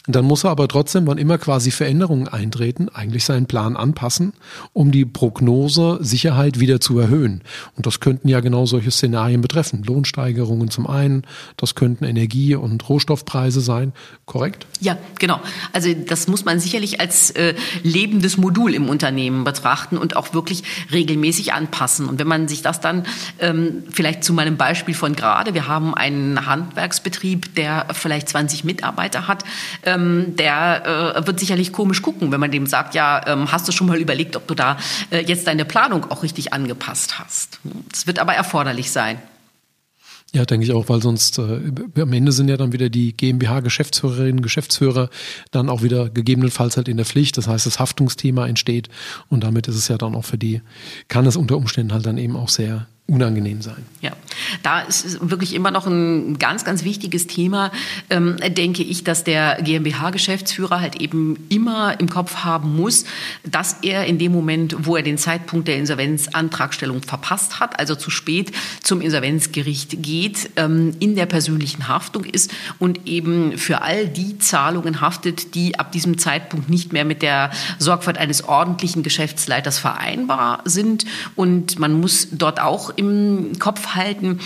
dann 0.07 0.25
muss 0.25 0.43
er 0.43 0.49
aber 0.49 0.67
trotzdem, 0.67 1.05
wann 1.05 1.19
immer 1.19 1.37
quasi 1.37 1.69
Veränderungen 1.69 2.27
eintreten, 2.27 2.89
eigentlich 2.89 3.23
seinen 3.23 3.45
Plan 3.45 3.77
anpassen, 3.77 4.33
um 4.73 4.91
die 4.91 5.05
Prognose 5.05 5.99
Sicherheit 6.01 6.59
wieder 6.59 6.79
zu 6.79 6.97
erhöhen. 6.97 7.43
Und 7.77 7.85
das 7.85 7.99
könnten 7.99 8.27
ja 8.27 8.39
genau 8.39 8.65
solche 8.65 8.89
Szenarien 8.89 9.41
betreffen. 9.41 9.83
Lohnsteigerungen 9.83 10.71
zum 10.71 10.87
einen, 10.87 11.23
das 11.55 11.75
könnten 11.75 12.03
Energie- 12.03 12.55
und 12.55 12.89
Rohstoffpreise 12.89 13.61
sein. 13.61 13.93
Korrekt? 14.25 14.65
Ja, 14.79 14.97
genau. 15.19 15.39
Also 15.71 15.93
das 15.93 16.27
muss 16.27 16.45
man 16.45 16.59
sicherlich 16.59 16.99
als 16.99 17.29
äh, 17.31 17.53
lebendes 17.83 18.37
Modul 18.37 18.73
im 18.73 18.89
Unternehmen 18.89 19.43
betrachten 19.43 19.97
und 19.99 20.15
auch 20.15 20.33
wirklich 20.33 20.63
regelmäßig 20.91 21.53
anpassen. 21.53 22.07
Und 22.07 22.17
wenn 22.17 22.27
man 22.27 22.47
sich 22.47 22.63
das 22.63 22.79
dann 22.79 23.05
ähm, 23.39 23.83
vielleicht 23.91 24.23
zu 24.23 24.33
meinem 24.33 24.57
Beispiel 24.57 24.95
von 24.95 25.15
gerade, 25.15 25.53
wir 25.53 25.67
haben 25.67 25.93
einen 25.93 26.47
Handwerksbetrieb, 26.47 27.53
der 27.53 27.85
vielleicht 27.93 28.29
20 28.29 28.63
Mitarbeiter 28.63 29.27
hat, 29.27 29.43
ähm, 29.93 30.35
der 30.35 31.15
äh, 31.15 31.27
wird 31.27 31.39
sicherlich 31.39 31.71
komisch 31.71 32.01
gucken, 32.01 32.31
wenn 32.31 32.39
man 32.39 32.51
dem 32.51 32.65
sagt, 32.67 32.95
ja, 32.95 33.21
ähm, 33.27 33.51
hast 33.51 33.67
du 33.67 33.71
schon 33.71 33.87
mal 33.87 33.97
überlegt, 33.97 34.35
ob 34.35 34.47
du 34.47 34.55
da 34.55 34.77
äh, 35.09 35.23
jetzt 35.23 35.47
deine 35.47 35.65
Planung 35.65 36.09
auch 36.11 36.23
richtig 36.23 36.53
angepasst 36.53 37.19
hast. 37.19 37.59
Das 37.91 38.07
wird 38.07 38.19
aber 38.19 38.33
erforderlich 38.33 38.91
sein. 38.91 39.19
Ja, 40.33 40.45
denke 40.45 40.65
ich 40.65 40.71
auch, 40.71 40.87
weil 40.87 41.01
sonst 41.01 41.39
äh, 41.39 41.59
am 41.99 42.13
Ende 42.13 42.31
sind 42.31 42.47
ja 42.47 42.55
dann 42.55 42.71
wieder 42.71 42.89
die 42.89 43.11
GmbH-Geschäftsführerinnen, 43.17 44.41
Geschäftsführer 44.41 45.09
dann 45.51 45.69
auch 45.69 45.81
wieder 45.81 46.09
gegebenenfalls 46.09 46.77
halt 46.77 46.87
in 46.87 46.95
der 46.95 47.05
Pflicht. 47.05 47.37
Das 47.37 47.47
heißt, 47.47 47.65
das 47.65 47.79
Haftungsthema 47.79 48.47
entsteht 48.47 48.87
und 49.27 49.43
damit 49.43 49.67
ist 49.67 49.75
es 49.75 49.89
ja 49.89 49.97
dann 49.97 50.15
auch 50.15 50.23
für 50.23 50.37
die, 50.37 50.61
kann 51.09 51.25
es 51.25 51.35
unter 51.35 51.57
Umständen 51.57 51.91
halt 51.91 52.05
dann 52.05 52.17
eben 52.17 52.37
auch 52.37 52.47
sehr 52.47 52.87
unangenehm 53.11 53.61
sein. 53.61 53.85
Ja, 53.99 54.13
da 54.63 54.79
ist 54.79 55.29
wirklich 55.29 55.53
immer 55.53 55.69
noch 55.69 55.85
ein 55.85 56.39
ganz, 56.39 56.63
ganz 56.63 56.85
wichtiges 56.85 57.27
Thema, 57.27 57.71
ähm, 58.09 58.37
denke 58.37 58.83
ich, 58.83 59.03
dass 59.03 59.25
der 59.25 59.61
GmbH-Geschäftsführer 59.61 60.79
halt 60.79 60.95
eben 60.95 61.37
immer 61.49 61.99
im 61.99 62.09
Kopf 62.09 62.37
haben 62.37 62.75
muss, 62.75 63.03
dass 63.43 63.77
er 63.81 64.05
in 64.05 64.17
dem 64.17 64.31
Moment, 64.31 64.75
wo 64.79 64.95
er 64.95 65.03
den 65.03 65.17
Zeitpunkt 65.17 65.67
der 65.67 65.75
Insolvenzantragstellung 65.75 67.03
verpasst 67.03 67.59
hat, 67.59 67.79
also 67.79 67.95
zu 67.95 68.09
spät 68.09 68.53
zum 68.81 69.01
Insolvenzgericht 69.01 70.01
geht, 70.01 70.51
ähm, 70.55 70.95
in 70.99 71.15
der 71.15 71.25
persönlichen 71.25 71.89
Haftung 71.89 72.23
ist 72.23 72.49
und 72.79 73.07
eben 73.07 73.57
für 73.57 73.81
all 73.81 74.07
die 74.07 74.37
Zahlungen 74.37 75.01
haftet, 75.01 75.53
die 75.53 75.77
ab 75.77 75.91
diesem 75.91 76.17
Zeitpunkt 76.17 76.69
nicht 76.69 76.93
mehr 76.93 77.03
mit 77.03 77.21
der 77.21 77.51
Sorgfalt 77.77 78.17
eines 78.17 78.45
ordentlichen 78.45 79.03
Geschäftsleiters 79.03 79.79
vereinbar 79.79 80.61
sind. 80.63 81.05
Und 81.35 81.77
man 81.77 81.99
muss 81.99 82.29
dort 82.31 82.61
auch 82.61 82.93
im 83.01 83.59
Kopf 83.59 83.95
halten, 83.95 84.39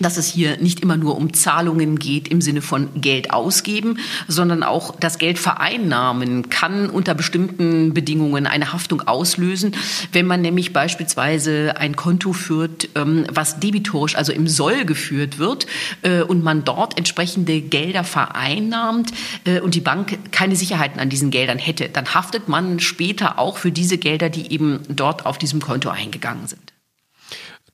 dass 0.00 0.16
es 0.16 0.26
hier 0.26 0.56
nicht 0.56 0.80
immer 0.80 0.96
nur 0.96 1.16
um 1.16 1.32
Zahlungen 1.34 1.98
geht 1.98 2.28
im 2.28 2.40
Sinne 2.40 2.62
von 2.62 2.88
Geld 3.00 3.32
ausgeben, 3.32 3.98
sondern 4.26 4.62
auch 4.62 4.96
das 4.98 5.18
Geld 5.18 5.38
vereinnahmen 5.38 6.48
kann 6.48 6.88
unter 6.88 7.14
bestimmten 7.14 7.92
Bedingungen 7.92 8.46
eine 8.46 8.72
Haftung 8.72 9.02
auslösen, 9.02 9.76
wenn 10.12 10.26
man 10.26 10.40
nämlich 10.40 10.72
beispielsweise 10.72 11.74
ein 11.76 11.96
Konto 11.96 12.32
führt, 12.32 12.88
ähm, 12.94 13.26
was 13.30 13.60
debitorisch, 13.60 14.16
also 14.16 14.32
im 14.32 14.48
Soll 14.48 14.84
geführt 14.86 15.38
wird 15.38 15.66
äh, 16.02 16.22
und 16.22 16.42
man 16.42 16.64
dort 16.64 16.96
entsprechende 16.96 17.60
Gelder 17.60 18.04
vereinnahmt 18.04 19.12
äh, 19.44 19.60
und 19.60 19.74
die 19.74 19.80
Bank 19.80 20.18
keine 20.32 20.56
Sicherheiten 20.56 20.98
an 20.98 21.10
diesen 21.10 21.30
Geldern 21.30 21.58
hätte, 21.58 21.90
dann 21.90 22.14
haftet 22.14 22.48
man 22.48 22.80
später 22.80 23.38
auch 23.38 23.58
für 23.58 23.70
diese 23.70 23.98
Gelder, 23.98 24.30
die 24.30 24.50
eben 24.50 24.80
dort 24.88 25.26
auf 25.26 25.36
diesem 25.36 25.60
Konto 25.60 25.90
eingegangen 25.90 26.46
sind. 26.46 26.69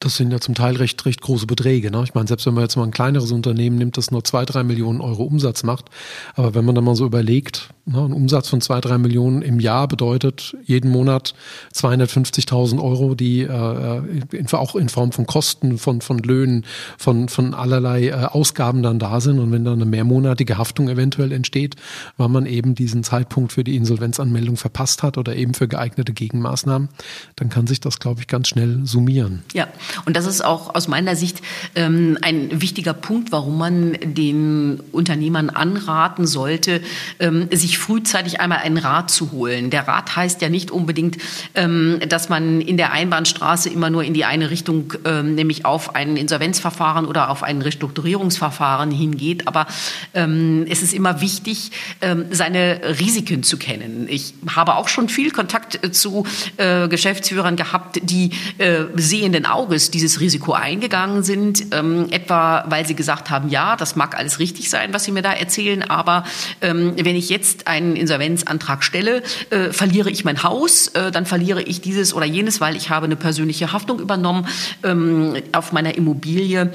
Das 0.00 0.16
sind 0.16 0.30
ja 0.30 0.40
zum 0.40 0.54
Teil 0.54 0.76
recht, 0.76 1.04
recht 1.06 1.20
große 1.20 1.46
Beträge. 1.46 1.90
Ne? 1.90 2.02
Ich 2.04 2.14
meine, 2.14 2.28
selbst 2.28 2.46
wenn 2.46 2.54
man 2.54 2.64
jetzt 2.64 2.76
mal 2.76 2.84
ein 2.84 2.90
kleineres 2.90 3.32
Unternehmen 3.32 3.78
nimmt, 3.78 3.96
das 3.96 4.10
nur 4.10 4.24
zwei, 4.24 4.44
drei 4.44 4.62
Millionen 4.62 5.00
Euro 5.00 5.24
Umsatz 5.24 5.62
macht, 5.62 5.86
aber 6.34 6.54
wenn 6.54 6.64
man 6.64 6.74
dann 6.74 6.84
mal 6.84 6.96
so 6.96 7.06
überlegt, 7.06 7.70
ne, 7.86 8.04
ein 8.04 8.12
Umsatz 8.12 8.48
von 8.48 8.60
zwei, 8.60 8.80
drei 8.80 8.98
Millionen 8.98 9.42
im 9.42 9.60
Jahr 9.60 9.88
bedeutet 9.88 10.56
jeden 10.64 10.90
Monat 10.90 11.34
250.000 11.74 12.82
Euro, 12.82 13.14
die 13.14 13.42
äh, 13.42 14.02
in, 14.32 14.46
auch 14.52 14.74
in 14.74 14.88
Form 14.88 15.12
von 15.12 15.26
Kosten, 15.26 15.78
von, 15.78 16.00
von 16.00 16.18
Löhnen, 16.18 16.64
von, 16.98 17.28
von 17.28 17.54
allerlei 17.54 18.08
äh, 18.08 18.12
Ausgaben 18.12 18.82
dann 18.82 18.98
da 18.98 19.20
sind. 19.20 19.38
Und 19.38 19.52
wenn 19.52 19.64
dann 19.64 19.74
eine 19.74 19.86
mehrmonatige 19.86 20.58
Haftung 20.58 20.88
eventuell 20.88 21.32
entsteht, 21.32 21.76
weil 22.16 22.28
man 22.28 22.46
eben 22.46 22.74
diesen 22.74 23.02
Zeitpunkt 23.02 23.52
für 23.52 23.64
die 23.64 23.76
Insolvenzanmeldung 23.76 24.56
verpasst 24.56 25.02
hat 25.02 25.16
oder 25.18 25.36
eben 25.36 25.54
für 25.54 25.68
geeignete 25.68 26.12
Gegenmaßnahmen, 26.12 26.88
dann 27.36 27.48
kann 27.48 27.66
sich 27.66 27.80
das, 27.80 27.98
glaube 27.98 28.20
ich, 28.20 28.26
ganz 28.26 28.48
schnell 28.48 28.80
summieren. 28.84 29.42
Ja, 29.54 29.68
und 30.04 30.16
das 30.16 30.26
ist 30.26 30.44
auch 30.44 30.74
aus 30.74 30.88
meiner 30.88 31.16
Sicht 31.16 31.42
ähm, 31.74 32.18
ein 32.22 32.60
wichtiger 32.60 32.94
Punkt, 32.94 33.32
warum 33.32 33.58
man 33.58 33.96
den 34.02 34.80
Unternehmern 34.92 35.50
anraten 35.50 36.26
sollte, 36.26 36.80
ähm, 37.18 37.48
sich 37.52 37.78
frühzeitig 37.78 38.40
einmal 38.40 38.58
einen 38.58 38.78
Rat 38.78 39.10
zu 39.10 39.32
holen. 39.32 39.70
Der 39.70 39.86
Rat 39.88 40.16
heißt 40.16 40.42
ja 40.42 40.48
nicht 40.48 40.70
unbedingt, 40.70 41.18
ähm, 41.54 42.00
dass 42.08 42.28
man 42.28 42.60
in 42.60 42.76
der 42.76 42.92
Einbahnstraße 42.92 43.68
immer 43.68 43.90
nur 43.90 44.04
in 44.04 44.14
die 44.14 44.24
eine 44.24 44.50
Richtung, 44.50 44.94
ähm, 45.04 45.34
nämlich 45.34 45.64
auf 45.64 45.94
ein 45.94 46.16
Insolvenzverfahren 46.16 47.06
oder 47.06 47.30
auf 47.30 47.42
ein 47.42 47.62
Restrukturierungsverfahren 47.62 48.90
hingeht. 48.90 49.46
Aber 49.46 49.66
ähm, 50.14 50.66
es 50.68 50.82
ist 50.82 50.94
immer 50.94 51.20
wichtig, 51.20 51.70
ähm, 52.00 52.26
seine 52.30 52.80
Risiken 52.98 53.42
zu 53.42 53.56
kennen. 53.56 54.06
Ich 54.08 54.34
habe 54.54 54.76
auch 54.76 54.88
schon 54.88 55.08
viel 55.08 55.30
Kontakt 55.30 55.82
äh, 55.84 55.92
zu 55.92 56.26
äh, 56.56 56.88
Geschäftsführern 56.88 57.56
gehabt, 57.56 58.00
die 58.02 58.30
äh, 58.58 58.84
sehenden 58.96 59.46
Auges 59.46 59.75
Auges 59.76 59.90
dieses 59.90 60.20
Risiko 60.20 60.54
eingegangen 60.54 61.22
sind, 61.22 61.74
ähm, 61.74 62.06
etwa 62.10 62.64
weil 62.68 62.86
sie 62.86 62.94
gesagt 62.94 63.28
haben, 63.28 63.50
ja, 63.50 63.76
das 63.76 63.94
mag 63.94 64.16
alles 64.18 64.38
richtig 64.38 64.70
sein, 64.70 64.94
was 64.94 65.04
Sie 65.04 65.12
mir 65.12 65.20
da 65.20 65.32
erzählen, 65.32 65.82
aber 65.82 66.24
ähm, 66.62 66.94
wenn 66.96 67.14
ich 67.14 67.28
jetzt 67.28 67.66
einen 67.66 67.94
Insolvenzantrag 67.94 68.82
stelle, 68.82 69.22
äh, 69.50 69.72
verliere 69.72 70.10
ich 70.10 70.24
mein 70.24 70.42
Haus, 70.42 70.88
äh, 70.88 71.10
dann 71.10 71.26
verliere 71.26 71.62
ich 71.62 71.82
dieses 71.82 72.14
oder 72.14 72.24
jenes, 72.24 72.60
weil 72.60 72.74
ich 72.74 72.88
habe 72.88 73.04
eine 73.04 73.16
persönliche 73.16 73.72
Haftung 73.72 74.00
übernommen 74.00 74.48
ähm, 74.82 75.34
auf 75.52 75.72
meiner 75.72 75.94
Immobilie 75.94 76.72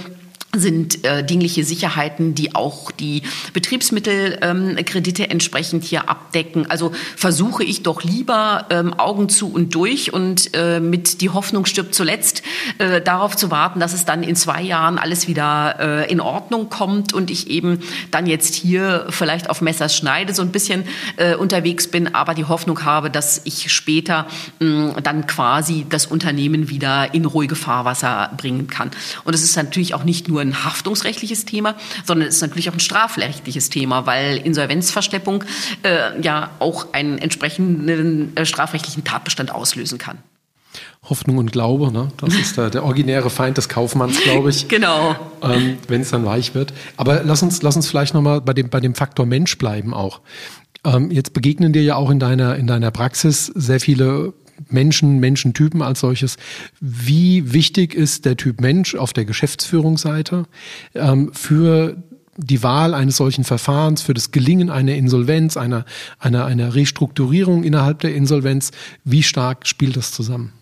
sind 0.53 1.05
äh, 1.05 1.23
dingliche 1.23 1.63
Sicherheiten, 1.63 2.35
die 2.35 2.55
auch 2.55 2.91
die 2.91 3.23
Betriebsmittelkredite 3.53 5.23
ähm, 5.23 5.31
entsprechend 5.31 5.83
hier 5.85 6.09
abdecken. 6.09 6.69
Also 6.69 6.91
versuche 7.15 7.63
ich 7.63 7.83
doch 7.83 8.03
lieber 8.03 8.65
ähm, 8.69 8.93
Augen 8.93 9.29
zu 9.29 9.51
und 9.51 9.73
durch 9.75 10.13
und 10.13 10.53
äh, 10.53 10.79
mit 10.81 11.21
die 11.21 11.29
Hoffnung 11.29 11.65
stirbt 11.65 11.95
zuletzt 11.95 12.43
äh, 12.79 13.01
darauf 13.01 13.37
zu 13.37 13.49
warten, 13.49 13.79
dass 13.79 13.93
es 13.93 14.03
dann 14.03 14.23
in 14.23 14.35
zwei 14.35 14.61
Jahren 14.61 14.97
alles 14.97 15.27
wieder 15.27 15.79
äh, 15.79 16.11
in 16.11 16.19
Ordnung 16.19 16.69
kommt 16.69 17.13
und 17.13 17.31
ich 17.31 17.49
eben 17.49 17.79
dann 18.11 18.25
jetzt 18.25 18.53
hier 18.53 19.07
vielleicht 19.09 19.49
auf 19.49 19.61
Messers 19.61 19.95
Schneide 19.95 20.33
so 20.33 20.41
ein 20.41 20.51
bisschen 20.51 20.83
äh, 21.15 21.35
unterwegs 21.35 21.87
bin, 21.87 22.13
aber 22.13 22.33
die 22.33 22.45
Hoffnung 22.45 22.83
habe, 22.83 23.09
dass 23.09 23.41
ich 23.45 23.71
später 23.71 24.27
mh, 24.59 24.99
dann 25.01 25.27
quasi 25.27 25.85
das 25.89 26.07
Unternehmen 26.07 26.69
wieder 26.69 27.13
in 27.13 27.23
ruhige 27.23 27.55
Fahrwasser 27.55 28.31
bringen 28.35 28.67
kann. 28.67 28.91
Und 29.23 29.33
es 29.33 29.43
ist 29.43 29.55
natürlich 29.55 29.93
auch 29.93 30.03
nicht 30.03 30.27
nur 30.27 30.40
nur 30.43 30.53
ein 30.53 30.63
haftungsrechtliches 30.63 31.45
Thema, 31.45 31.75
sondern 32.05 32.27
es 32.27 32.35
ist 32.35 32.41
natürlich 32.41 32.69
auch 32.69 32.73
ein 32.73 32.79
strafrechtliches 32.79 33.69
Thema, 33.69 34.05
weil 34.05 34.37
Insolvenzverschleppung 34.37 35.43
äh, 35.83 36.19
ja 36.21 36.51
auch 36.59 36.93
einen 36.93 37.17
entsprechenden 37.17 38.35
äh, 38.35 38.45
strafrechtlichen 38.45 39.03
Tatbestand 39.03 39.51
auslösen 39.51 39.97
kann. 39.97 40.17
Hoffnung 41.09 41.37
und 41.37 41.51
Glaube, 41.51 41.91
ne? 41.91 42.11
das 42.17 42.35
ist 42.35 42.57
der, 42.57 42.69
der 42.69 42.83
originäre 42.83 43.29
Feind 43.29 43.57
des 43.57 43.67
Kaufmanns, 43.67 44.21
glaube 44.21 44.51
ich. 44.51 44.67
genau. 44.69 45.15
Ähm, 45.41 45.77
Wenn 45.87 46.01
es 46.01 46.11
dann 46.11 46.25
weich 46.25 46.53
wird. 46.53 46.73
Aber 46.95 47.23
lass 47.23 47.43
uns, 47.43 47.61
lass 47.61 47.75
uns 47.75 47.87
vielleicht 47.87 48.13
nochmal 48.13 48.39
bei 48.39 48.53
dem, 48.53 48.69
bei 48.69 48.79
dem 48.79 48.95
Faktor 48.95 49.25
Mensch 49.25 49.57
bleiben 49.57 49.93
auch. 49.93 50.21
Ähm, 50.85 51.11
jetzt 51.11 51.33
begegnen 51.33 51.73
dir 51.73 51.83
ja 51.83 51.95
auch 51.95 52.09
in 52.09 52.19
deiner, 52.19 52.55
in 52.55 52.67
deiner 52.67 52.91
Praxis 52.91 53.47
sehr 53.47 53.79
viele 53.79 54.33
Menschen, 54.69 55.19
Menschentypen 55.19 55.81
als 55.81 56.01
solches. 56.01 56.37
Wie 56.79 57.53
wichtig 57.53 57.93
ist 57.93 58.25
der 58.25 58.37
Typ 58.37 58.61
Mensch 58.61 58.95
auf 58.95 59.13
der 59.13 59.25
Geschäftsführungsseite 59.25 60.45
ähm, 60.95 61.31
für 61.33 61.97
die 62.37 62.63
Wahl 62.63 62.93
eines 62.93 63.17
solchen 63.17 63.43
Verfahrens, 63.43 64.01
für 64.01 64.13
das 64.13 64.31
Gelingen 64.31 64.69
einer 64.69 64.95
Insolvenz, 64.95 65.57
einer, 65.57 65.85
einer, 66.19 66.45
einer 66.45 66.75
Restrukturierung 66.75 67.63
innerhalb 67.63 67.99
der 67.99 68.15
Insolvenz? 68.15 68.71
Wie 69.03 69.23
stark 69.23 69.67
spielt 69.67 69.97
das 69.97 70.11
zusammen? 70.11 70.53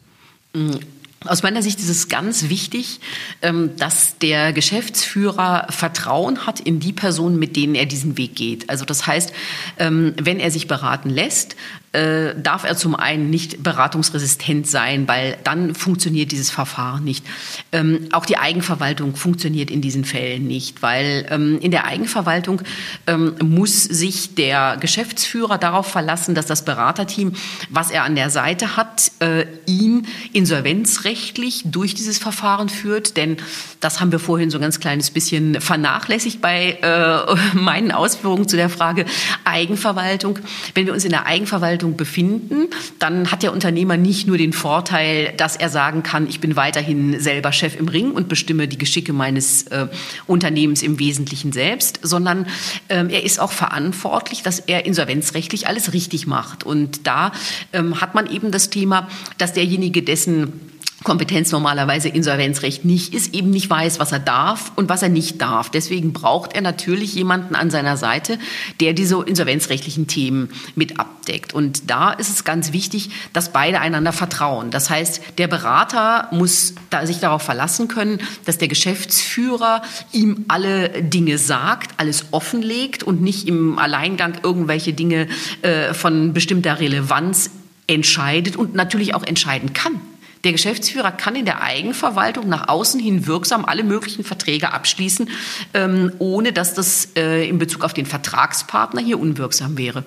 Mhm. 0.54 0.80
Aus 1.26 1.44
meiner 1.44 1.62
Sicht 1.62 1.80
ist 1.80 1.90
es 1.90 2.08
ganz 2.08 2.48
wichtig, 2.48 3.02
ähm, 3.42 3.72
dass 3.78 4.18
der 4.20 4.54
Geschäftsführer 4.54 5.68
Vertrauen 5.70 6.46
hat 6.48 6.62
in 6.62 6.80
die 6.80 6.94
Personen, 6.94 7.38
mit 7.38 7.58
denen 7.58 7.76
er 7.76 7.86
diesen 7.86 8.18
Weg 8.18 8.36
geht. 8.36 8.70
Also 8.70 8.86
das 8.86 9.06
heißt, 9.06 9.34
ähm, 9.80 10.14
wenn 10.18 10.40
er 10.40 10.50
sich 10.50 10.68
beraten 10.68 11.10
lässt, 11.10 11.58
äh, 11.92 12.36
darf 12.36 12.66
er 12.66 12.78
zum 12.78 12.96
einen 12.96 13.30
nicht 13.30 13.64
beratungsresistent 13.64 14.68
sein, 14.68 15.08
weil 15.08 15.38
dann 15.44 15.74
funktioniert 15.74 16.32
dieses 16.32 16.52
Verfahren 16.52 17.04
nicht. 17.04 17.26
Ähm, 17.72 18.10
auch 18.12 18.26
die 18.26 18.38
Eigenverwaltung 18.38 19.16
funktioniert 19.16 19.72
in 19.72 19.82
diesen 19.82 20.06
Fällen 20.06 20.46
nicht, 20.46 20.84
weil 20.84 21.26
ähm, 21.30 21.58
in 21.62 21.72
der 21.72 21.86
Eigenverwaltung 21.86 22.62
ähm, 23.08 23.36
muss 23.44 23.84
sich 23.84 24.36
der 24.36 24.78
Geschäftsführer 24.80 25.58
darauf 25.58 25.88
verlassen, 25.88 26.36
dass 26.36 26.46
das 26.46 26.64
Beraterteam, 26.64 27.34
was 27.70 27.90
er 27.90 28.04
an 28.04 28.16
der 28.16 28.30
Seite 28.30 28.78
hat, 28.78 29.12
äh, 29.20 29.46
ihn 29.66 30.06
insolvenzrechtlich 30.32 31.64
durch 31.66 31.96
dieses 31.96 32.20
Verfahren 32.20 32.70
führt. 32.70 33.18
Denn 33.18 33.38
das 33.80 34.00
haben 34.00 34.12
wir 34.12 34.20
vorhin 34.20 34.52
so 34.52 34.60
ein 34.60 34.62
ganz 34.62 34.80
kleines 34.80 35.10
bisschen 35.10 35.60
vernachlässigt 35.60 36.40
bei 36.40 36.78
äh, 36.82 37.36
meinen 37.58 37.92
Ausführungen 37.92 38.48
zu 38.48 38.58
der 38.58 38.70
Frage 38.70 39.06
Eigenverwaltung. 39.44 40.38
Wenn 40.76 40.86
wir 40.86 40.94
uns 40.94 41.04
in 41.04 41.12
der 41.12 41.26
Eigenverwaltung 41.26 41.79
Veranstaltung 41.80 41.96
befinden, 41.96 42.68
dann 43.00 43.32
hat 43.32 43.44
der 43.44 43.54
Unternehmer 43.54 43.98
nicht 43.98 44.28
nur 44.28 44.38
den 44.38 44.54
Vorteil, 44.54 45.34
dass 45.38 45.56
er 45.56 45.70
sagen 45.70 46.04
kann, 46.04 46.28
ich 46.28 46.40
bin 46.40 46.56
weiterhin 46.56 47.20
selber 47.20 47.52
Chef 47.52 47.80
im 47.80 47.88
Ring 47.88 48.12
und 48.12 48.28
bestimme 48.28 48.68
die 48.68 48.78
Geschicke 48.78 49.14
meines 49.14 49.64
äh, 49.68 49.88
Unternehmens 50.28 50.84
im 50.84 51.00
Wesentlichen 51.00 51.52
selbst, 51.52 52.00
sondern 52.02 52.48
ähm, 52.90 53.10
er 53.10 53.24
ist 53.24 53.40
auch 53.40 53.52
verantwortlich, 53.52 54.44
dass 54.44 54.60
er 54.60 54.86
insolvenzrechtlich 54.86 55.68
alles 55.68 55.94
richtig 55.94 56.28
macht. 56.28 56.66
Und 56.66 57.08
da 57.08 57.32
ähm, 57.74 58.02
hat 58.02 58.16
man 58.16 58.30
eben 58.30 58.52
das 58.52 58.70
Thema, 58.70 59.08
dass 59.38 59.54
derjenige, 59.54 60.04
dessen 60.04 60.69
Kompetenz 61.04 61.52
normalerweise 61.52 62.10
Insolvenzrecht 62.10 62.84
nicht 62.84 63.14
ist, 63.14 63.34
eben 63.34 63.50
nicht 63.52 63.70
weiß, 63.70 64.00
was 64.00 64.12
er 64.12 64.20
darf 64.20 64.74
und 64.76 64.90
was 64.90 65.02
er 65.02 65.10
nicht 65.10 65.42
darf. 65.42 65.70
Deswegen 65.70 66.12
braucht 66.12 66.54
er 66.54 66.62
natürlich 66.62 67.16
jemanden 67.16 67.56
an 67.56 67.70
seiner 67.70 67.96
Seite, 67.96 68.38
der 68.82 68.94
diese 68.94 69.24
insolvenzrechtlichen 69.24 70.08
Themen 70.08 70.50
mit 70.76 71.00
abdeckt. 71.00 71.54
Und 71.54 71.90
da 71.90 72.12
ist 72.12 72.30
es 72.30 72.44
ganz 72.44 72.74
wichtig, 72.74 73.12
dass 73.32 73.54
beide 73.54 73.80
einander 73.80 74.12
vertrauen. 74.12 74.72
Das 74.72 74.90
heißt, 74.90 75.22
der 75.38 75.48
Berater 75.48 76.28
muss 76.32 76.74
sich 77.04 77.20
darauf 77.20 77.44
verlassen 77.44 77.88
können, 77.88 78.20
dass 78.44 78.58
der 78.58 78.68
Geschäftsführer 78.68 79.82
ihm 80.12 80.46
alle 80.50 80.90
Dinge 81.02 81.38
sagt, 81.38 81.92
alles 81.98 82.26
offenlegt 82.32 83.04
und 83.04 83.22
nicht 83.22 83.48
im 83.48 83.80
Alleingang 83.80 84.40
irgendwelche 84.44 84.92
Dinge 84.92 85.28
äh, 85.62 85.94
von 85.94 86.34
bestimmter 86.34 86.80
Relevanz 86.80 87.52
entscheidet 87.88 88.58
und 88.58 88.76
natürlich 88.76 89.16
auch 89.16 89.24
entscheiden 89.24 89.74
kann. 89.74 90.00
Der 90.44 90.54
Geschäftsführer 90.54 91.12
kann 91.12 91.36
in 91.36 91.46
der 91.46 91.62
Eigenverwaltung 91.62 92.48
nach 92.48 92.70
außen 92.70 93.00
hin 93.00 93.28
wirksam 93.28 93.66
alle 93.66 93.84
möglichen 93.84 94.24
Verträge 94.24 94.72
abschließen, 94.72 95.30
ähm, 95.74 96.14
ohne 96.20 96.54
dass 96.54 96.74
das 96.74 97.10
äh, 97.16 97.48
in 97.48 97.60
Bezug 97.60 97.84
auf 97.84 97.94
den 97.94 98.06
Vertragspartner 98.06 99.02
hier 99.02 99.20
unwirksam 99.20 99.78
wäre. 99.78 100.06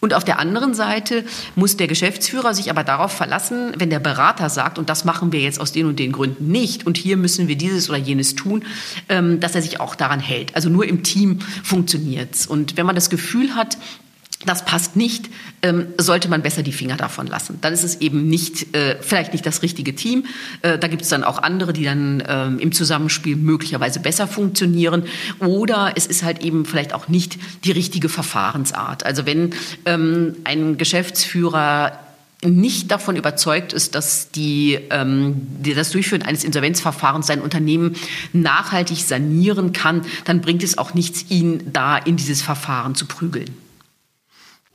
Und 0.00 0.14
auf 0.14 0.24
der 0.24 0.38
anderen 0.38 0.74
Seite 0.74 1.24
muss 1.56 1.76
der 1.76 1.88
Geschäftsführer 1.88 2.54
sich 2.54 2.70
aber 2.70 2.84
darauf 2.84 3.12
verlassen, 3.12 3.72
wenn 3.76 3.90
der 3.90 3.98
Berater 3.98 4.48
sagt, 4.48 4.78
und 4.78 4.88
das 4.88 5.04
machen 5.04 5.32
wir 5.32 5.40
jetzt 5.40 5.60
aus 5.60 5.72
den 5.72 5.86
und 5.86 5.98
den 5.98 6.12
Gründen 6.12 6.50
nicht, 6.50 6.86
und 6.86 6.96
hier 6.96 7.16
müssen 7.16 7.48
wir 7.48 7.56
dieses 7.56 7.88
oder 7.88 7.98
jenes 7.98 8.34
tun, 8.34 8.64
ähm, 9.08 9.40
dass 9.40 9.54
er 9.54 9.62
sich 9.62 9.80
auch 9.80 9.94
daran 9.94 10.20
hält. 10.20 10.54
Also 10.54 10.68
nur 10.68 10.86
im 10.86 11.02
Team 11.02 11.40
funktioniert's. 11.62 12.46
Und 12.46 12.76
wenn 12.76 12.86
man 12.86 12.94
das 12.94 13.10
Gefühl 13.10 13.54
hat, 13.54 13.78
das 14.46 14.64
passt 14.64 14.94
nicht, 14.94 15.28
ähm, 15.62 15.88
sollte 15.96 16.28
man 16.28 16.42
besser 16.42 16.62
die 16.62 16.72
Finger 16.72 16.96
davon 16.96 17.26
lassen. 17.26 17.58
Dann 17.60 17.72
ist 17.72 17.82
es 17.82 18.00
eben 18.00 18.28
nicht, 18.28 18.74
äh, 18.76 18.96
vielleicht 19.00 19.32
nicht 19.32 19.44
das 19.44 19.62
richtige 19.62 19.96
Team. 19.96 20.26
Äh, 20.62 20.78
da 20.78 20.86
gibt 20.86 21.02
es 21.02 21.08
dann 21.08 21.24
auch 21.24 21.42
andere, 21.42 21.72
die 21.72 21.84
dann 21.84 22.22
ähm, 22.26 22.58
im 22.60 22.70
Zusammenspiel 22.70 23.34
möglicherweise 23.34 23.98
besser 23.98 24.28
funktionieren. 24.28 25.04
Oder 25.40 25.92
es 25.96 26.06
ist 26.06 26.22
halt 26.22 26.42
eben 26.42 26.66
vielleicht 26.66 26.94
auch 26.94 27.08
nicht 27.08 27.38
die 27.64 27.72
richtige 27.72 28.08
Verfahrensart. 28.08 29.04
Also 29.04 29.26
wenn 29.26 29.54
ähm, 29.86 30.36
ein 30.44 30.78
Geschäftsführer 30.78 31.98
nicht 32.44 32.92
davon 32.92 33.16
überzeugt 33.16 33.72
ist, 33.72 33.96
dass 33.96 34.30
die, 34.30 34.78
ähm, 34.90 35.34
die, 35.60 35.74
das 35.74 35.90
Durchführen 35.90 36.22
eines 36.22 36.44
Insolvenzverfahrens 36.44 37.26
sein 37.26 37.40
Unternehmen 37.40 37.96
nachhaltig 38.32 38.98
sanieren 38.98 39.72
kann, 39.72 40.02
dann 40.24 40.40
bringt 40.40 40.62
es 40.62 40.78
auch 40.78 40.94
nichts, 40.94 41.24
ihn 41.30 41.72
da 41.72 41.98
in 41.98 42.16
dieses 42.16 42.40
Verfahren 42.40 42.94
zu 42.94 43.06
prügeln. 43.06 43.67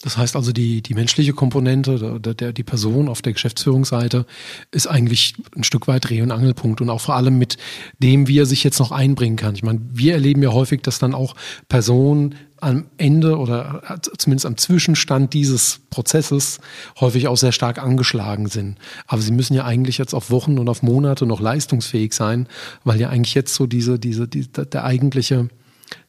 Das 0.04 0.18
heißt 0.18 0.36
also, 0.36 0.51
die, 0.51 0.82
die 0.82 0.95
menschliche 0.95 1.32
Komponente, 1.32 2.20
der, 2.20 2.34
der, 2.34 2.51
die 2.51 2.64
Person 2.64 3.08
auf 3.08 3.22
der 3.22 3.32
Geschäftsführungsseite 3.32 4.26
ist 4.72 4.86
eigentlich 4.88 5.36
ein 5.56 5.64
Stück 5.64 5.88
weit 5.88 6.10
Dreh- 6.10 6.22
und 6.22 6.32
Angelpunkt 6.32 6.82
und 6.82 6.89
auch 6.89 6.99
vor 6.99 7.16
allem 7.16 7.38
mit 7.38 7.56
dem, 7.99 8.28
wie 8.28 8.38
er 8.38 8.45
sich 8.45 8.66
jetzt 8.66 8.80
noch 8.80 8.91
einbringen 8.91 9.38
kann. 9.38 9.56
Ich 9.56 9.64
meine, 9.64 9.80
wir 9.93 10.14
erleben 10.14 10.43
ja 10.43 10.51
häufig, 10.51 10.82
dass 10.82 10.99
dann 10.99 11.16
auch 11.16 11.36
Personen 11.70 12.36
am 12.60 12.86
Ende 12.97 13.38
oder 13.38 14.01
zumindest 14.18 14.45
am 14.45 14.58
Zwischenstand 14.58 15.34
dieses 15.34 15.80
Prozesses 15.89 16.60
häufig 16.99 17.30
auch 17.30 17.38
sehr 17.38 17.54
stark 17.54 17.82
angeschlagen 17.82 18.47
sind. 18.47 18.78
Aber 19.08 19.22
sie 19.22 19.32
müssen 19.32 19.54
ja 19.54 19.64
eigentlich 19.64 19.97
jetzt 19.97 20.14
auf 20.14 20.32
Wochen 20.32 20.60
und 20.60 20.68
auf 20.68 20.84
Monate 20.84 21.26
noch 21.26 21.39
leistungsfähig 21.39 22.14
sein, 22.14 22.47
weil 22.84 22.99
ja 22.99 23.08
eigentlich 23.08 23.36
jetzt 23.36 23.56
so 23.56 23.68
diese, 23.68 23.99
diese, 23.99 24.28
die, 24.28 24.47
der 24.51 24.84
eigentliche 24.84 25.47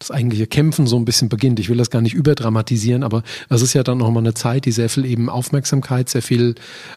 das 0.09 0.11
eigentliche 0.11 0.47
Kämpfen 0.47 0.87
so 0.87 0.97
ein 0.97 1.05
bisschen 1.05 1.29
beginnt. 1.29 1.59
Ich 1.61 1.69
will 1.69 1.79
das 1.79 1.91
gar 1.91 2.03
nicht 2.03 2.15
überdramatisieren, 2.15 3.03
aber 3.03 3.23
es 3.49 3.63
ist 3.63 3.73
ja 3.73 3.83
dann 3.83 3.99
nochmal 3.99 4.23
eine 4.23 4.35
Zeit, 4.35 4.67
die 4.67 4.73
sehr 4.73 4.89
viel 4.89 5.05
eben 5.05 5.29
Aufmerksamkeit, 5.29 6.09
sehr 6.09 6.23
viel 6.23 6.55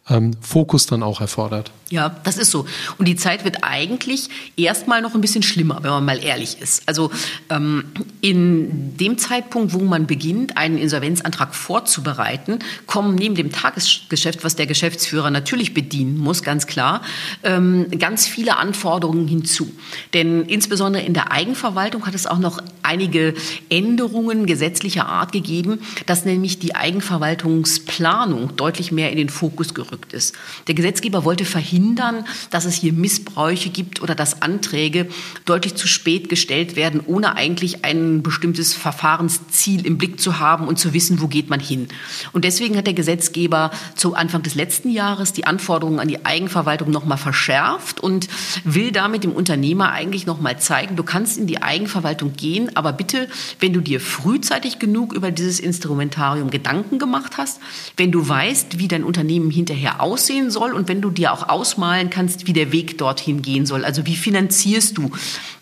ähm, 0.10 0.32
Fokus 0.41 0.86
dann 0.86 1.03
auch 1.03 1.22
erfordert. 1.22 1.72
Ja, 1.89 2.18
das 2.26 2.38
ist 2.38 2.51
so. 2.51 2.66
Und 2.97 3.08
die 3.08 3.16
Zeit 3.16 3.45
wird 3.45 3.64
eigentlich 3.64 4.28
erstmal 4.58 5.01
noch 5.01 5.16
ein 5.16 5.22
bisschen 5.22 5.41
schlimmer, 5.41 5.80
wenn 5.84 5.91
man 5.91 6.05
mal 6.05 6.22
ehrlich 6.22 6.60
ist. 6.60 6.84
Also 6.86 7.12
ähm, 7.49 7.86
in 8.20 8.97
dem 8.97 9.18
Zeitpunkt, 9.18 9.74
wo 9.74 9.80
man 9.80 10.05
beginnt, 10.05 10.58
einen 10.58 10.78
Insolvenzantrag 10.78 11.55
vorzubereiten, 11.55 12.60
kommen 12.88 13.16
neben 13.16 13.36
dem 13.36 13.53
Tagesgeschäft, 13.53 14.43
was 14.43 14.58
der 14.58 14.68
Geschäftsführer 14.68 15.32
natürlich 15.32 15.74
bedienen 15.74 16.18
muss, 16.18 16.43
ganz 16.43 16.68
klar, 16.68 17.01
ähm, 17.43 17.88
ganz 17.97 18.28
viele 18.28 18.58
Anforderungen 18.58 19.28
hinzu. 19.28 19.72
Denn 20.14 20.43
insbesondere 20.43 21.03
in 21.03 21.14
der 21.14 21.32
Eigenverwaltung 21.32 22.05
hat 22.05 22.16
es 22.16 22.28
auch 22.28 22.39
noch 22.39 22.62
einige 22.98 23.36
Änderungen 23.70 24.48
gesetzlicher 24.48 25.06
Art 25.08 25.32
gegeben, 25.32 25.82
dass 26.08 26.26
nämlich 26.26 26.58
die 26.58 26.74
Eigenverwaltungsplanung 26.74 28.56
deutlich 28.56 28.91
mehr 28.91 29.12
in 29.12 29.18
den 29.18 29.30
Fokus 29.30 29.76
gerückt 29.76 30.14
ist. 30.14 30.34
Der 30.66 30.74
Gesetzgeber 30.74 31.24
wollte 31.24 31.45
verhindern, 31.45 32.26
dass 32.50 32.66
es 32.66 32.74
hier 32.74 32.93
Missbräuche 32.93 33.70
gibt 33.70 34.02
oder 34.02 34.16
dass 34.16 34.41
Anträge 34.41 35.08
deutlich 35.45 35.76
zu 35.76 35.88
spät 35.88 36.28
gestellt 36.28 36.76
werden, 36.76 37.02
ohne 37.06 37.36
eigentlich 37.36 37.86
ein 37.86 38.24
bestimmtes 38.24 38.74
Verfahrensziel 38.74 39.86
im 39.86 40.00
Blick 40.00 40.20
zu 40.20 40.39
haben 40.39 40.68
und 40.68 40.80
zu 40.80 40.95
wissen, 40.95 41.22
wo 41.22 41.28
geht 41.28 41.52
man 41.52 41.60
hin. 41.60 41.89
Und 42.34 42.45
deswegen 42.45 42.78
hat 42.78 42.88
der 42.88 42.95
Gesetzgeber 42.95 43.70
zu 43.95 44.16
Anfang 44.16 44.41
des 44.41 44.56
letzten 44.56 44.89
Jahres 44.89 45.34
die 45.34 45.45
Anforderungen 45.45 46.00
an 46.00 46.08
die 46.08 46.26
Eigenverwaltung 46.26 46.89
nochmal 46.89 47.20
verschärft 47.20 48.00
und 48.00 48.28
will 48.64 48.91
damit 48.91 49.24
dem 49.24 49.34
Unternehmer 49.34 49.91
eigentlich 49.91 50.26
nochmal 50.26 50.60
zeigen, 50.60 50.95
du 50.95 51.04
kannst 51.04 51.38
in 51.38 51.45
die 51.45 51.62
Eigenverwaltung 51.62 52.34
gehen, 52.34 52.76
aber 52.76 52.87
bitte, 52.94 53.28
wenn 53.60 53.74
du 53.74 53.82
dir 53.82 54.00
frühzeitig 54.00 54.80
genug 54.80 55.14
über 55.14 55.32
dieses 55.32 55.60
Instrumentarium 55.60 56.50
Gedanken 56.50 57.00
gemacht 57.00 57.38
hast, 57.38 57.60
wenn 57.98 58.12
du 58.12 58.28
weißt, 58.28 58.80
wie 58.80 58.88
dein 58.88 59.04
Unternehmen 59.04 59.52
hinterher 59.52 60.02
aussehen 60.02 60.52
soll 60.52 60.74
und 60.74 60.88
wenn 60.88 61.02
du 61.02 61.10
dir 61.10 61.34
auch 61.34 61.50
ausmalen 61.50 62.10
kannst, 62.10 62.48
wie 62.48 62.54
der 62.54 62.72
Weg 62.72 62.98
dorthin 62.98 63.42
gehen 63.42 63.66
soll. 63.66 63.86
Also 63.86 64.06
wie 64.06 64.16
finanzierst 64.16 64.98
du 64.98 65.12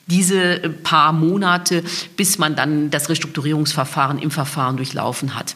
diese 0.07 0.59
paar 0.83 1.13
Monate, 1.13 1.83
bis 2.15 2.37
man 2.37 2.55
dann 2.55 2.89
das 2.91 3.09
Restrukturierungsverfahren 3.09 4.19
im 4.19 4.31
Verfahren 4.31 4.77
durchlaufen 4.77 5.35
hat. 5.35 5.55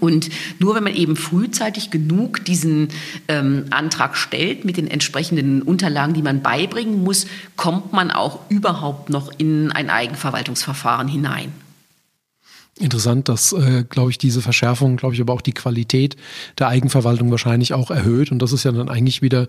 Und 0.00 0.30
nur 0.58 0.74
wenn 0.74 0.84
man 0.84 0.94
eben 0.94 1.16
frühzeitig 1.16 1.90
genug 1.90 2.44
diesen 2.44 2.88
ähm, 3.28 3.66
Antrag 3.70 4.16
stellt 4.16 4.64
mit 4.64 4.76
den 4.76 4.88
entsprechenden 4.88 5.62
Unterlagen, 5.62 6.14
die 6.14 6.22
man 6.22 6.42
beibringen 6.42 7.02
muss, 7.02 7.26
kommt 7.56 7.92
man 7.92 8.10
auch 8.10 8.40
überhaupt 8.48 9.10
noch 9.10 9.30
in 9.38 9.70
ein 9.72 9.90
Eigenverwaltungsverfahren 9.90 11.08
hinein. 11.08 11.52
Interessant, 12.78 13.28
dass, 13.28 13.52
äh, 13.52 13.84
glaube 13.88 14.10
ich, 14.10 14.18
diese 14.18 14.40
Verschärfung, 14.40 14.96
glaube 14.96 15.14
ich, 15.14 15.20
aber 15.20 15.34
auch 15.34 15.42
die 15.42 15.52
Qualität 15.52 16.16
der 16.58 16.68
Eigenverwaltung 16.68 17.30
wahrscheinlich 17.30 17.74
auch 17.74 17.90
erhöht. 17.90 18.32
Und 18.32 18.38
das 18.38 18.52
ist 18.52 18.64
ja 18.64 18.72
dann 18.72 18.88
eigentlich 18.88 19.20
wieder 19.20 19.46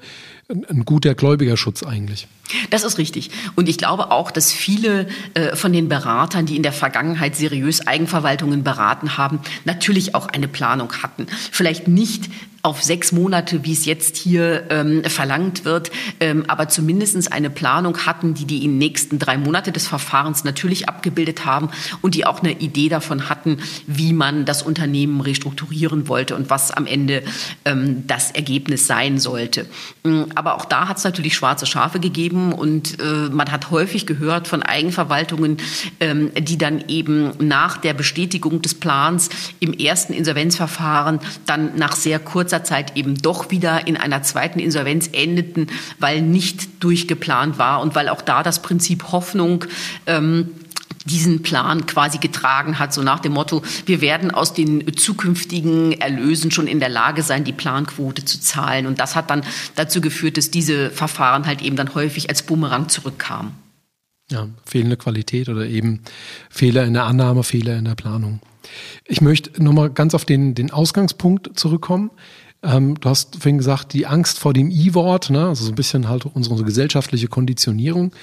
ein, 0.50 0.66
ein 0.66 0.84
guter 0.84 1.16
Gläubigerschutz 1.16 1.84
eigentlich. 1.84 2.28
Das 2.70 2.84
ist 2.84 2.98
richtig. 2.98 3.32
Und 3.56 3.70
ich 3.70 3.78
glaube 3.78 4.12
auch, 4.12 4.30
dass 4.30 4.52
viele 4.52 5.08
äh, 5.36 5.56
von 5.56 5.72
den 5.72 5.88
Beratern, 5.88 6.46
die 6.46 6.58
in 6.58 6.64
der 6.64 6.74
Vergangenheit 6.74 7.38
seriös 7.38 7.88
Eigenverwaltungen 7.88 8.64
beraten 8.64 9.18
haben, 9.18 9.40
natürlich 9.64 10.16
auch 10.16 10.28
eine 10.28 10.50
Planung 10.50 10.92
hatten. 11.02 11.28
Vielleicht 11.52 11.88
nicht 11.88 12.30
auf 12.66 12.82
sechs 12.82 13.12
Monate, 13.12 13.66
wie 13.66 13.74
es 13.74 13.84
jetzt 13.84 14.16
hier 14.16 14.64
ähm, 14.70 15.04
verlangt 15.04 15.66
wird, 15.66 15.92
ähm, 16.22 16.46
aber 16.48 16.70
zumindest 16.70 17.34
eine 17.34 17.50
Planung 17.50 18.06
hatten, 18.06 18.36
die 18.36 18.46
die 18.46 18.64
in 18.64 18.78
nächsten 18.78 19.20
drei 19.20 19.38
Monate 19.38 19.74
des 19.74 19.86
Verfahrens 19.86 20.46
natürlich 20.46 20.88
abgebildet 20.88 21.46
haben 21.46 21.70
und 22.02 22.16
die 22.16 22.26
auch 22.26 22.40
eine 22.40 22.54
Idee 22.54 22.88
davon 22.88 23.28
hatten, 23.28 23.58
wie 23.86 24.14
man 24.14 24.46
das 24.46 24.64
Unternehmen 24.64 25.20
restrukturieren 25.20 26.08
wollte 26.08 26.38
und 26.38 26.50
was 26.50 26.72
am 26.72 26.86
Ende 26.86 27.24
ähm, 27.66 28.08
das 28.08 28.32
Ergebnis 28.32 28.88
sein 28.88 29.20
sollte. 29.20 29.66
Mm, 30.04 30.24
aber 30.34 30.56
auch 30.56 30.64
da 30.64 30.88
hat 30.88 31.00
es 31.00 31.04
natürlich 31.04 31.36
schwarze 31.36 31.66
Schafe 31.66 32.00
gegeben 32.00 32.54
und 32.54 32.98
äh, 33.02 33.28
man 33.30 33.52
hat 33.52 33.72
häufig 33.72 34.06
gehört 34.06 34.48
von 34.48 34.64
Eigenverwaltungen, 34.64 35.58
ähm, 36.00 36.32
die 36.40 36.58
dann 36.58 36.86
eben 36.88 37.32
nach 37.46 37.76
der 37.76 37.94
Bestätigung 37.94 38.62
des 38.62 38.74
Plans 38.74 39.30
im 39.60 39.74
ersten 39.74 40.14
Insolvenzverfahren 40.14 41.20
dann 41.46 41.76
nach 41.76 41.98
sehr 41.98 42.20
kurzer 42.20 42.53
kurzer 42.54 42.64
Zeit 42.64 42.96
eben 42.96 43.16
doch 43.16 43.50
wieder 43.50 43.88
in 43.88 43.98
einer 43.98 44.22
zweiten 44.22 44.60
Insolvenz 44.60 45.10
endeten, 45.12 45.68
weil 46.00 46.22
nicht 46.22 46.84
durchgeplant 46.84 47.58
war 47.58 47.82
und 47.82 47.96
weil 47.96 48.10
auch 48.10 48.22
da 48.22 48.44
das 48.44 48.62
Prinzip 48.62 49.12
Hoffnung 49.12 49.66
ähm, 50.06 50.50
diesen 51.06 51.42
Plan 51.42 51.86
quasi 51.88 52.20
getragen 52.20 52.78
hat, 52.78 52.94
so 52.94 53.02
nach 53.02 53.20
dem 53.20 53.34
Motto, 53.34 53.64
wir 53.88 54.02
werden 54.02 54.32
aus 54.32 54.54
den 54.54 54.96
zukünftigen 54.96 55.94
Erlösen 55.94 56.52
schon 56.52 56.68
in 56.68 56.80
der 56.80 56.90
Lage 56.90 57.24
sein, 57.24 57.44
die 57.44 57.52
Planquote 57.52 58.24
zu 58.24 58.40
zahlen. 58.40 58.86
Und 58.86 59.00
das 59.00 59.16
hat 59.16 59.30
dann 59.30 59.42
dazu 59.76 60.00
geführt, 60.00 60.38
dass 60.38 60.52
diese 60.52 60.92
Verfahren 60.92 61.46
halt 61.46 61.62
eben 61.62 61.76
dann 61.76 61.94
häufig 61.96 62.30
als 62.30 62.44
Bumerang 62.44 62.88
zurückkamen. 62.88 63.52
Ja, 64.32 64.48
fehlende 64.66 64.96
Qualität 64.96 65.50
oder 65.50 65.66
eben 65.66 66.02
Fehler 66.50 66.86
in 66.86 66.94
der 66.94 67.06
Annahme, 67.06 67.44
Fehler 67.44 67.78
in 67.78 67.86
der 67.86 67.96
Planung. 67.96 68.40
Ich 69.06 69.20
möchte 69.20 69.62
nochmal 69.62 69.90
ganz 69.90 70.14
auf 70.14 70.24
den, 70.24 70.56
den 70.56 70.72
Ausgangspunkt 70.72 71.60
zurückkommen. 71.60 72.12
Ähm, 72.64 73.00
du 73.00 73.10
hast 73.10 73.36
vorhin 73.36 73.58
gesagt, 73.58 73.92
die 73.92 74.08
Angst 74.08 74.40
vor 74.40 74.54
dem 74.54 74.72
I-Wort, 74.72 75.30
ne? 75.30 75.48
also 75.48 75.66
so 75.66 75.72
ein 75.72 75.76
bisschen 75.76 76.08
halt 76.08 76.26
unsere, 76.26 76.64
gesellschaftliche 76.64 77.28
Konditionierung. 77.28 78.14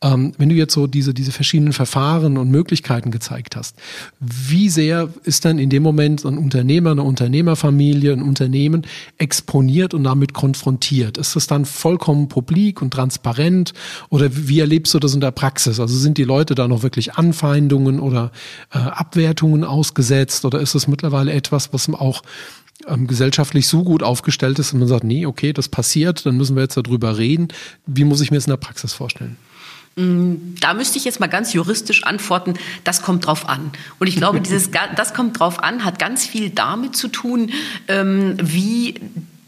Ähm, 0.00 0.32
wenn 0.38 0.48
du 0.48 0.54
jetzt 0.54 0.72
so 0.72 0.86
diese, 0.86 1.12
diese 1.12 1.30
verschiedenen 1.30 1.74
Verfahren 1.74 2.38
und 2.38 2.50
Möglichkeiten 2.50 3.10
gezeigt 3.10 3.54
hast, 3.54 3.76
wie 4.18 4.70
sehr 4.70 5.10
ist 5.24 5.44
dann 5.44 5.58
in 5.58 5.68
dem 5.68 5.82
Moment 5.82 6.24
ein 6.24 6.38
Unternehmer, 6.38 6.92
eine 6.92 7.02
Unternehmerfamilie, 7.02 8.12
ein 8.14 8.22
Unternehmen 8.22 8.86
exponiert 9.18 9.92
und 9.92 10.04
damit 10.04 10.32
konfrontiert? 10.32 11.18
Ist 11.18 11.36
das 11.36 11.46
dann 11.46 11.66
vollkommen 11.66 12.28
publik 12.28 12.80
und 12.80 12.92
transparent 12.92 13.74
oder 14.08 14.30
wie 14.32 14.60
erlebst 14.60 14.94
du 14.94 15.00
das 15.00 15.12
in 15.12 15.20
der 15.20 15.32
Praxis? 15.32 15.78
Also 15.78 15.94
sind 15.94 16.16
die 16.16 16.24
Leute 16.24 16.54
da 16.54 16.66
noch 16.66 16.82
wirklich 16.82 17.14
Anfeindungen 17.14 18.00
oder 18.00 18.32
äh, 18.72 18.78
Abwertungen 18.78 19.64
ausgesetzt 19.64 20.46
oder 20.46 20.60
ist 20.60 20.74
es 20.74 20.88
mittlerweile 20.88 21.32
etwas, 21.32 21.74
was 21.74 21.92
auch 21.92 22.22
ähm, 22.86 23.06
gesellschaftlich 23.06 23.68
so 23.68 23.84
gut 23.84 24.02
aufgestellt 24.02 24.58
ist, 24.58 24.72
dass 24.72 24.78
man 24.78 24.88
sagt, 24.88 25.04
nee, 25.04 25.26
okay, 25.26 25.52
das 25.52 25.68
passiert, 25.68 26.26
dann 26.26 26.36
müssen 26.36 26.56
wir 26.56 26.62
jetzt 26.62 26.76
darüber 26.76 27.18
reden. 27.18 27.48
Wie 27.86 28.04
muss 28.04 28.20
ich 28.20 28.30
mir 28.30 28.36
das 28.36 28.46
in 28.46 28.52
der 28.52 28.56
Praxis 28.56 28.92
vorstellen? 28.92 29.36
Mm, 29.96 30.54
da 30.60 30.74
müsste 30.74 30.98
ich 30.98 31.04
jetzt 31.04 31.20
mal 31.20 31.26
ganz 31.26 31.52
juristisch 31.52 32.04
antworten, 32.04 32.54
das 32.84 33.02
kommt 33.02 33.26
drauf 33.26 33.48
an. 33.48 33.72
Und 33.98 34.06
ich 34.06 34.16
glaube, 34.16 34.40
dieses 34.42 34.70
das 34.96 35.14
kommt 35.14 35.38
drauf 35.38 35.62
an 35.62 35.84
hat 35.84 35.98
ganz 35.98 36.26
viel 36.26 36.50
damit 36.50 36.96
zu 36.96 37.08
tun, 37.08 37.50
ähm, 37.88 38.36
wie 38.40 38.94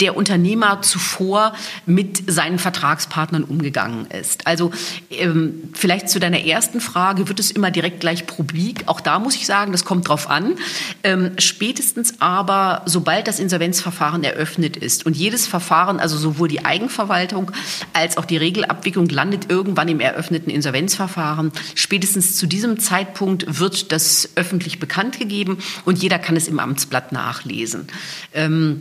der 0.01 0.17
Unternehmer 0.17 0.83
zuvor 0.83 1.55
mit 1.87 2.31
seinen 2.31 2.59
Vertragspartnern 2.59 3.45
umgegangen 3.45 4.07
ist. 4.07 4.47
Also 4.47 4.73
ähm, 5.11 5.71
vielleicht 5.73 6.09
zu 6.09 6.19
deiner 6.19 6.45
ersten 6.45 6.81
Frage, 6.81 7.29
wird 7.29 7.39
es 7.39 7.53
immer 7.53 7.71
direkt 7.71 8.01
gleich 8.01 8.27
publik? 8.27 8.83
Auch 8.87 9.01
da 9.01 9.21
muss 9.21 9.37
ich 9.37 9.47
sagen, 9.47 9.71
das 9.71 9.85
kommt 9.85 10.09
drauf 10.09 10.29
an. 10.29 10.57
Ähm, 11.05 11.33
spätestens 11.39 12.21
aber, 12.21 12.83
sobald 12.87 13.29
das 13.29 13.39
Insolvenzverfahren 13.39 14.25
eröffnet 14.25 14.77
ist 14.77 15.07
und 15.07 15.17
jedes 15.17 15.47
Verfahren, 15.47 16.01
also 16.01 16.17
sowohl 16.17 16.49
die 16.49 16.65
Eigenverwaltung 16.65 17.53
als 17.93 18.17
auch 18.17 18.25
die 18.25 18.37
Regelabwicklung 18.37 19.09
landet 19.09 19.49
irgendwann 19.49 19.89
im 19.89 20.01
eröffneten 20.01 20.51
Insolvenzverfahren, 20.51 21.53
spätestens 21.77 22.37
zu 22.37 22.47
diesem 22.47 22.81
Zeitpunkt 22.81 23.61
wird 23.61 23.93
das 23.93 24.31
öffentlich 24.35 24.81
bekannt 24.81 25.21
gegeben 25.21 25.59
und 25.85 26.03
jeder 26.03 26.19
kann 26.19 26.37
es 26.37 26.49
im 26.49 26.59
Amtsblatt 26.59 27.13
nachlesen. 27.13 27.87
Ähm, 28.33 28.81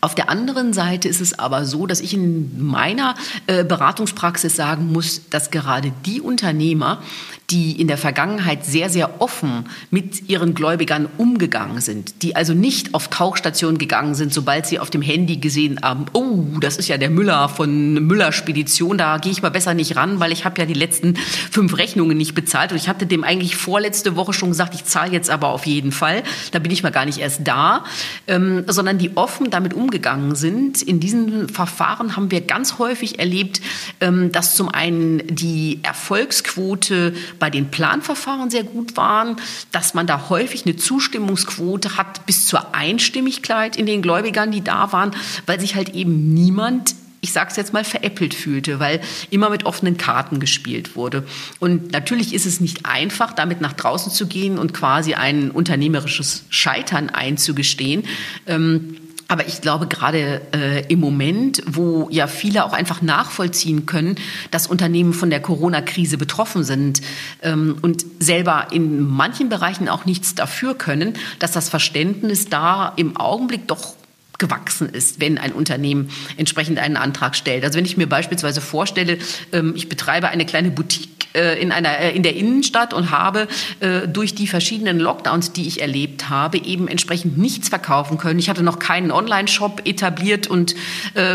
auf 0.00 0.14
der 0.14 0.28
anderen 0.28 0.72
Seite 0.72 1.08
ist 1.08 1.20
es 1.20 1.38
aber 1.38 1.64
so, 1.64 1.86
dass 1.86 2.00
ich 2.00 2.14
in 2.14 2.62
meiner 2.64 3.14
äh, 3.46 3.64
Beratungspraxis 3.64 4.54
sagen 4.54 4.92
muss, 4.92 5.22
dass 5.30 5.50
gerade 5.50 5.92
die 6.04 6.20
Unternehmer, 6.20 7.02
die 7.50 7.80
in 7.80 7.88
der 7.88 7.96
Vergangenheit 7.96 8.66
sehr, 8.66 8.90
sehr 8.90 9.22
offen 9.22 9.64
mit 9.90 10.28
ihren 10.28 10.54
Gläubigern 10.54 11.08
umgegangen 11.16 11.80
sind, 11.80 12.22
die 12.22 12.36
also 12.36 12.52
nicht 12.52 12.92
auf 12.92 13.08
Tauchstation 13.08 13.78
gegangen 13.78 14.14
sind, 14.14 14.34
sobald 14.34 14.66
sie 14.66 14.78
auf 14.78 14.90
dem 14.90 15.00
Handy 15.00 15.38
gesehen 15.38 15.80
haben, 15.82 16.04
oh, 16.12 16.44
das 16.60 16.76
ist 16.76 16.88
ja 16.88 16.98
der 16.98 17.08
Müller 17.08 17.48
von 17.48 17.94
Müller 17.94 18.32
Spedition, 18.32 18.98
da 18.98 19.16
gehe 19.16 19.32
ich 19.32 19.40
mal 19.40 19.50
besser 19.50 19.72
nicht 19.72 19.96
ran, 19.96 20.20
weil 20.20 20.30
ich 20.30 20.44
habe 20.44 20.60
ja 20.60 20.66
die 20.66 20.74
letzten 20.74 21.16
fünf 21.50 21.78
Rechnungen 21.78 22.18
nicht 22.18 22.34
bezahlt. 22.34 22.70
Und 22.72 22.76
ich 22.76 22.88
hatte 22.88 23.06
dem 23.06 23.24
eigentlich 23.24 23.56
vorletzte 23.56 24.14
Woche 24.14 24.34
schon 24.34 24.50
gesagt, 24.50 24.74
ich 24.74 24.84
zahle 24.84 25.12
jetzt 25.12 25.30
aber 25.30 25.48
auf 25.48 25.64
jeden 25.64 25.92
Fall, 25.92 26.22
da 26.52 26.58
bin 26.58 26.70
ich 26.70 26.82
mal 26.82 26.92
gar 26.92 27.06
nicht 27.06 27.18
erst 27.18 27.40
da, 27.48 27.84
ähm, 28.26 28.64
sondern 28.66 28.98
die 28.98 29.16
offen 29.16 29.50
damit 29.50 29.72
umgegangen 29.78 30.34
sind. 30.34 30.82
In 30.82 31.00
diesen 31.00 31.48
Verfahren 31.48 32.16
haben 32.16 32.30
wir 32.30 32.40
ganz 32.40 32.78
häufig 32.78 33.18
erlebt, 33.18 33.60
ähm, 34.00 34.32
dass 34.32 34.56
zum 34.56 34.68
einen 34.68 35.22
die 35.28 35.80
Erfolgsquote 35.82 37.14
bei 37.38 37.48
den 37.48 37.70
Planverfahren 37.70 38.50
sehr 38.50 38.64
gut 38.64 38.96
waren, 38.96 39.36
dass 39.72 39.94
man 39.94 40.06
da 40.06 40.28
häufig 40.28 40.66
eine 40.66 40.76
Zustimmungsquote 40.76 41.96
hat 41.96 42.26
bis 42.26 42.46
zur 42.46 42.74
Einstimmigkeit 42.74 43.76
in 43.76 43.86
den 43.86 44.02
Gläubigern, 44.02 44.50
die 44.50 44.62
da 44.62 44.92
waren, 44.92 45.12
weil 45.46 45.60
sich 45.60 45.74
halt 45.74 45.94
eben 45.94 46.34
niemand 46.34 46.94
ich 47.20 47.32
sage 47.32 47.50
es 47.50 47.56
jetzt 47.56 47.72
mal, 47.72 47.84
veräppelt 47.84 48.34
fühlte, 48.34 48.78
weil 48.78 49.00
immer 49.30 49.50
mit 49.50 49.66
offenen 49.66 49.96
Karten 49.96 50.40
gespielt 50.40 50.96
wurde. 50.96 51.24
Und 51.58 51.92
natürlich 51.92 52.32
ist 52.32 52.46
es 52.46 52.60
nicht 52.60 52.86
einfach, 52.86 53.32
damit 53.32 53.60
nach 53.60 53.72
draußen 53.72 54.12
zu 54.12 54.26
gehen 54.26 54.58
und 54.58 54.72
quasi 54.72 55.14
ein 55.14 55.50
unternehmerisches 55.50 56.44
Scheitern 56.48 57.10
einzugestehen. 57.10 58.04
Ähm, 58.46 58.96
aber 59.28 59.46
ich 59.46 59.60
glaube, 59.60 59.86
gerade 59.86 60.40
äh, 60.54 60.86
im 60.90 61.00
Moment, 61.00 61.62
wo 61.66 62.08
ja 62.10 62.26
viele 62.26 62.64
auch 62.64 62.72
einfach 62.72 63.02
nachvollziehen 63.02 63.84
können, 63.84 64.16
dass 64.50 64.66
Unternehmen 64.66 65.12
von 65.12 65.28
der 65.28 65.40
Corona-Krise 65.40 66.16
betroffen 66.16 66.64
sind 66.64 67.02
ähm, 67.42 67.76
und 67.82 68.06
selber 68.18 68.68
in 68.72 69.06
manchen 69.06 69.50
Bereichen 69.50 69.90
auch 69.90 70.06
nichts 70.06 70.34
dafür 70.34 70.74
können, 70.74 71.12
dass 71.40 71.52
das 71.52 71.68
Verständnis 71.68 72.46
da 72.46 72.94
im 72.96 73.18
Augenblick 73.18 73.68
doch 73.68 73.97
gewachsen 74.38 74.88
ist, 74.88 75.20
wenn 75.20 75.36
ein 75.36 75.52
Unternehmen 75.52 76.10
entsprechend 76.36 76.78
einen 76.78 76.96
Antrag 76.96 77.36
stellt. 77.36 77.64
Also 77.64 77.76
wenn 77.76 77.84
ich 77.84 77.96
mir 77.96 78.08
beispielsweise 78.08 78.60
vorstelle, 78.60 79.18
ähm, 79.52 79.74
ich 79.76 79.88
betreibe 79.88 80.28
eine 80.28 80.46
kleine 80.46 80.70
Boutique 80.70 81.18
äh, 81.34 81.60
in, 81.60 81.72
einer, 81.72 81.98
äh, 81.98 82.16
in 82.16 82.22
der 82.22 82.36
Innenstadt 82.36 82.94
und 82.94 83.10
habe 83.10 83.48
äh, 83.80 84.08
durch 84.08 84.34
die 84.34 84.46
verschiedenen 84.46 84.98
Lockdowns, 84.98 85.52
die 85.52 85.68
ich 85.68 85.82
erlebt 85.82 86.30
habe, 86.30 86.58
eben 86.58 86.88
entsprechend 86.88 87.36
nichts 87.36 87.68
verkaufen 87.68 88.16
können. 88.16 88.38
Ich 88.38 88.48
hatte 88.48 88.62
noch 88.62 88.78
keinen 88.78 89.10
Online-Shop 89.10 89.82
etabliert 89.84 90.46
und 90.46 90.74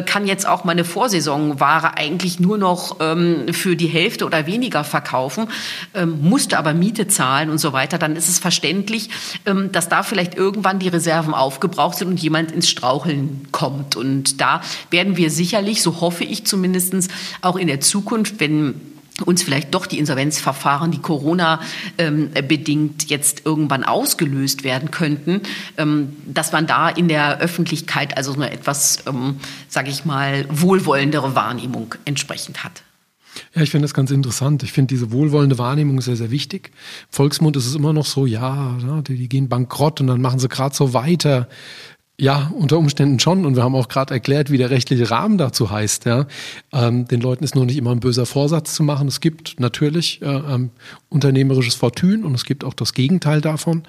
kann 0.06 0.28
jetzt 0.28 0.47
auch 0.47 0.64
meine 0.64 0.86
Vorsaisonware 0.86 1.97
eigentlich 1.97 2.39
nur 2.39 2.58
noch 2.58 2.97
ähm, 2.99 3.54
für 3.54 3.76
die 3.76 3.88
Hälfte 3.88 4.26
oder 4.26 4.45
weniger 4.45 4.84
verkaufen, 4.84 5.47
ähm, 5.93 6.20
musste 6.22 6.58
aber 6.58 6.74
Miete 6.74 7.08
zahlen 7.08 7.49
und 7.49 7.58
so 7.58 7.74
weiter. 7.74 7.97
Dann 7.97 8.16
ist 8.16 8.30
es 8.30 8.39
verständlich, 8.39 9.10
dass 9.72 9.89
da 9.89 10.04
vielleicht 10.04 10.36
irgendwann 10.36 10.80
die 10.80 10.88
Reserven 10.88 11.34
aufgebraucht 11.34 11.97
sind 11.97 12.08
und 12.08 12.20
jemand 12.22 12.51
ins 12.51 12.70
Straucheln 12.93 13.47
kommt. 13.51 13.95
Und 13.95 14.39
da 14.39 14.61
werden 14.91 15.17
wir 15.17 15.29
sicherlich, 15.29 15.81
so 15.81 16.01
hoffe 16.01 16.23
ich 16.23 16.45
zumindest, 16.45 16.93
auch 17.41 17.55
in 17.55 17.67
der 17.67 17.81
Zukunft, 17.81 18.39
wenn 18.39 18.75
uns 19.25 19.43
vielleicht 19.43 19.73
doch 19.73 19.85
die 19.85 19.99
Insolvenzverfahren, 19.99 20.91
die 20.91 20.99
Corona 20.99 21.59
ähm, 21.97 22.31
bedingt 22.47 23.09
jetzt 23.09 23.45
irgendwann 23.45 23.83
ausgelöst 23.83 24.63
werden 24.63 24.91
könnten, 24.91 25.41
ähm, 25.77 26.15
dass 26.25 26.51
man 26.51 26.67
da 26.67 26.89
in 26.89 27.07
der 27.07 27.39
Öffentlichkeit 27.39 28.17
also 28.17 28.33
eine 28.33 28.51
etwas, 28.51 29.03
ähm, 29.07 29.37
sage 29.69 29.89
ich 29.89 30.05
mal, 30.05 30.45
wohlwollendere 30.49 31.35
Wahrnehmung 31.35 31.95
entsprechend 32.05 32.63
hat. 32.63 32.83
Ja, 33.55 33.61
ich 33.61 33.69
finde 33.69 33.85
das 33.85 33.93
ganz 33.93 34.11
interessant. 34.11 34.63
Ich 34.63 34.71
finde 34.71 34.93
diese 34.93 35.11
wohlwollende 35.11 35.57
Wahrnehmung 35.57 36.01
sehr, 36.01 36.15
sehr 36.15 36.31
wichtig. 36.31 36.71
Volksmund 37.09 37.55
ist 37.55 37.65
es 37.65 37.75
immer 37.75 37.93
noch 37.93 38.05
so, 38.05 38.25
ja, 38.25 38.77
die, 39.07 39.15
die 39.15 39.29
gehen 39.29 39.49
bankrott 39.49 40.01
und 40.01 40.07
dann 40.07 40.21
machen 40.21 40.39
sie 40.39 40.49
gerade 40.49 40.75
so 40.75 40.93
weiter. 40.93 41.47
Ja, 42.20 42.51
unter 42.55 42.78
Umständen 42.78 43.20
schon. 43.20 43.43
Und 43.43 43.55
wir 43.55 43.64
haben 43.64 43.74
auch 43.74 43.88
gerade 43.88 44.14
erklärt, 44.14 44.51
wie 44.51 44.59
der 44.59 44.70
rechtliche 44.70 45.09
Rahmen 45.09 45.39
dazu 45.39 45.72
heißt. 45.72 46.05
Ja. 46.05 46.28
Ähm, 46.72 47.07
den 47.07 47.22
Leuten 47.22 47.43
ist 47.43 47.55
nur 47.55 47.66
nicht 47.66 47.76
immer 47.76 47.89
ein 47.89 48.01
böser 48.01 48.28
Vorsatz 48.28 48.76
zu 48.76 48.84
machen. 48.84 49.07
Es 49.07 49.20
gibt 49.20 49.59
natürlich 49.59 50.22
äh, 50.22 50.28
ähm, 50.28 50.70
unternehmerisches 51.09 51.74
Fortun 51.74 52.24
und 52.24 52.36
es 52.36 52.45
gibt 52.45 52.66
auch 52.66 52.76
das 52.76 52.93
Gegenteil 52.93 53.41
davon. 53.41 53.82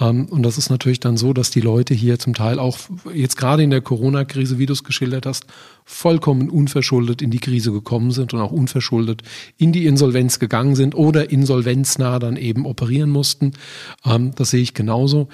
Ähm, 0.00 0.26
und 0.30 0.44
das 0.44 0.56
ist 0.56 0.70
natürlich 0.70 1.00
dann 1.00 1.18
so, 1.18 1.34
dass 1.34 1.50
die 1.50 1.60
Leute 1.60 1.92
hier 1.92 2.18
zum 2.18 2.32
Teil 2.32 2.58
auch 2.58 2.78
jetzt 3.12 3.36
gerade 3.36 3.62
in 3.62 3.68
der 3.68 3.82
Corona-Krise, 3.82 4.58
wie 4.58 4.64
du 4.64 4.72
es 4.72 4.82
geschildert 4.82 5.26
hast, 5.26 5.44
vollkommen 5.84 6.48
unverschuldet 6.48 7.20
in 7.20 7.30
die 7.30 7.38
Krise 7.38 7.70
gekommen 7.70 8.12
sind 8.12 8.32
und 8.32 8.40
auch 8.40 8.52
unverschuldet 8.52 9.22
in 9.58 9.72
die 9.72 9.84
Insolvenz 9.84 10.38
gegangen 10.38 10.74
sind 10.74 10.94
oder 10.94 11.30
insolvenznah 11.30 12.18
dann 12.18 12.36
eben 12.36 12.64
operieren 12.64 13.10
mussten. 13.10 13.52
Ähm, 14.06 14.34
das 14.36 14.50
sehe 14.50 14.62
ich 14.62 14.72
genauso. 14.72 15.28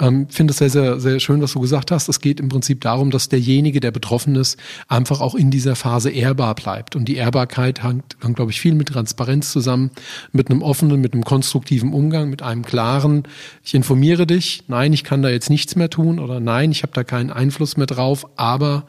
Ähm, 0.00 0.28
finde 0.28 0.52
es 0.52 0.58
sehr, 0.58 0.70
sehr, 0.70 1.00
sehr 1.00 1.20
schön, 1.20 1.42
was 1.42 1.52
du 1.52 1.60
gesagt 1.60 1.90
hast. 1.90 2.08
Es 2.08 2.20
geht 2.20 2.40
im 2.40 2.48
Prinzip 2.48 2.80
darum, 2.80 3.10
dass 3.10 3.28
derjenige, 3.28 3.80
der 3.80 3.90
betroffen 3.90 4.36
ist, 4.36 4.58
einfach 4.86 5.20
auch 5.20 5.34
in 5.34 5.50
dieser 5.50 5.74
Phase 5.74 6.10
ehrbar 6.10 6.54
bleibt. 6.54 6.94
Und 6.94 7.06
die 7.06 7.16
Ehrbarkeit 7.16 7.82
hängt, 7.82 8.16
hängt 8.20 8.36
glaube 8.36 8.50
ich, 8.50 8.60
viel 8.60 8.74
mit 8.74 8.88
Transparenz 8.88 9.50
zusammen, 9.50 9.90
mit 10.32 10.50
einem 10.50 10.62
offenen, 10.62 11.00
mit 11.00 11.14
einem 11.14 11.24
konstruktiven 11.24 11.92
Umgang, 11.92 12.30
mit 12.30 12.42
einem 12.42 12.64
klaren, 12.64 13.24
ich 13.64 13.74
informiere 13.74 14.26
dich, 14.26 14.64
nein, 14.68 14.92
ich 14.92 15.04
kann 15.04 15.22
da 15.22 15.28
jetzt 15.28 15.50
nichts 15.50 15.74
mehr 15.76 15.90
tun 15.90 16.18
oder 16.18 16.40
nein, 16.40 16.70
ich 16.70 16.82
habe 16.82 16.92
da 16.94 17.04
keinen 17.04 17.30
Einfluss 17.30 17.76
mehr 17.76 17.86
drauf, 17.86 18.26
aber 18.36 18.86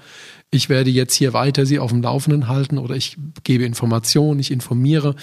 ich 0.51 0.70
werde 0.70 0.89
jetzt 0.89 1.14
hier 1.14 1.34
weiter 1.34 1.66
Sie 1.66 1.80
auf 1.80 1.91
dem 1.91 2.01
Laufenden 2.01 2.47
halten 2.47 2.78
oder 2.78 2.95
ich 2.95 3.18
gebe 3.43 3.66
Informationen, 3.66 4.39
ich 4.39 4.51
informiere. 4.51 5.16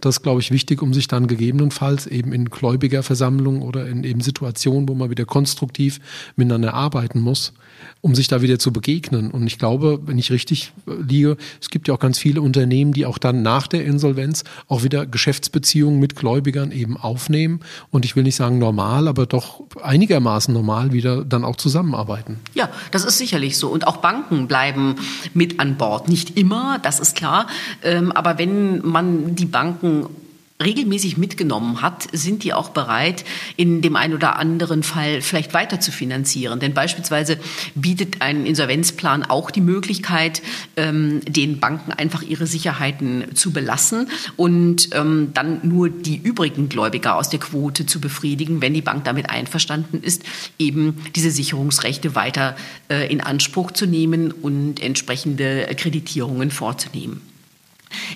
Das 0.00 0.16
ist, 0.16 0.22
glaube 0.22 0.40
ich, 0.40 0.50
wichtig, 0.50 0.82
um 0.82 0.92
sich 0.92 1.08
dann 1.08 1.26
gegebenenfalls 1.26 2.06
eben 2.06 2.32
in 2.32 2.46
Gläubigerversammlungen 2.46 3.62
oder 3.62 3.86
in 3.86 4.04
eben 4.04 4.20
Situationen, 4.20 4.88
wo 4.88 4.94
man 4.94 5.10
wieder 5.10 5.24
konstruktiv 5.24 6.00
miteinander 6.36 6.74
arbeiten 6.74 7.20
muss, 7.20 7.52
um 8.00 8.14
sich 8.14 8.28
da 8.28 8.42
wieder 8.42 8.58
zu 8.58 8.72
begegnen. 8.72 9.30
Und 9.30 9.46
ich 9.46 9.58
glaube, 9.58 10.00
wenn 10.06 10.18
ich 10.18 10.30
richtig 10.30 10.72
liege, 10.86 11.36
es 11.60 11.70
gibt 11.70 11.88
ja 11.88 11.94
auch 11.94 11.98
ganz 11.98 12.18
viele 12.18 12.42
Unternehmen, 12.42 12.92
die 12.92 13.06
auch 13.06 13.18
dann 13.18 13.42
nach 13.42 13.66
der 13.66 13.84
Insolvenz 13.84 14.44
auch 14.68 14.82
wieder 14.82 15.06
Geschäftsbeziehungen 15.06 16.00
mit 16.00 16.16
Gläubigern 16.16 16.72
eben 16.72 16.96
aufnehmen. 16.96 17.60
Und 17.90 18.04
ich 18.04 18.16
will 18.16 18.22
nicht 18.22 18.36
sagen 18.36 18.58
normal, 18.58 19.08
aber 19.08 19.26
doch 19.26 19.62
einigermaßen 19.82 20.52
normal 20.52 20.92
wieder 20.92 21.24
dann 21.24 21.44
auch 21.44 21.56
zusammenarbeiten. 21.56 22.38
Ja, 22.54 22.70
das 22.90 23.04
ist 23.04 23.18
sicherlich 23.18 23.58
so. 23.58 23.68
Und 23.68 23.86
auch 23.86 23.98
Banken 23.98 24.48
bleiben 24.48 24.96
mit 25.32 25.60
an 25.60 25.76
Bord. 25.76 26.08
Nicht 26.08 26.36
immer, 26.36 26.78
das 26.82 27.00
ist 27.00 27.16
klar. 27.16 27.46
Ähm, 27.82 28.12
aber 28.12 28.38
wenn 28.38 28.80
man 28.86 29.34
die 29.34 29.46
Banken 29.46 30.06
regelmäßig 30.62 31.16
mitgenommen 31.16 31.82
hat, 31.82 32.06
sind 32.12 32.44
die 32.44 32.52
auch 32.52 32.68
bereit, 32.70 33.24
in 33.56 33.82
dem 33.82 33.96
einen 33.96 34.14
oder 34.14 34.38
anderen 34.38 34.84
Fall 34.84 35.20
vielleicht 35.20 35.52
weiter 35.52 35.80
zu 35.80 35.90
finanzieren. 35.90 36.60
Denn 36.60 36.74
beispielsweise 36.74 37.38
bietet 37.74 38.22
ein 38.22 38.46
Insolvenzplan 38.46 39.24
auch 39.24 39.50
die 39.50 39.60
Möglichkeit, 39.60 40.42
ähm, 40.76 41.22
den 41.26 41.58
Banken 41.58 41.92
einfach 41.92 42.22
ihre 42.22 42.46
Sicherheiten 42.46 43.34
zu 43.34 43.52
belassen 43.52 44.08
und 44.36 44.90
ähm, 44.92 45.32
dann 45.34 45.60
nur 45.64 45.90
die 45.90 46.16
übrigen 46.16 46.68
Gläubiger 46.68 47.16
aus 47.16 47.28
der 47.28 47.40
Quote 47.40 47.84
zu 47.84 48.00
befriedigen, 48.00 48.62
wenn 48.62 48.74
die 48.74 48.82
Bank 48.82 49.04
damit 49.04 49.30
einverstanden 49.30 50.02
ist, 50.02 50.22
eben 50.58 51.00
diese 51.16 51.32
Sicherungsrechte 51.32 52.14
weiter 52.14 52.56
äh, 52.88 53.10
in 53.12 53.20
Anspruch 53.20 53.72
zu 53.72 53.86
nehmen 53.86 54.30
und 54.30 54.80
entsprechende 54.80 55.66
Kreditierungen 55.76 56.52
vorzunehmen. 56.52 57.33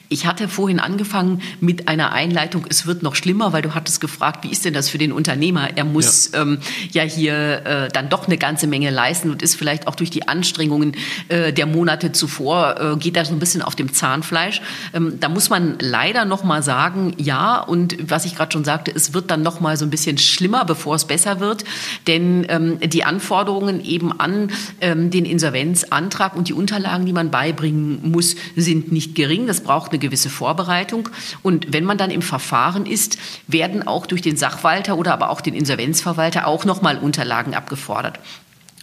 Ich 0.09 0.27
hatte 0.27 0.49
vorhin 0.49 0.81
angefangen 0.81 1.43
mit 1.61 1.89
einer 1.89 2.13
Einleitung, 2.13 2.67
es 2.69 2.87
wird 2.87 3.03
noch 3.03 3.15
schlimmer, 3.15 3.53
weil 3.53 3.63
du 3.63 3.75
hattest 3.75 4.01
gefragt, 4.01 4.45
wie 4.45 4.51
ist 4.51 4.65
denn 4.65 4.75
das 4.75 4.89
für 4.89 4.99
den 4.99 5.13
Unternehmer? 5.13 5.77
Er 5.77 5.85
muss 5.85 6.33
ja, 6.33 6.43
ähm, 6.43 6.59
ja 6.93 7.03
hier 7.03 7.67
äh, 7.67 7.89
dann 7.89 8.09
doch 8.09 8.27
eine 8.27 8.39
ganze 8.39 8.67
Menge 8.67 8.91
leisten 8.91 9.31
und 9.31 9.43
ist 9.43 9.55
vielleicht 9.55 9.87
auch 9.87 9.95
durch 9.95 10.11
die 10.11 10.29
Anstrengungen 10.29 10.93
äh, 11.29 11.53
der 11.53 11.67
Monate 11.67 12.13
zuvor, 12.13 12.81
äh, 12.81 12.97
geht 12.97 13.17
da 13.17 13.25
so 13.25 13.33
ein 13.33 13.39
bisschen 13.39 13.63
auf 13.63 13.77
dem 13.77 13.93
Zahnfleisch. 13.93 14.61
Ähm, 14.95 15.21
da 15.21 15.29
muss 15.29 15.51
man 15.51 15.77
leider 15.81 16.25
noch 16.25 16.45
mal 16.45 16.63
sagen, 16.63 17.15
ja, 17.19 17.61
und 17.61 17.97
was 18.11 18.25
ich 18.25 18.35
gerade 18.35 18.53
schon 18.53 18.65
sagte, 18.65 18.93
es 18.95 19.15
wird 19.15 19.31
dann 19.31 19.43
noch 19.43 19.61
mal 19.61 19.77
so 19.77 19.85
ein 19.85 19.91
bisschen 19.91 20.19
schlimmer, 20.19 20.65
bevor 20.65 20.95
es 20.95 21.05
besser 21.05 21.41
wird, 21.41 21.65
denn 22.07 22.47
ähm, 22.49 22.79
die 22.81 23.05
Anforderungen 23.05 23.85
eben 23.85 24.19
an 24.19 24.51
ähm, 24.81 25.11
den 25.11 25.25
Insolvenzantrag 25.25 26.37
und 26.37 26.49
die 26.49 26.53
Unterlagen, 26.53 27.07
die 27.07 27.13
man 27.13 27.31
beibringen 27.31 28.11
muss, 28.11 28.37
sind 28.57 28.93
nicht 28.93 29.15
gering. 29.15 29.47
Das 29.47 29.65
braucht 29.69 29.91
eine 29.93 29.99
gewisse 29.99 30.31
Vorbereitung. 30.31 31.11
Und 31.43 31.75
wenn 31.75 31.85
man 31.85 31.99
dann 31.99 32.11
im 32.11 32.23
Verfahren 32.23 32.87
ist, 32.87 33.19
werden 33.49 33.87
auch 33.87 34.07
durch 34.07 34.23
den 34.23 34.39
Sachwalter 34.39 34.97
oder 34.97 35.13
aber 35.13 35.29
auch 35.29 35.43
den 35.43 35.53
Insolvenzverwalter 35.53 36.47
auch 36.47 36.65
nochmal 36.65 36.97
Unterlagen 36.97 37.55
abgefordert. 37.55 38.19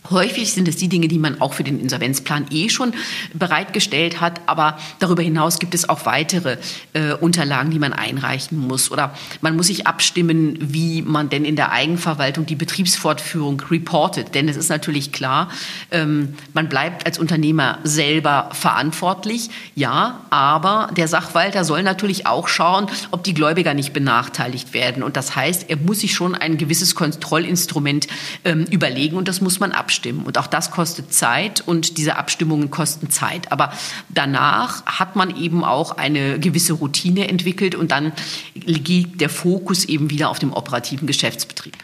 Häufig 0.10 0.54
sind 0.54 0.68
es 0.68 0.78
die 0.78 0.88
Dinge, 0.88 1.08
die 1.08 1.18
man 1.18 1.42
auch 1.42 1.54
für 1.54 1.64
den 1.64 1.80
Insolvenzplan 1.80 2.46
eh 2.52 2.70
schon 2.70 2.94
bereitgestellt 3.34 4.22
hat, 4.22 4.42
aber 4.46 4.78
darüber 5.00 5.24
hinaus 5.24 5.60
gibt 5.60 5.74
es 5.74 5.90
auch 5.90 6.06
weitere 6.06 6.58
äh, 6.94 7.14
Unterlagen, 7.14 7.72
die 7.72 7.80
man 7.80 7.94
einreichen 7.94 8.58
muss. 8.58 8.92
Oder 8.92 9.16
man 9.42 9.56
muss 9.56 9.68
sich 9.68 9.88
abstimmen, 9.88 10.58
wie 10.60 11.02
man 11.02 11.30
denn 11.30 11.44
in 11.44 11.56
der 11.56 11.72
Eigenverwaltung 11.72 12.46
die 12.46 12.56
Betriebsfortführung 12.56 13.62
reportet. 13.72 14.36
Denn 14.36 14.48
es 14.48 14.58
ist 14.58 14.70
natürlich 14.70 15.12
klar, 15.12 15.50
ähm, 15.92 16.36
man 16.54 16.70
bleibt 16.70 17.06
als 17.06 17.18
Unternehmer 17.18 17.80
selber 17.84 18.50
verantwortlich, 18.54 19.50
ja, 19.74 20.22
aber 20.30 20.90
der 20.96 21.08
Sachwalter 21.08 21.64
soll 21.64 21.82
natürlich 21.84 22.28
auch 22.28 22.48
schauen, 22.48 22.88
ob 23.12 23.24
die 23.24 23.34
Gläubiger 23.34 23.74
nicht 23.74 23.94
benachteiligt 23.94 24.74
werden. 24.74 25.02
Und 25.02 25.18
das 25.18 25.36
heißt, 25.36 25.70
er 25.70 25.78
muss 25.78 26.02
sich 26.02 26.14
schon 26.14 26.36
ein 26.36 26.58
gewisses 26.58 26.94
Kontrollinstrument 26.96 28.08
ähm, 28.44 28.66
überlegen 28.70 29.18
und 29.18 29.28
das 29.28 29.42
muss 29.42 29.60
man 29.60 29.72
abstimmen 29.72 29.95
abstimmen. 29.96 30.26
Und 30.26 30.38
auch 30.38 30.48
das 30.48 30.72
kostet 30.72 31.14
Zeit 31.14 31.62
und 31.66 31.98
diese 31.98 32.18
Abstimmungen 32.18 32.70
kosten 32.70 33.10
Zeit. 33.10 33.52
Aber 33.52 33.72
danach 34.10 34.86
hat 34.86 35.16
man 35.16 35.36
eben 35.38 35.64
auch 35.64 35.98
eine 35.98 36.38
gewisse 36.40 36.74
Routine 36.74 37.30
entwickelt 37.30 37.76
und 37.76 37.92
dann 37.92 38.12
liegt 38.54 39.22
der 39.22 39.30
Fokus 39.30 39.86
eben 39.86 40.10
wieder 40.10 40.30
auf 40.30 40.40
dem 40.40 40.52
operativen 40.52 41.08
Geschäftsbetrieb. 41.08 41.78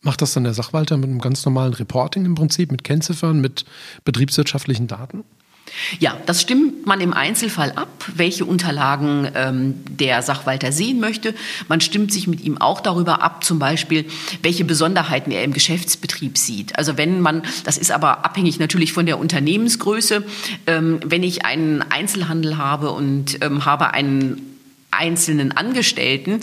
Macht 0.00 0.22
das 0.22 0.32
dann 0.32 0.44
der 0.44 0.54
Sachwalter 0.54 0.96
mit 0.96 1.10
einem 1.10 1.20
ganz 1.20 1.44
normalen 1.44 1.74
Reporting 1.74 2.24
im 2.24 2.34
Prinzip, 2.34 2.72
mit 2.72 2.84
Kennziffern, 2.84 3.40
mit 3.40 3.66
betriebswirtschaftlichen 4.04 4.88
Daten? 4.88 5.24
Ja, 5.98 6.18
das 6.26 6.42
stimmt 6.42 6.86
man 6.86 7.00
im 7.00 7.12
Einzelfall 7.12 7.72
ab, 7.72 8.04
welche 8.14 8.44
Unterlagen 8.44 9.28
ähm, 9.34 9.74
der 9.88 10.22
Sachwalter 10.22 10.72
sehen 10.72 11.00
möchte. 11.00 11.34
Man 11.68 11.80
stimmt 11.80 12.12
sich 12.12 12.26
mit 12.26 12.40
ihm 12.42 12.58
auch 12.58 12.80
darüber 12.80 13.22
ab, 13.22 13.44
zum 13.44 13.58
Beispiel, 13.58 14.06
welche 14.42 14.64
Besonderheiten 14.64 15.30
er 15.30 15.44
im 15.44 15.52
Geschäftsbetrieb 15.52 16.38
sieht. 16.38 16.78
Also 16.78 16.98
wenn 16.98 17.20
man, 17.20 17.42
das 17.64 17.78
ist 17.78 17.90
aber 17.90 18.24
abhängig 18.24 18.58
natürlich 18.58 18.92
von 18.92 19.06
der 19.06 19.18
Unternehmensgröße, 19.18 20.24
ähm, 20.66 21.00
wenn 21.04 21.22
ich 21.22 21.44
einen 21.44 21.82
Einzelhandel 21.82 22.58
habe 22.58 22.90
und 22.90 23.42
ähm, 23.42 23.64
habe 23.64 23.92
einen 23.94 24.58
einzelnen 24.90 25.52
Angestellten, 25.52 26.40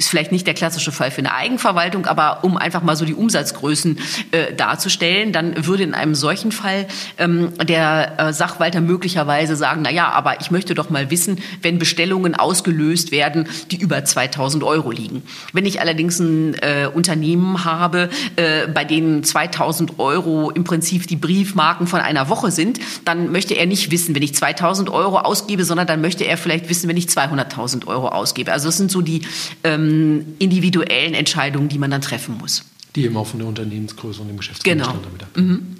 ist 0.00 0.08
vielleicht 0.08 0.32
nicht 0.32 0.46
der 0.46 0.54
klassische 0.54 0.92
Fall 0.92 1.10
für 1.10 1.18
eine 1.18 1.34
Eigenverwaltung, 1.34 2.06
aber 2.06 2.42
um 2.42 2.56
einfach 2.56 2.82
mal 2.82 2.96
so 2.96 3.04
die 3.04 3.14
Umsatzgrößen 3.14 3.98
äh, 4.30 4.54
darzustellen, 4.54 5.32
dann 5.32 5.66
würde 5.66 5.82
in 5.82 5.92
einem 5.92 6.14
solchen 6.14 6.52
Fall 6.52 6.86
ähm, 7.18 7.52
der 7.62 8.18
äh, 8.18 8.32
Sachwalter 8.32 8.80
möglicherweise 8.80 9.56
sagen, 9.56 9.82
na 9.84 9.90
ja, 9.90 10.10
aber 10.10 10.40
ich 10.40 10.50
möchte 10.50 10.74
doch 10.74 10.88
mal 10.88 11.10
wissen, 11.10 11.38
wenn 11.60 11.78
Bestellungen 11.78 12.34
ausgelöst 12.34 13.12
werden, 13.12 13.46
die 13.70 13.76
über 13.76 14.02
2000 14.02 14.64
Euro 14.64 14.90
liegen. 14.90 15.22
Wenn 15.52 15.66
ich 15.66 15.82
allerdings 15.82 16.18
ein 16.18 16.54
äh, 16.54 16.88
Unternehmen 16.92 17.66
habe, 17.66 18.08
äh, 18.36 18.68
bei 18.68 18.86
denen 18.86 19.22
2000 19.22 19.98
Euro 19.98 20.50
im 20.50 20.64
Prinzip 20.64 21.08
die 21.08 21.16
Briefmarken 21.16 21.86
von 21.86 22.00
einer 22.00 22.30
Woche 22.30 22.50
sind, 22.50 22.80
dann 23.04 23.30
möchte 23.30 23.52
er 23.52 23.66
nicht 23.66 23.90
wissen, 23.90 24.14
wenn 24.14 24.22
ich 24.22 24.34
2000 24.34 24.88
Euro 24.88 25.18
ausgebe, 25.18 25.64
sondern 25.64 25.86
dann 25.86 26.00
möchte 26.00 26.24
er 26.24 26.38
vielleicht 26.38 26.70
wissen, 26.70 26.88
wenn 26.88 26.96
ich 26.96 27.06
200.000 27.06 27.86
Euro 27.86 28.08
ausgebe. 28.08 28.50
Also 28.50 28.68
das 28.68 28.78
sind 28.78 28.90
so 28.90 29.02
die 29.02 29.22
ähm, 29.62 29.89
individuellen 30.38 31.14
Entscheidungen, 31.14 31.68
die 31.68 31.78
man 31.78 31.90
dann 31.90 32.00
treffen 32.00 32.38
muss. 32.38 32.64
Die 32.96 33.04
eben 33.04 33.16
auch 33.16 33.26
von 33.26 33.38
der 33.38 33.48
Unternehmensgröße 33.48 34.20
und 34.20 34.28
dem 34.28 34.36
Geschäftsgegenstand 34.36 34.98
genau. 34.98 35.08
damit 35.08 35.22
abhängen. 35.22 35.48
Mhm. 35.48 35.76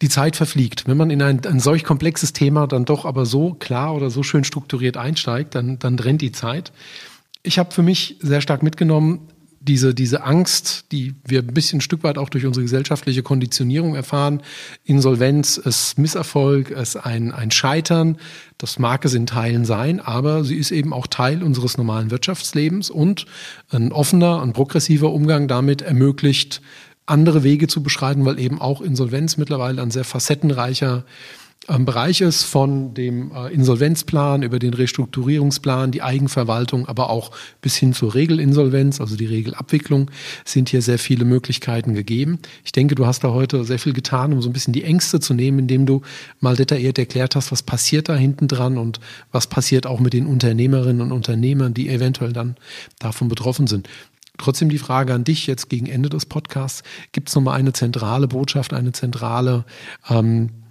Die 0.00 0.08
Zeit 0.08 0.36
verfliegt. 0.36 0.88
Wenn 0.88 0.96
man 0.96 1.10
in 1.10 1.22
ein, 1.22 1.44
ein 1.46 1.60
solch 1.60 1.84
komplexes 1.84 2.32
Thema 2.32 2.66
dann 2.66 2.84
doch 2.84 3.04
aber 3.04 3.24
so 3.24 3.54
klar 3.54 3.94
oder 3.94 4.10
so 4.10 4.22
schön 4.22 4.42
strukturiert 4.42 4.96
einsteigt, 4.96 5.54
dann, 5.54 5.78
dann 5.78 5.98
rennt 5.98 6.22
die 6.22 6.32
Zeit. 6.32 6.72
Ich 7.44 7.58
habe 7.58 7.72
für 7.72 7.82
mich 7.82 8.16
sehr 8.20 8.40
stark 8.40 8.62
mitgenommen, 8.62 9.28
diese, 9.64 9.94
diese 9.94 10.24
Angst, 10.24 10.86
die 10.92 11.14
wir 11.24 11.40
ein 11.40 11.54
bisschen 11.54 11.78
ein 11.78 11.82
Stück 11.82 12.02
weit 12.02 12.18
auch 12.18 12.28
durch 12.28 12.46
unsere 12.46 12.64
gesellschaftliche 12.64 13.22
Konditionierung 13.22 13.94
erfahren, 13.94 14.42
Insolvenz 14.84 15.56
ist 15.56 15.98
Misserfolg, 15.98 16.70
ist 16.70 16.96
ein, 16.96 17.32
ein 17.32 17.50
Scheitern, 17.50 18.18
das 18.58 18.78
mag 18.78 19.04
es 19.04 19.14
in 19.14 19.26
Teilen 19.26 19.64
sein, 19.64 20.00
aber 20.00 20.44
sie 20.44 20.56
ist 20.56 20.72
eben 20.72 20.92
auch 20.92 21.06
Teil 21.06 21.42
unseres 21.42 21.78
normalen 21.78 22.10
Wirtschaftslebens 22.10 22.90
und 22.90 23.26
ein 23.70 23.92
offener, 23.92 24.42
ein 24.42 24.52
progressiver 24.52 25.12
Umgang 25.12 25.46
damit 25.46 25.82
ermöglicht, 25.82 26.60
andere 27.06 27.42
Wege 27.42 27.66
zu 27.66 27.82
beschreiten, 27.82 28.24
weil 28.24 28.38
eben 28.38 28.60
auch 28.60 28.80
Insolvenz 28.80 29.36
mittlerweile 29.36 29.82
ein 29.82 29.90
sehr 29.90 30.04
facettenreicher 30.04 31.04
ähm, 31.68 31.84
Bereich 31.84 32.20
ist, 32.20 32.42
von 32.44 32.94
dem 32.94 33.30
äh, 33.32 33.52
Insolvenzplan 33.52 34.42
über 34.42 34.58
den 34.58 34.74
Restrukturierungsplan, 34.74 35.92
die 35.92 36.02
Eigenverwaltung, 36.02 36.88
aber 36.88 37.10
auch 37.10 37.30
bis 37.60 37.76
hin 37.76 37.92
zur 37.92 38.14
Regelinsolvenz, 38.14 39.00
also 39.00 39.16
die 39.16 39.26
Regelabwicklung, 39.26 40.10
sind 40.44 40.68
hier 40.68 40.82
sehr 40.82 40.98
viele 40.98 41.24
Möglichkeiten 41.24 41.94
gegeben. 41.94 42.38
Ich 42.64 42.72
denke, 42.72 42.94
du 42.94 43.06
hast 43.06 43.22
da 43.22 43.32
heute 43.32 43.64
sehr 43.64 43.78
viel 43.78 43.92
getan, 43.92 44.32
um 44.32 44.42
so 44.42 44.48
ein 44.48 44.52
bisschen 44.52 44.72
die 44.72 44.84
Ängste 44.84 45.20
zu 45.20 45.34
nehmen, 45.34 45.60
indem 45.60 45.86
du 45.86 46.02
mal 46.40 46.56
detailliert 46.56 46.98
erklärt 46.98 47.36
hast, 47.36 47.52
was 47.52 47.62
passiert 47.62 48.08
da 48.08 48.16
hinten 48.16 48.48
dran 48.48 48.76
und 48.76 48.98
was 49.30 49.46
passiert 49.46 49.86
auch 49.86 50.00
mit 50.00 50.12
den 50.12 50.26
Unternehmerinnen 50.26 51.00
und 51.00 51.12
Unternehmern, 51.12 51.74
die 51.74 51.88
eventuell 51.88 52.32
dann 52.32 52.56
davon 52.98 53.28
betroffen 53.28 53.66
sind. 53.68 53.88
Trotzdem 54.38 54.70
die 54.70 54.78
Frage 54.78 55.14
an 55.14 55.24
dich 55.24 55.46
jetzt 55.46 55.68
gegen 55.68 55.86
Ende 55.86 56.08
des 56.08 56.26
Podcasts. 56.26 56.82
Gibt 57.12 57.28
es 57.28 57.34
nochmal 57.34 57.58
eine 57.58 57.72
zentrale 57.72 58.26
Botschaft, 58.26 58.72
eine 58.72 58.92
zentrale 58.92 59.64
ähm, 60.08 60.48
äh, 60.48 60.61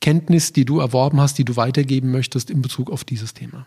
Kenntnis, 0.00 0.52
die 0.52 0.64
du 0.64 0.80
erworben 0.80 1.20
hast, 1.20 1.38
die 1.38 1.44
du 1.44 1.56
weitergeben 1.56 2.10
möchtest 2.10 2.50
in 2.50 2.62
Bezug 2.62 2.90
auf 2.90 3.04
dieses 3.04 3.34
Thema? 3.34 3.66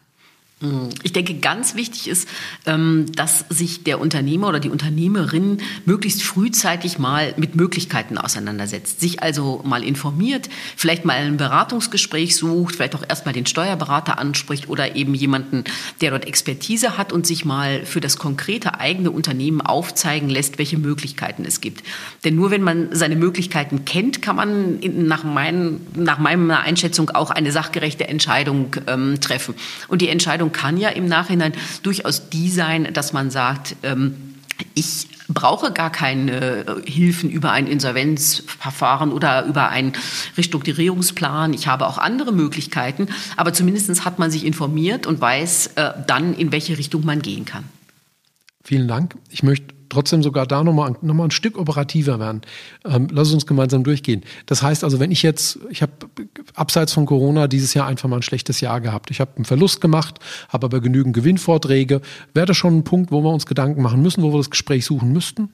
Ich 1.03 1.11
denke, 1.11 1.33
ganz 1.35 1.75
wichtig 1.75 2.07
ist, 2.07 2.27
ähm, 2.65 3.05
dass 3.15 3.45
sich 3.49 3.83
der 3.83 3.99
Unternehmer 3.99 4.47
oder 4.47 4.59
die 4.59 4.69
Unternehmerin 4.69 5.57
möglichst 5.85 6.23
frühzeitig 6.23 6.99
mal 6.99 7.33
mit 7.37 7.55
Möglichkeiten 7.55 8.17
auseinandersetzt, 8.17 9.01
sich 9.01 9.21
also 9.21 9.61
mal 9.65 9.83
informiert, 9.83 10.49
vielleicht 10.77 11.03
mal 11.03 11.17
ein 11.17 11.37
Beratungsgespräch 11.37 12.35
sucht, 12.35 12.75
vielleicht 12.75 12.95
auch 12.95 13.03
erstmal 13.07 13.33
den 13.33 13.45
Steuerberater 13.45 14.19
anspricht 14.19 14.69
oder 14.69 14.95
eben 14.95 15.13
jemanden, 15.13 15.65
der 16.01 16.11
dort 16.11 16.25
Expertise 16.25 16.97
hat 16.97 17.11
und 17.11 17.27
sich 17.27 17.43
mal 17.43 17.85
für 17.85 17.99
das 17.99 18.17
konkrete 18.17 18.79
eigene 18.79 19.11
Unternehmen 19.11 19.59
aufzeigen 19.59 20.29
lässt, 20.29 20.59
welche 20.59 20.77
Möglichkeiten 20.77 21.43
es 21.45 21.59
gibt. 21.59 21.83
Denn 22.23 22.35
nur 22.35 22.51
wenn 22.51 22.63
man 22.63 22.95
seine 22.95 23.17
Möglichkeiten 23.17 23.83
kennt, 23.83 24.21
kann 24.21 24.37
man 24.37 24.79
nach, 24.79 25.25
mein, 25.25 25.81
nach 25.95 26.19
meiner 26.19 26.61
Einschätzung 26.61 27.09
auch 27.09 27.31
eine 27.31 27.51
sachgerechte 27.51 28.07
Entscheidung 28.07 28.75
ähm, 28.87 29.19
treffen. 29.19 29.55
Und 29.89 30.01
die 30.01 30.07
Entscheidung 30.07 30.52
kann 30.53 30.77
ja 30.77 30.89
im 30.89 31.05
Nachhinein 31.05 31.53
durchaus 31.83 32.29
die 32.29 32.49
sein, 32.49 32.93
dass 32.93 33.11
man 33.11 33.31
sagt, 33.31 33.75
ähm, 33.83 34.15
ich 34.75 35.07
brauche 35.27 35.71
gar 35.71 35.91
keine 35.91 36.65
äh, 36.65 36.81
Hilfen 36.85 37.29
über 37.29 37.51
ein 37.51 37.67
Insolvenzverfahren 37.67 39.11
oder 39.11 39.45
über 39.45 39.69
einen 39.69 39.93
Restrukturierungsplan. 40.37 41.53
Ich 41.53 41.67
habe 41.67 41.87
auch 41.87 41.97
andere 41.97 42.31
Möglichkeiten, 42.31 43.07
aber 43.35 43.53
zumindest 43.53 44.05
hat 44.05 44.19
man 44.19 44.31
sich 44.31 44.45
informiert 44.45 45.07
und 45.07 45.19
weiß 45.21 45.71
äh, 45.75 45.91
dann, 46.07 46.33
in 46.33 46.51
welche 46.51 46.77
Richtung 46.77 47.05
man 47.05 47.21
gehen 47.21 47.45
kann. 47.45 47.63
Vielen 48.63 48.87
Dank. 48.87 49.15
Ich 49.29 49.43
möchte 49.43 49.73
trotzdem 49.93 50.23
sogar 50.23 50.45
da 50.45 50.63
nochmal 50.63 50.95
noch 51.01 51.13
mal 51.13 51.25
ein 51.25 51.31
Stück 51.31 51.57
operativer 51.57 52.19
werden. 52.19 52.41
Ähm, 52.85 53.07
lass 53.11 53.33
uns 53.33 53.45
gemeinsam 53.45 53.83
durchgehen. 53.83 54.23
Das 54.45 54.61
heißt 54.61 54.83
also, 54.83 54.99
wenn 54.99 55.11
ich 55.11 55.23
jetzt, 55.23 55.59
ich 55.69 55.81
habe 55.81 55.93
abseits 56.55 56.93
von 56.93 57.05
Corona 57.05 57.47
dieses 57.47 57.73
Jahr 57.73 57.87
einfach 57.87 58.09
mal 58.09 58.17
ein 58.17 58.23
schlechtes 58.23 58.61
Jahr 58.61 58.81
gehabt. 58.81 59.11
Ich 59.11 59.19
habe 59.19 59.31
einen 59.35 59.45
Verlust 59.45 59.81
gemacht, 59.81 60.19
habe 60.49 60.65
aber 60.65 60.81
genügend 60.81 61.15
Gewinnvorträge. 61.15 62.01
Wäre 62.33 62.45
das 62.45 62.57
schon 62.57 62.77
ein 62.77 62.83
Punkt, 62.83 63.11
wo 63.11 63.21
wir 63.23 63.29
uns 63.29 63.45
Gedanken 63.45 63.81
machen 63.81 64.01
müssen, 64.01 64.23
wo 64.23 64.33
wir 64.33 64.37
das 64.37 64.49
Gespräch 64.49 64.85
suchen 64.85 65.13
müssten? 65.13 65.49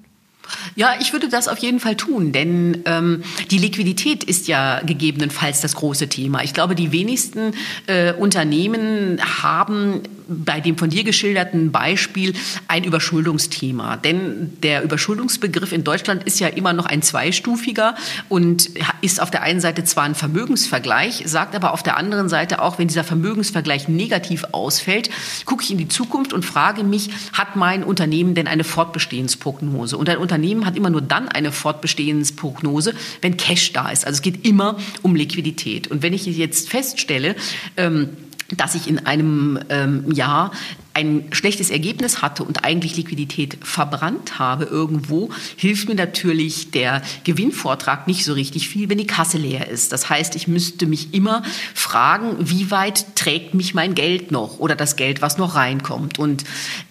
Ja, 0.76 0.94
ich 1.00 1.14
würde 1.14 1.30
das 1.30 1.48
auf 1.48 1.60
jeden 1.60 1.80
Fall 1.80 1.96
tun, 1.96 2.32
denn 2.32 2.82
ähm, 2.86 3.24
die 3.52 3.58
Liquidität 3.58 4.24
ist 4.24 4.48
ja 4.48 4.82
gegebenenfalls 4.82 5.62
das 5.62 5.76
große 5.76 6.10
Thema. 6.10 6.44
Ich 6.44 6.54
glaube, 6.54 6.76
die 6.76 6.92
wenigsten 6.92 7.54
äh, 7.88 8.14
Unternehmen 8.14 9.20
haben 9.44 10.02
bei 10.30 10.62
dem 10.62 10.78
von 10.78 10.90
dir 10.90 11.04
geschilderten 11.04 11.72
Beispiel 11.72 12.34
ein 12.68 12.84
Überschuldungsthema. 12.84 13.98
Denn 13.98 14.54
der 14.62 14.84
Überschuldungsbegriff 14.84 15.72
in 15.72 15.84
Deutschland 15.84 16.24
ist 16.24 16.40
ja 16.40 16.48
immer 16.48 16.74
noch 16.74 16.86
ein 16.86 17.02
zweistufiger 17.02 17.96
und 18.30 18.70
ist 19.02 19.22
auf 19.22 19.32
der 19.32 19.42
einen 19.42 19.60
Seite 19.60 19.84
zwar 19.84 20.04
ein 20.04 20.16
Vermögensvergleich, 20.16 21.24
sagt 21.26 21.56
aber 21.56 21.74
auf 21.74 21.84
der 21.84 21.98
anderen 21.98 22.30
Seite 22.30 22.62
auch, 22.62 22.80
wenn 22.80 22.88
dieser 22.88 23.04
Vermögensvergleich 23.04 23.88
negativ 23.88 24.46
ausfällt, 24.52 25.10
gucke 25.46 25.64
ich 25.64 25.72
in 25.72 25.78
die 25.78 25.88
Zukunft 25.88 26.34
und 26.34 26.46
frage 26.46 26.84
mich, 26.84 27.10
hat 27.34 27.56
mein 27.56 27.84
Unternehmen 27.84 28.36
denn 28.36 28.48
eine 28.48 28.64
Fortbestehensprognose? 28.64 29.98
Und 29.98 30.10
ein 30.10 30.18
Unternehmen 30.18 30.66
hat 30.66 30.78
immer 30.78 30.90
nur 30.90 31.02
dann 31.02 31.28
eine 31.28 31.52
Fortbestehensprognose, 31.52 32.94
wenn 33.22 33.38
Cash 33.38 33.74
da 33.74 33.90
ist. 33.90 34.06
Also 34.06 34.18
es 34.18 34.22
geht 34.22 34.46
immer 34.46 34.78
um 35.02 35.16
Liquidität. 35.16 35.88
Und 35.88 36.04
wenn 36.04 36.14
ich 36.14 36.26
jetzt 36.26 36.70
feststelle, 36.70 37.36
ähm, 37.78 38.10
dass 38.58 38.76
ich 38.76 38.88
in 38.88 39.06
einem 39.06 39.60
ähm, 39.70 40.12
Jahr 40.12 40.52
ein 40.94 41.26
schlechtes 41.32 41.70
Ergebnis 41.70 42.22
hatte 42.22 42.44
und 42.44 42.66
eigentlich 42.66 42.98
Liquidität 42.98 43.58
verbrannt 43.62 44.38
habe 44.40 44.66
irgendwo, 44.66 45.30
hilft 45.56 45.88
mir 45.88 45.96
natürlich 45.96 46.72
der 46.72 47.02
Gewinnvortrag 47.24 48.08
nicht 48.08 48.26
so 48.26 48.34
richtig 48.34 48.68
viel, 48.68 48.90
wenn 48.90 48.98
die 48.98 49.08
Kasse 49.08 49.38
leer 49.38 49.70
ist. 49.70 49.94
Das 49.94 50.10
heißt, 50.10 50.36
ich 50.36 50.48
müsste 50.48 50.88
mich 50.88 51.14
immer 51.14 51.44
fragen, 51.74 52.36
wie 52.40 52.70
weit 52.72 53.16
trägt 53.16 53.54
mich 53.54 53.74
mein 53.74 53.96
Geld 53.96 54.32
noch 54.32 54.60
oder 54.60 54.76
das 54.76 54.96
Geld, 54.96 55.22
was 55.22 55.38
noch 55.38 55.56
reinkommt. 55.56 56.20
Und 56.20 56.44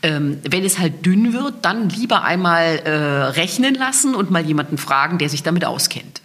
ähm, 0.03 0.39
wenn 0.49 0.65
es 0.65 0.79
halt 0.79 1.05
dünn 1.05 1.33
wird, 1.33 1.65
dann 1.65 1.91
lieber 1.91 2.23
einmal 2.25 2.79
äh, 2.85 2.91
rechnen 2.91 3.75
lassen 3.75 4.15
und 4.15 4.31
mal 4.31 4.45
jemanden 4.45 4.79
fragen, 4.79 5.19
der 5.19 5.29
sich 5.29 5.43
damit 5.43 5.65
auskennt. 5.65 6.23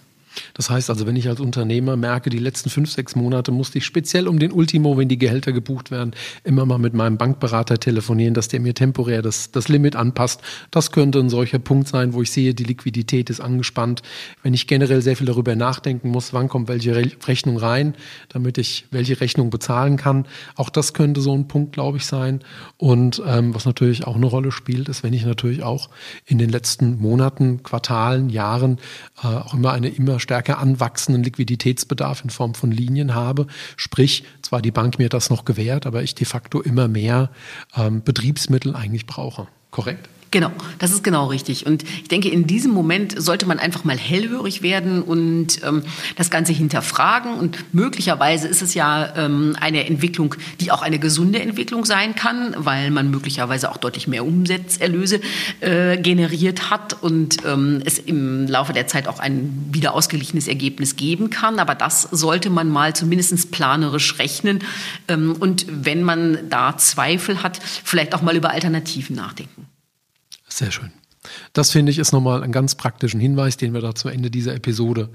Das 0.53 0.69
heißt 0.69 0.89
also, 0.89 1.07
wenn 1.07 1.15
ich 1.15 1.27
als 1.27 1.39
Unternehmer 1.39 1.97
merke, 1.97 2.29
die 2.29 2.37
letzten 2.37 2.69
fünf, 2.69 2.91
sechs 2.91 3.15
Monate 3.15 3.51
musste 3.51 3.79
ich 3.79 3.85
speziell 3.85 4.27
um 4.27 4.37
den 4.39 4.51
Ultimo, 4.51 4.97
wenn 4.97 5.07
die 5.07 5.17
Gehälter 5.17 5.51
gebucht 5.51 5.89
werden, 5.89 6.11
immer 6.43 6.65
mal 6.65 6.77
mit 6.77 6.93
meinem 6.93 7.17
Bankberater 7.17 7.79
telefonieren, 7.79 8.33
dass 8.33 8.47
der 8.47 8.59
mir 8.59 8.73
temporär 8.73 9.21
das, 9.21 9.51
das 9.51 9.67
Limit 9.67 9.95
anpasst. 9.95 10.41
Das 10.69 10.91
könnte 10.91 11.19
ein 11.19 11.29
solcher 11.29 11.59
Punkt 11.59 11.87
sein, 11.87 12.13
wo 12.13 12.21
ich 12.21 12.31
sehe, 12.31 12.53
die 12.53 12.63
Liquidität 12.63 13.29
ist 13.29 13.39
angespannt. 13.39 14.03
Wenn 14.43 14.53
ich 14.53 14.67
generell 14.67 15.01
sehr 15.01 15.15
viel 15.15 15.27
darüber 15.27 15.55
nachdenken 15.55 16.09
muss, 16.09 16.33
wann 16.33 16.49
kommt 16.49 16.67
welche 16.67 16.95
Rechnung 16.95 17.57
rein, 17.57 17.95
damit 18.29 18.57
ich 18.57 18.85
welche 18.91 19.19
Rechnung 19.19 19.49
bezahlen 19.49 19.97
kann. 19.97 20.27
Auch 20.55 20.69
das 20.69 20.93
könnte 20.93 21.21
so 21.21 21.33
ein 21.35 21.47
Punkt, 21.47 21.73
glaube 21.73 21.97
ich, 21.97 22.05
sein. 22.05 22.41
Und 22.77 23.21
ähm, 23.25 23.55
was 23.55 23.65
natürlich 23.65 24.05
auch 24.05 24.15
eine 24.15 24.25
Rolle 24.27 24.51
spielt, 24.51 24.89
ist, 24.89 25.03
wenn 25.03 25.13
ich 25.13 25.25
natürlich 25.25 25.63
auch 25.63 25.89
in 26.25 26.37
den 26.37 26.49
letzten 26.49 26.99
Monaten, 26.99 27.63
Quartalen, 27.63 28.29
Jahren 28.29 28.77
äh, 29.23 29.27
auch 29.27 29.53
immer 29.53 29.71
eine 29.71 29.89
immer 29.89 30.19
stärker 30.43 30.59
anwachsenden 30.59 31.23
Liquiditätsbedarf 31.23 32.23
in 32.23 32.29
Form 32.29 32.53
von 32.53 32.71
Linien 32.71 33.15
habe. 33.15 33.47
Sprich, 33.77 34.25
zwar 34.41 34.61
die 34.61 34.71
Bank 34.71 34.99
mir 34.99 35.07
das 35.07 35.29
noch 35.29 35.45
gewährt, 35.45 35.85
aber 35.85 36.03
ich 36.03 36.15
de 36.15 36.25
facto 36.25 36.61
immer 36.61 36.87
mehr 36.87 37.29
ähm, 37.75 38.03
Betriebsmittel 38.03 38.75
eigentlich 38.75 39.05
brauche. 39.05 39.47
Korrekt? 39.71 40.09
Genau, 40.33 40.51
das 40.79 40.89
ist 40.91 41.03
genau 41.03 41.27
richtig. 41.27 41.67
Und 41.67 41.83
ich 41.83 42.07
denke, 42.07 42.27
in 42.27 42.47
diesem 42.47 42.71
Moment 42.71 43.13
sollte 43.21 43.45
man 43.45 43.59
einfach 43.59 43.83
mal 43.83 43.99
hellhörig 43.99 44.63
werden 44.63 45.03
und 45.03 45.63
ähm, 45.63 45.83
das 46.15 46.31
Ganze 46.31 46.53
hinterfragen. 46.53 47.35
Und 47.35 47.71
möglicherweise 47.71 48.47
ist 48.47 48.63
es 48.63 48.73
ja 48.73 49.15
ähm, 49.15 49.55
eine 49.61 49.85
Entwicklung, 49.85 50.33
die 50.59 50.71
auch 50.71 50.81
eine 50.81 50.97
gesunde 50.97 51.39
Entwicklung 51.39 51.85
sein 51.85 52.15
kann, 52.15 52.55
weil 52.57 52.89
man 52.89 53.11
möglicherweise 53.11 53.69
auch 53.69 53.77
deutlich 53.77 54.07
mehr 54.07 54.25
Umsatzerlöse 54.25 55.21
äh, 55.59 55.97
generiert 55.97 56.71
hat 56.71 57.03
und 57.03 57.45
ähm, 57.45 57.83
es 57.85 57.99
im 57.99 58.47
Laufe 58.47 58.73
der 58.73 58.87
Zeit 58.87 59.07
auch 59.07 59.19
ein 59.19 59.67
wieder 59.71 59.93
ausgeglichenes 59.93 60.47
Ergebnis 60.47 60.95
geben 60.95 61.29
kann. 61.29 61.59
Aber 61.59 61.75
das 61.75 62.01
sollte 62.09 62.49
man 62.49 62.69
mal 62.69 62.95
zumindest 62.95 63.51
planerisch 63.51 64.17
rechnen. 64.17 64.63
Ähm, 65.07 65.35
und 65.39 65.67
wenn 65.69 66.01
man 66.01 66.49
da 66.49 66.75
Zweifel 66.75 67.43
hat, 67.43 67.59
vielleicht 67.83 68.15
auch 68.15 68.23
mal 68.23 68.35
über 68.35 68.49
Alternativen 68.49 69.15
nachdenken. 69.15 69.67
Sehr 70.53 70.71
schön. 70.71 70.91
Das 71.53 71.71
finde 71.71 71.91
ich 71.91 71.97
ist 71.97 72.11
nochmal 72.11 72.43
ein 72.43 72.51
ganz 72.51 72.75
praktischen 72.75 73.19
Hinweis, 73.19 73.57
den 73.57 73.73
wir 73.73 73.81
da 73.81 73.95
zum 73.95 74.11
Ende 74.11 74.29
dieser 74.29 74.53
Episode 74.53 75.09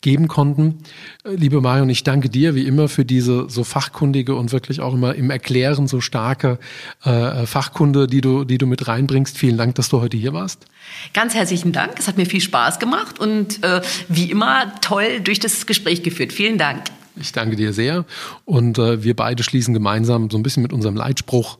geben 0.00 0.28
konnten. 0.28 0.78
Äh, 1.24 1.34
liebe 1.34 1.60
Marion, 1.60 1.90
ich 1.90 2.04
danke 2.04 2.30
dir 2.30 2.54
wie 2.54 2.66
immer 2.66 2.88
für 2.88 3.04
diese 3.04 3.50
so 3.50 3.64
fachkundige 3.64 4.34
und 4.34 4.50
wirklich 4.50 4.80
auch 4.80 4.94
immer 4.94 5.14
im 5.14 5.28
Erklären 5.28 5.88
so 5.88 6.00
starke 6.00 6.58
äh, 7.04 7.44
Fachkunde, 7.44 8.06
die 8.06 8.22
du, 8.22 8.44
die 8.44 8.56
du 8.56 8.66
mit 8.66 8.88
reinbringst. 8.88 9.36
Vielen 9.36 9.58
Dank, 9.58 9.74
dass 9.74 9.90
du 9.90 10.00
heute 10.00 10.16
hier 10.16 10.32
warst. 10.32 10.64
Ganz 11.12 11.34
herzlichen 11.34 11.72
Dank. 11.72 11.98
Es 11.98 12.08
hat 12.08 12.16
mir 12.16 12.24
viel 12.24 12.40
Spaß 12.40 12.78
gemacht 12.78 13.18
und 13.18 13.62
äh, 13.62 13.82
wie 14.08 14.30
immer 14.30 14.72
toll 14.80 15.20
durch 15.20 15.38
das 15.38 15.66
Gespräch 15.66 16.02
geführt. 16.02 16.32
Vielen 16.32 16.56
Dank. 16.56 16.84
Ich 17.20 17.32
danke 17.32 17.56
dir 17.56 17.72
sehr. 17.72 18.04
Und 18.44 18.78
äh, 18.78 19.02
wir 19.02 19.14
beide 19.14 19.42
schließen 19.42 19.74
gemeinsam 19.74 20.30
so 20.30 20.38
ein 20.38 20.42
bisschen 20.42 20.62
mit 20.62 20.72
unserem 20.72 20.96
Leitspruch. 20.96 21.58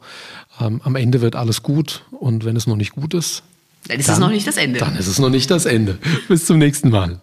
Ähm, 0.61 0.81
am 0.85 0.97
Ende 0.97 1.21
wird 1.21 1.37
alles 1.37 1.63
gut. 1.63 2.05
Und 2.11 2.45
wenn 2.45 2.57
es 2.57 2.67
noch 2.67 2.77
nicht 2.77 2.93
gut 2.93 3.15
ist, 3.15 3.43
dann 3.87 3.99
ist 3.99 4.09
dann, 4.09 4.15
es 4.15 4.21
noch 4.21 4.31
nicht 4.31 4.47
das 4.47 4.57
Ende. 4.57 4.81
Dann 4.81 4.97
ist 4.97 5.07
es 5.07 5.19
noch 5.19 5.31
nicht 5.31 5.51
das 5.51 5.65
Ende. 5.65 5.99
Bis 6.29 6.47
zum 6.47 6.59
nächsten 6.59 6.91
Mal. 6.91 7.21